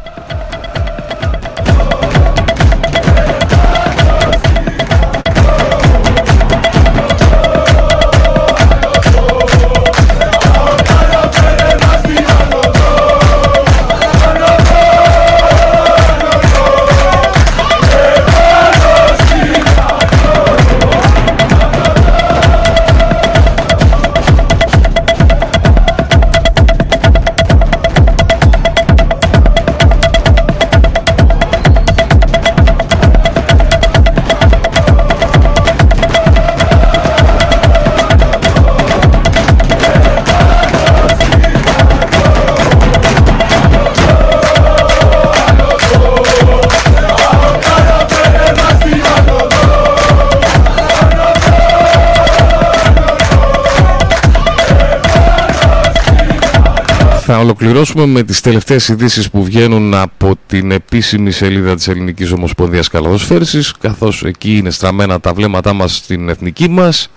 Θα 57.28 57.38
ολοκληρώσουμε 57.38 58.06
με 58.06 58.22
τις 58.22 58.40
τελευταίες 58.40 58.88
ειδήσεις 58.88 59.30
που 59.30 59.44
βγαίνουν 59.44 59.94
από 59.94 60.34
την 60.46 60.70
επίσημη 60.70 61.30
σελίδα 61.30 61.74
της 61.74 61.88
Ελληνικής 61.88 62.32
Ομοσπονδίας 62.32 62.88
Καλαδοσφαίρησης 62.88 63.72
καθώς 63.72 64.24
εκεί 64.24 64.56
είναι 64.56 64.70
στραμμένα 64.70 65.20
τα 65.20 65.32
βλέμματά 65.32 65.72
μας 65.72 65.96
στην 65.96 66.28
εθνική 66.28 66.68
μας 66.68 67.10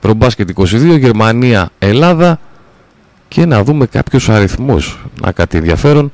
Ρομπάσκετ 0.00 0.50
22, 0.50 0.98
Γερμανία, 0.98 1.70
Ελλάδα. 1.78 2.40
Και 3.28 3.46
να 3.46 3.64
δούμε 3.64 3.86
κάποιους 3.86 4.28
αριθμούς. 4.28 4.98
Να 5.22 5.32
κάτι 5.32 5.56
ενδιαφέρον. 5.56 6.12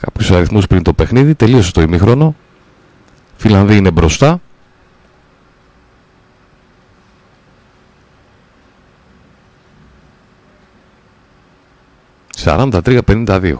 Κάποιους 0.00 0.30
αριθμούς 0.30 0.66
πριν 0.66 0.82
το 0.82 0.92
παιχνίδι. 0.92 1.34
Τελείωσε 1.34 1.72
το 1.72 1.80
ημίχρονο. 1.80 2.36
Φιλανδοί 3.36 3.76
είναι 3.76 3.90
μπροστά 3.90 4.40
43-52. 12.44 13.54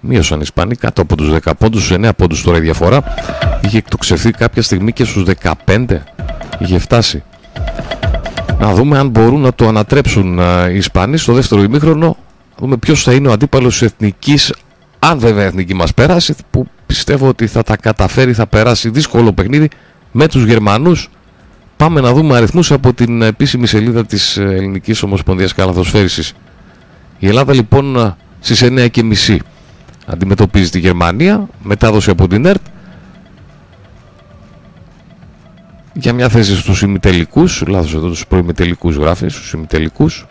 Μείωσαν 0.00 0.38
οι 0.38 0.42
Ισπανοί 0.44 0.74
κάτω 0.74 1.02
από 1.02 1.16
τους 1.16 1.30
10 1.30 1.52
πόντους, 1.58 1.84
στους 1.84 1.96
9 1.96 2.10
πόντους 2.16 2.42
τώρα 2.42 2.56
η 2.56 2.60
διαφορά. 2.60 3.02
Είχε 3.64 3.78
εκτοξευθεί 3.78 4.30
κάποια 4.30 4.62
στιγμή 4.62 4.92
και 4.92 5.04
στους 5.04 5.24
15. 5.66 6.04
Είχε 6.58 6.78
φτάσει. 6.78 7.22
Να 8.58 8.74
δούμε 8.74 8.98
αν 8.98 9.08
μπορούν 9.08 9.40
να 9.40 9.54
το 9.54 9.68
ανατρέψουν 9.68 10.38
οι 10.70 10.76
Ισπανοί 10.76 11.16
στο 11.16 11.32
δεύτερο 11.32 11.62
ημίχρονο. 11.62 12.06
Να 12.06 12.56
δούμε 12.56 12.76
ποιος 12.76 13.02
θα 13.02 13.12
είναι 13.12 13.28
ο 13.28 13.32
αντίπαλος 13.32 13.78
της 13.78 13.82
εθνικής, 13.82 14.54
αν 14.98 15.18
βέβαια 15.18 15.44
η 15.44 15.46
εθνική 15.46 15.74
μας 15.74 15.94
περάσει, 15.94 16.34
που 16.50 16.66
πιστεύω 16.86 17.28
ότι 17.28 17.46
θα 17.46 17.62
τα 17.62 17.76
καταφέρει, 17.76 18.32
θα 18.32 18.46
περάσει 18.46 18.90
δύσκολο 18.90 19.32
παιχνίδι 19.32 19.68
με 20.12 20.28
τους 20.28 20.44
Γερμανούς. 20.44 21.10
Πάμε 21.76 22.00
να 22.00 22.12
δούμε 22.12 22.36
αριθμούς 22.36 22.72
από 22.72 22.92
την 22.92 23.22
επίσημη 23.22 23.66
σελίδα 23.66 24.06
της 24.06 24.36
Ελληνικής 24.36 25.02
Ομοσπονδίας 25.02 25.54
Καλαθοσφαίρισης. 25.54 26.32
Η 27.18 27.26
Ελλάδα 27.26 27.54
λοιπόν 27.54 28.16
στις 28.40 28.62
9.30 28.64 29.36
αντιμετωπίζει 30.06 30.70
τη 30.70 30.78
Γερμανία, 30.78 31.48
μετάδοση 31.62 32.10
από 32.10 32.28
την 32.28 32.46
ΕΡΤ 32.46 32.66
για 35.92 36.12
μια 36.12 36.28
θέση 36.28 36.56
στους 36.56 36.82
ημιτελικούς, 36.82 37.62
λάθος 37.66 37.94
εδώ 37.94 38.08
τους 38.08 38.26
προημιτελικούς 38.26 38.96
γράφεις, 38.96 39.34
στους 39.34 39.52
ημιτελικούς, 39.52 40.26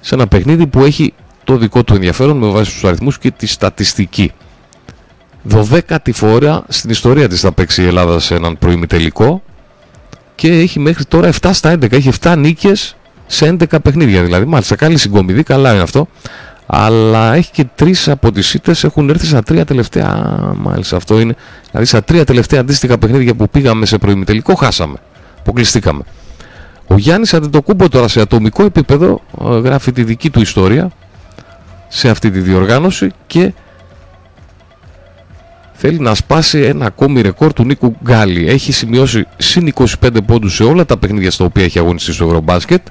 σε 0.00 0.14
ένα 0.14 0.26
παιχνίδι 0.26 0.66
που 0.66 0.84
έχει 0.84 1.14
το 1.44 1.56
δικό 1.56 1.84
του 1.84 1.94
ενδιαφέρον 1.94 2.36
με 2.36 2.46
βάση 2.46 2.72
τους 2.72 2.84
αριθμούς 2.84 3.18
και 3.18 3.30
τη 3.30 3.46
στατιστική. 3.46 4.32
12η 5.50 6.12
φορά 6.12 6.64
στην 6.68 6.90
ιστορία 6.90 7.28
της 7.28 7.40
θα 7.40 7.52
παίξει 7.52 7.82
η 7.82 7.86
Ελλάδα 7.86 8.18
σε 8.18 8.34
έναν 8.34 8.58
προημιτελικό 8.58 9.42
και 10.34 10.48
έχει 10.48 10.78
μέχρι 10.78 11.04
τώρα 11.04 11.30
7 11.40 11.50
στα 11.52 11.72
11, 11.72 11.92
έχει 11.92 12.10
7 12.20 12.34
νίκες 12.38 12.96
σε 13.26 13.56
11 13.60 13.82
παιχνίδια 13.82 14.22
δηλαδή. 14.22 14.44
Μάλιστα, 14.44 14.76
καλή 14.76 14.98
συγκομιδή, 14.98 15.42
καλά 15.42 15.72
είναι 15.72 15.82
αυτό. 15.82 16.08
Αλλά 16.66 17.34
έχει 17.34 17.50
και 17.50 17.66
τρεις 17.74 18.08
από 18.08 18.32
τις 18.32 18.54
ήττες 18.54 18.84
έχουν 18.84 19.08
έρθει 19.08 19.26
στα 19.26 19.42
τρία 19.42 19.64
τελευταία. 19.64 20.36
Μάλιστα, 20.56 20.96
αυτό 20.96 21.20
είναι. 21.20 21.34
Δηλαδή, 21.70 21.86
στα 21.86 22.02
τρία 22.02 22.24
τελευταία 22.24 22.60
αντίστοιχα 22.60 22.98
παιχνίδια 22.98 23.34
που 23.34 23.48
πήγαμε 23.48 23.86
σε 23.86 23.98
προημιτελικό, 23.98 24.54
χάσαμε. 24.54 24.96
Αποκλειστήκαμε. 25.38 26.02
Ο 26.86 26.98
Γιάννης 26.98 27.34
Αντετοκούμπο 27.34 27.88
τώρα 27.88 28.08
σε 28.08 28.20
ατομικό 28.20 28.64
επίπεδο 28.64 29.20
ε, 29.40 29.58
γράφει 29.58 29.92
τη 29.92 30.04
δική 30.04 30.30
του 30.30 30.40
ιστορία 30.40 30.90
σε 31.88 32.08
αυτή 32.08 32.30
τη 32.30 32.40
διοργάνωση 32.40 33.10
και 33.26 33.52
θέλει 35.72 35.98
να 35.98 36.14
σπάσει 36.14 36.60
ένα 36.60 36.86
ακόμη 36.86 37.20
ρεκόρ 37.20 37.52
του 37.52 37.64
Νίκου 37.64 37.96
Γκάλι. 38.04 38.48
Έχει 38.48 38.72
σημειώσει 38.72 39.26
συν 39.36 39.72
25 39.74 39.86
πόντους 40.26 40.54
σε 40.54 40.64
όλα 40.64 40.86
τα 40.86 40.96
παιχνίδια 40.96 41.30
στα 41.30 41.44
οποία 41.44 41.64
έχει 41.64 41.78
αγωνιστεί 41.78 42.12
στο 42.12 42.24
Ευρωμπάσκετ 42.24 42.86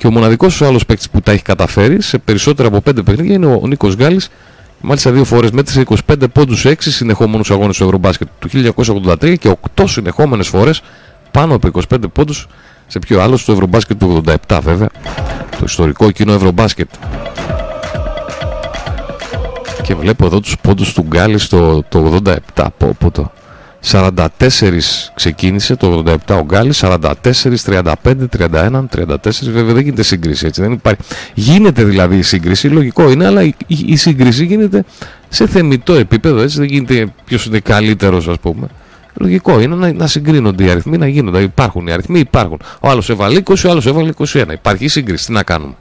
και 0.00 0.06
ο 0.06 0.10
μοναδικός 0.10 0.62
άλλος 0.62 0.86
παίκτης 0.86 1.10
που 1.10 1.20
τα 1.20 1.32
έχει 1.32 1.42
καταφέρει 1.42 2.02
σε 2.02 2.18
περισσότερα 2.18 2.68
από 2.68 2.90
5 2.90 3.04
παιχνίδια 3.04 3.34
είναι 3.34 3.46
ο 3.46 3.66
Νίκος 3.66 3.96
Γκάλης. 3.96 4.28
Μάλιστα 4.80 5.10
δύο 5.10 5.24
φορές 5.24 5.50
μέτρησε 5.50 5.84
25 6.06 6.14
πόντους 6.32 6.60
σε 6.60 6.68
6 6.68 6.74
συνεχόμενους 6.80 7.50
αγώνες 7.50 7.76
του 7.76 7.84
Ευρωμπάσκετ 7.84 8.28
του 8.38 8.48
1983 8.48 9.38
και 9.38 9.56
8 9.76 9.84
συνεχόμενες 9.86 10.48
φορές 10.48 10.82
πάνω 11.30 11.54
από 11.54 11.68
25 11.90 11.96
πόντους 12.12 12.46
σε 12.86 12.98
πιο 12.98 13.20
άλλο 13.20 13.36
στο 13.36 13.52
Ευρωμπάσκετ 13.52 13.98
του 13.98 14.22
87 14.48 14.58
βέβαια. 14.62 14.88
Το 15.50 15.64
ιστορικό 15.64 16.10
κοινό 16.10 16.32
Ευρωμπάσκετ. 16.32 16.88
Και 19.82 19.94
βλέπω 19.94 20.26
εδώ 20.26 20.40
τους 20.40 20.56
πόντους 20.62 20.92
του 20.92 21.02
Γκάλη 21.02 21.38
στο 21.38 21.84
το 21.88 22.20
87 22.24 22.36
από, 22.54 22.86
από 22.86 23.10
το 23.10 23.32
44 23.84 24.26
ξεκίνησε 25.14 25.76
το 25.76 26.04
87 26.26 26.36
ο 26.38 26.44
Γκάλης, 26.44 26.84
44, 26.84 27.12
35, 27.66 27.92
31, 28.02 28.84
34 28.94 29.16
βέβαια 29.42 29.74
δεν 29.74 29.82
γίνεται 29.82 30.02
σύγκριση 30.02 30.46
έτσι 30.46 30.62
δεν 30.62 30.72
υπάρχει. 30.72 31.02
Γίνεται 31.34 31.84
δηλαδή 31.84 32.16
η 32.16 32.22
σύγκριση, 32.22 32.68
λογικό 32.68 33.10
είναι 33.10 33.26
αλλά 33.26 33.42
η, 33.42 33.54
η, 33.66 33.96
σύγκριση 33.96 34.44
γίνεται 34.44 34.84
σε 35.28 35.46
θεμητό 35.46 35.94
επίπεδο 35.94 36.40
έτσι 36.40 36.58
δεν 36.58 36.68
γίνεται 36.68 37.12
ποιος 37.24 37.46
είναι 37.46 37.60
καλύτερος 37.60 38.28
ας 38.28 38.38
πούμε. 38.38 38.66
Λογικό 39.14 39.60
είναι 39.60 39.74
να, 39.74 39.92
να 39.92 40.06
συγκρίνονται 40.06 40.64
οι 40.64 40.70
αριθμοί, 40.70 40.96
να 40.96 41.08
γίνονται. 41.08 41.40
Υπάρχουν 41.40 41.86
οι 41.86 41.92
αριθμοί, 41.92 42.18
υπάρχουν. 42.18 42.60
Ο 42.80 42.88
άλλος 42.88 43.10
έβαλε 43.10 43.40
20, 43.44 43.54
ο 43.66 43.70
άλλος 43.70 43.86
έβαλε 43.86 44.12
21. 44.16 44.44
Υπάρχει 44.52 44.88
σύγκριση, 44.88 45.26
τι 45.26 45.32
να 45.32 45.42
κάνουμε. 45.42 45.74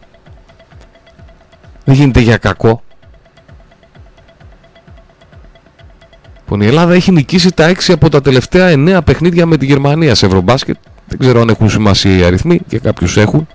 Δεν 1.86 1.95
γίνεται 1.95 2.20
για 2.20 2.38
κακό. 2.38 2.84
Λοιπόν, 6.52 6.68
η 6.68 6.70
Ελλάδα 6.70 6.93
έχει 6.93 7.12
νικήσει 7.12 7.54
τα 7.54 7.72
6 7.72 7.93
από 7.93 8.10
τα 8.10 8.22
τελευταία 8.22 8.74
9 8.74 9.00
παιχνίδια 9.06 9.45
με 9.45 9.58
τη 9.58 9.66
Γερμανία 9.66 10.16
σε 10.16 10.26
Ευρωμπάσκετ. 10.26 10.76
Δεν 11.08 11.20
ξέρω 11.20 11.41
αν 11.41 11.50
έχουν 11.50 11.70
σημασία 11.70 12.18
οι 12.18 12.24
αριθμοί 12.24 12.60
και 12.68 12.80
κάποιους 12.80 13.18
έχουν. 13.18 13.47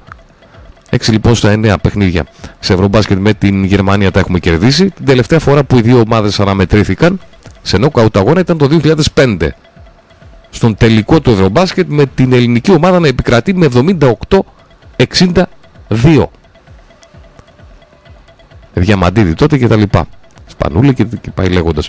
6 0.91 0.97
λοιπόν 1.09 1.35
στα 1.35 1.55
9 1.55 1.75
παιχνίδια 1.83 2.25
σε 2.61 2.73
Ευρωμπάσκετ 2.73 3.19
με 3.19 3.35
την 3.35 3.65
Γερμανία 3.65 4.11
τα 4.11 4.19
έχουμε 4.19 4.39
κερδίσει. 4.39 4.91
Την 4.91 5.05
τελευταία 5.05 5.39
φορά 5.39 5.65
που 5.65 5.79
οι 5.79 5.81
δύο 5.81 6.03
ομάδες 6.07 6.41
αναμετρήθηκαν 6.41 7.21
σε 7.63 7.79
νόκαουτ 7.79 8.17
αγώνα 8.17 8.41
ήταν 8.41 8.59
το 8.59 8.81
2005. 9.15 9.49
Στον 10.51 10.77
τελικό 10.77 11.21
του 11.21 11.31
Ευρωμπάσκετ 11.31 11.87
με 11.89 12.07
την 12.07 12.33
ελληνική 12.33 12.73
ομάδα 12.73 13.01
να 13.01 13.07
επικρατεί 13.07 13.55
με 13.55 13.69
78-62. 14.97 16.25
Διαμαντίδη 18.75 19.35
τότε 19.35 19.59
και 19.59 19.67
τα 19.67 19.77
λοιπά. 19.77 20.07
Σπανούλη 20.47 20.95
και, 20.95 21.05
και 21.05 21.31
πάει 21.31 21.49
λέγοντας. 21.49 21.89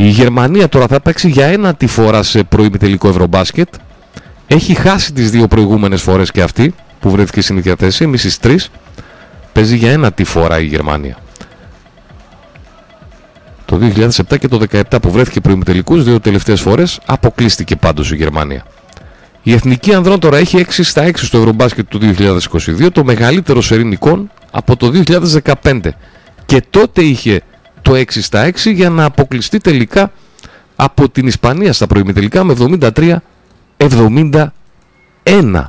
Η 0.00 0.08
Γερμανία 0.08 0.68
τώρα 0.68 0.86
θα 0.86 1.00
παίξει 1.00 1.28
για 1.28 1.46
ένα 1.46 1.74
τη 1.74 1.86
φορά 1.86 2.22
σε 2.22 2.42
προημιτελικό 2.42 3.08
Ευρωμπάσκετ. 3.08 3.68
Έχει 4.46 4.74
χάσει 4.74 5.12
τις 5.12 5.30
δύο 5.30 5.46
προηγούμενες 5.46 6.02
φορές 6.02 6.30
και 6.30 6.42
αυτή 6.42 6.74
που 7.00 7.10
βρέθηκε 7.10 7.40
στην 7.40 7.56
ίδια 7.56 7.74
θέση, 7.78 8.04
εμείς 8.04 8.20
στις 8.20 8.38
τρεις. 8.38 8.70
Παίζει 9.52 9.76
για 9.76 9.90
ένα 9.90 10.12
τη 10.12 10.24
φορά 10.24 10.60
η 10.60 10.64
Γερμανία. 10.64 11.18
Το 13.64 13.76
2007 13.76 14.38
και 14.38 14.48
το 14.48 14.60
2017 14.70 14.82
που 15.02 15.10
βρέθηκε 15.10 15.40
προημιτελικούς, 15.40 16.04
δύο 16.04 16.20
τελευταίες 16.20 16.60
φορές, 16.60 17.00
αποκλείστηκε 17.06 17.76
πάντως 17.76 18.10
η 18.10 18.16
Γερμανία. 18.16 18.64
Η 19.42 19.52
Εθνική 19.52 19.94
Ανδρών 19.94 20.20
τώρα 20.20 20.36
έχει 20.36 20.58
6 20.58 20.82
στα 20.82 21.02
6 21.02 21.10
στο 21.14 21.38
Ευρωμπάσκετ 21.38 21.88
του 21.88 21.98
2022, 21.98 22.88
το 22.92 23.04
μεγαλύτερο 23.04 23.60
σερινικών 23.60 24.30
από 24.50 24.76
το 24.76 24.92
2015. 25.62 25.80
Και 26.46 26.62
τότε 26.70 27.02
είχε 27.02 27.42
το 27.82 27.92
6 27.92 28.04
στα 28.08 28.50
6 28.50 28.72
για 28.72 28.90
να 28.90 29.04
αποκλειστεί 29.04 29.58
τελικά 29.58 30.12
από 30.76 31.08
την 31.08 31.26
Ισπανία 31.26 31.72
στα 31.72 31.86
προημιτελικά 31.86 32.44
με 32.44 32.54
73-71. 33.78 35.64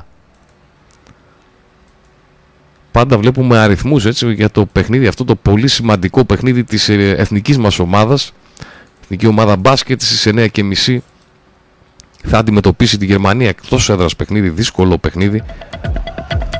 Πάντα 2.92 3.18
βλέπουμε 3.18 3.58
αριθμούς 3.58 4.06
έτσι, 4.06 4.32
για 4.32 4.50
το 4.50 4.66
παιχνίδι 4.66 5.06
αυτό 5.06 5.24
το 5.24 5.34
πολύ 5.34 5.68
σημαντικό 5.68 6.24
παιχνίδι 6.24 6.64
της 6.64 6.88
ε, 6.88 7.14
εθνικής 7.16 7.58
μας 7.58 7.78
ομάδας. 7.78 8.32
Η 8.58 9.02
εθνική 9.02 9.26
ομάδα 9.26 9.56
μπάσκετ 9.56 10.00
στις 10.00 10.50
9.30 10.52 10.98
θα 12.24 12.38
αντιμετωπίσει 12.38 12.98
τη 12.98 13.06
Γερμανία 13.06 13.48
εκτός 13.48 13.90
έδρας 13.90 14.16
παιχνίδι, 14.16 14.48
δύσκολο 14.48 14.98
παιχνίδι 14.98 15.42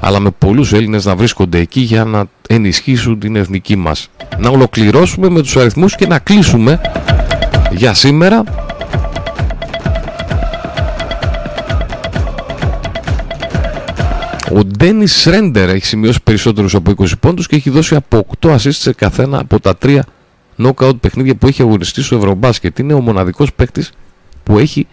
αλλά 0.01 0.21
με 0.21 0.31
πολλούς 0.39 0.73
Έλληνες 0.73 1.05
να 1.05 1.17
βρίσκονται 1.17 1.59
εκεί 1.59 1.81
για 1.81 2.05
να 2.05 2.25
ενισχύσουν 2.49 3.19
την 3.19 3.37
εθνική 3.37 3.77
μας. 3.77 4.11
Να 4.39 4.49
ολοκληρώσουμε 4.49 5.29
με 5.29 5.43
τους 5.43 5.57
αριθμούς 5.57 5.95
και 5.95 6.07
να 6.07 6.19
κλείσουμε 6.19 6.81
για 7.71 7.95
σήμερα. 7.95 8.45
Ο 14.53 14.65
Ντένις 14.65 15.17
Σρέντερ 15.17 15.69
έχει 15.69 15.85
σημειώσει 15.87 16.23
περισσότερους 16.23 16.75
από 16.75 16.91
20 16.91 17.07
πόντους 17.21 17.47
και 17.47 17.57
έχει 17.57 17.71
δώσει 17.71 17.95
από 17.95 18.27
8 18.41 18.55
assists 18.55 18.71
σε 18.71 18.93
καθένα 18.93 19.39
από 19.39 19.61
τα 19.61 19.77
τρία 19.77 20.05
knockout 20.59 21.01
παιχνίδια 21.01 21.35
που 21.35 21.47
έχει 21.47 21.63
αγωνιστεί 21.63 22.03
στο 22.03 22.17
Ευρωμπάσκετ. 22.17 22.79
Είναι 22.79 22.93
ο 22.93 23.01
μοναδικός 23.01 23.53
παίκτης 23.53 23.93
που 24.43 24.59
έχει 24.59 24.87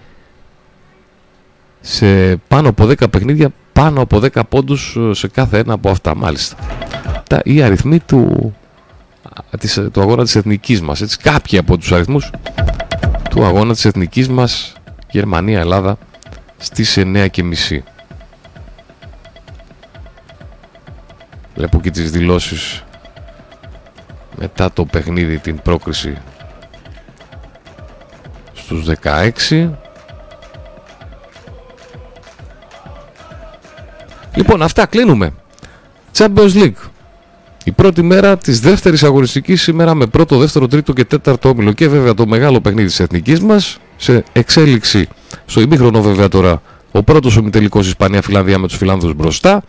σε 1.81 2.35
πάνω 2.35 2.69
από 2.69 2.85
10 2.85 3.09
παιχνίδια 3.11 3.49
πάνω 3.77 4.01
από 4.01 4.21
10 4.33 4.41
πόντους 4.49 4.95
ε, 4.95 5.13
σε 5.13 5.27
κάθε 5.27 5.57
ένα 5.57 5.73
από 5.73 5.89
αυτά 5.89 6.15
μάλιστα. 6.15 6.55
Τα, 7.29 7.41
οι 7.43 7.61
αριθμοί 7.61 7.99
του, 7.99 8.53
της, 9.59 9.81
του 9.91 10.01
αγώνα 10.01 10.23
της 10.23 10.35
εθνικής 10.35 10.81
μας, 10.81 11.01
έτσι, 11.01 11.17
κάποιοι 11.17 11.57
από 11.59 11.77
τους 11.77 11.91
αριθμούς 11.91 12.31
του 13.29 13.45
αγώνα 13.45 13.73
της 13.73 13.85
εθνικής 13.85 14.29
μας 14.29 14.73
Γερμανία-Ελλάδα 15.11 15.97
στις 16.57 16.97
9.30. 16.97 17.79
Βλέπω 21.55 21.81
και 21.81 21.91
τις 21.91 22.11
δηλώσεις 22.11 22.83
μετά 24.37 24.71
το 24.71 24.85
παιχνίδι 24.85 25.37
την 25.37 25.61
πρόκριση 25.61 26.17
στους 28.53 28.85
16 29.49 29.69
Λοιπόν 34.37 34.61
αυτά 34.61 34.85
κλείνουμε 34.85 35.33
Champions 36.17 36.53
League 36.53 36.89
η 37.63 37.71
πρώτη 37.71 38.01
μέρα 38.01 38.37
της 38.37 38.59
δεύτερης 38.59 39.03
αγωνιστικής 39.03 39.61
σήμερα 39.61 39.93
με 39.93 40.05
πρώτο, 40.05 40.37
δεύτερο, 40.37 40.67
τρίτο 40.67 40.93
και 40.93 41.05
τέταρτο 41.05 41.49
όμιλο 41.49 41.71
και 41.71 41.87
βέβαια 41.87 42.13
το 42.13 42.27
μεγάλο 42.27 42.61
παιχνίδι 42.61 42.87
της 42.87 42.99
εθνικής 42.99 43.39
μας 43.39 43.79
σε 43.95 44.23
εξέλιξη 44.33 45.07
στο 45.45 45.61
ημίχρονο 45.61 46.01
βέβαια 46.01 46.27
τώρα 46.27 46.61
ο 46.91 47.03
πρώτος 47.03 47.37
ομιτελικός 47.37 47.87
Ισπανία-Φιλανδία 47.87 48.57
με 48.57 48.67
τους 48.67 48.77
Φιλάνδους 48.77 49.13
μπροστά. 49.13 49.63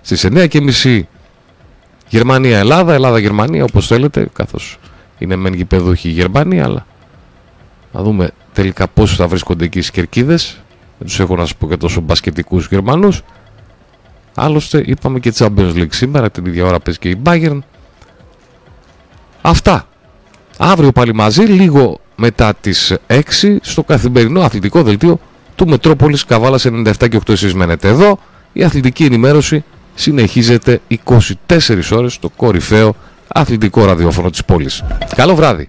Στις 0.00 0.26
9.30 0.30 1.02
Γερμανία-Ελλάδα, 2.08 2.94
Ελλάδα-Γερμανία 2.94 3.64
όπως 3.64 3.86
θέλετε, 3.86 4.28
καθώς 4.32 4.78
είναι 5.18 5.36
μεν 5.36 5.54
γηπεδούχοι 5.54 6.08
η 6.08 6.12
Γερμανία, 6.12 6.64
αλλά 6.64 6.86
να 7.92 8.02
δούμε 8.02 8.30
τελικά 8.52 8.88
πόσου 8.88 9.16
θα 9.16 9.26
βρίσκονται 9.28 9.64
εκεί 9.64 9.80
στι 9.80 9.92
κερκίδε. 9.92 10.34
Δεν 10.98 11.06
τους 11.06 11.20
έχω 11.20 11.36
να 11.36 11.46
σα 11.46 11.54
πω 11.54 11.68
και 11.68 11.76
τόσο 11.76 12.00
μπασκετικούς 12.00 12.66
Γερμανούς. 12.66 13.22
Άλλωστε 14.34 14.82
είπαμε 14.86 15.18
και 15.18 15.32
Champions 15.36 15.74
League 15.74 15.92
σήμερα, 15.92 16.30
την 16.30 16.46
ίδια 16.46 16.64
ώρα 16.64 16.80
παίζει 16.80 16.98
και 16.98 17.08
η 17.08 17.18
Bayern. 17.24 17.58
Αυτά. 19.42 19.86
Αύριο 20.58 20.92
πάλι 20.92 21.14
μαζί, 21.14 21.42
λίγο 21.42 22.00
μετά 22.16 22.54
τις 22.60 22.94
6, 23.06 23.56
στο 23.62 23.82
καθημερινό 23.82 24.40
αθλητικό 24.40 24.82
δελτίο 24.82 25.20
του 25.54 25.68
Μετρόπολης 25.68 26.24
Καβάλας 26.24 26.64
97 26.66 26.92
και 27.08 27.16
8 27.16 27.32
εσείς 27.32 27.54
μένετε 27.54 27.88
εδώ. 27.88 28.18
Η 28.52 28.64
αθλητική 28.64 29.04
ενημέρωση 29.04 29.64
συνεχίζεται 29.94 30.80
24 30.88 31.92
ώρες 31.92 32.12
στο 32.12 32.28
κορυφαίο 32.36 32.94
αθλητικό 33.28 33.84
ραδιόφωνο 33.84 34.30
της 34.30 34.44
πόλης. 34.44 34.82
Καλό 35.16 35.34
βράδυ! 35.34 35.66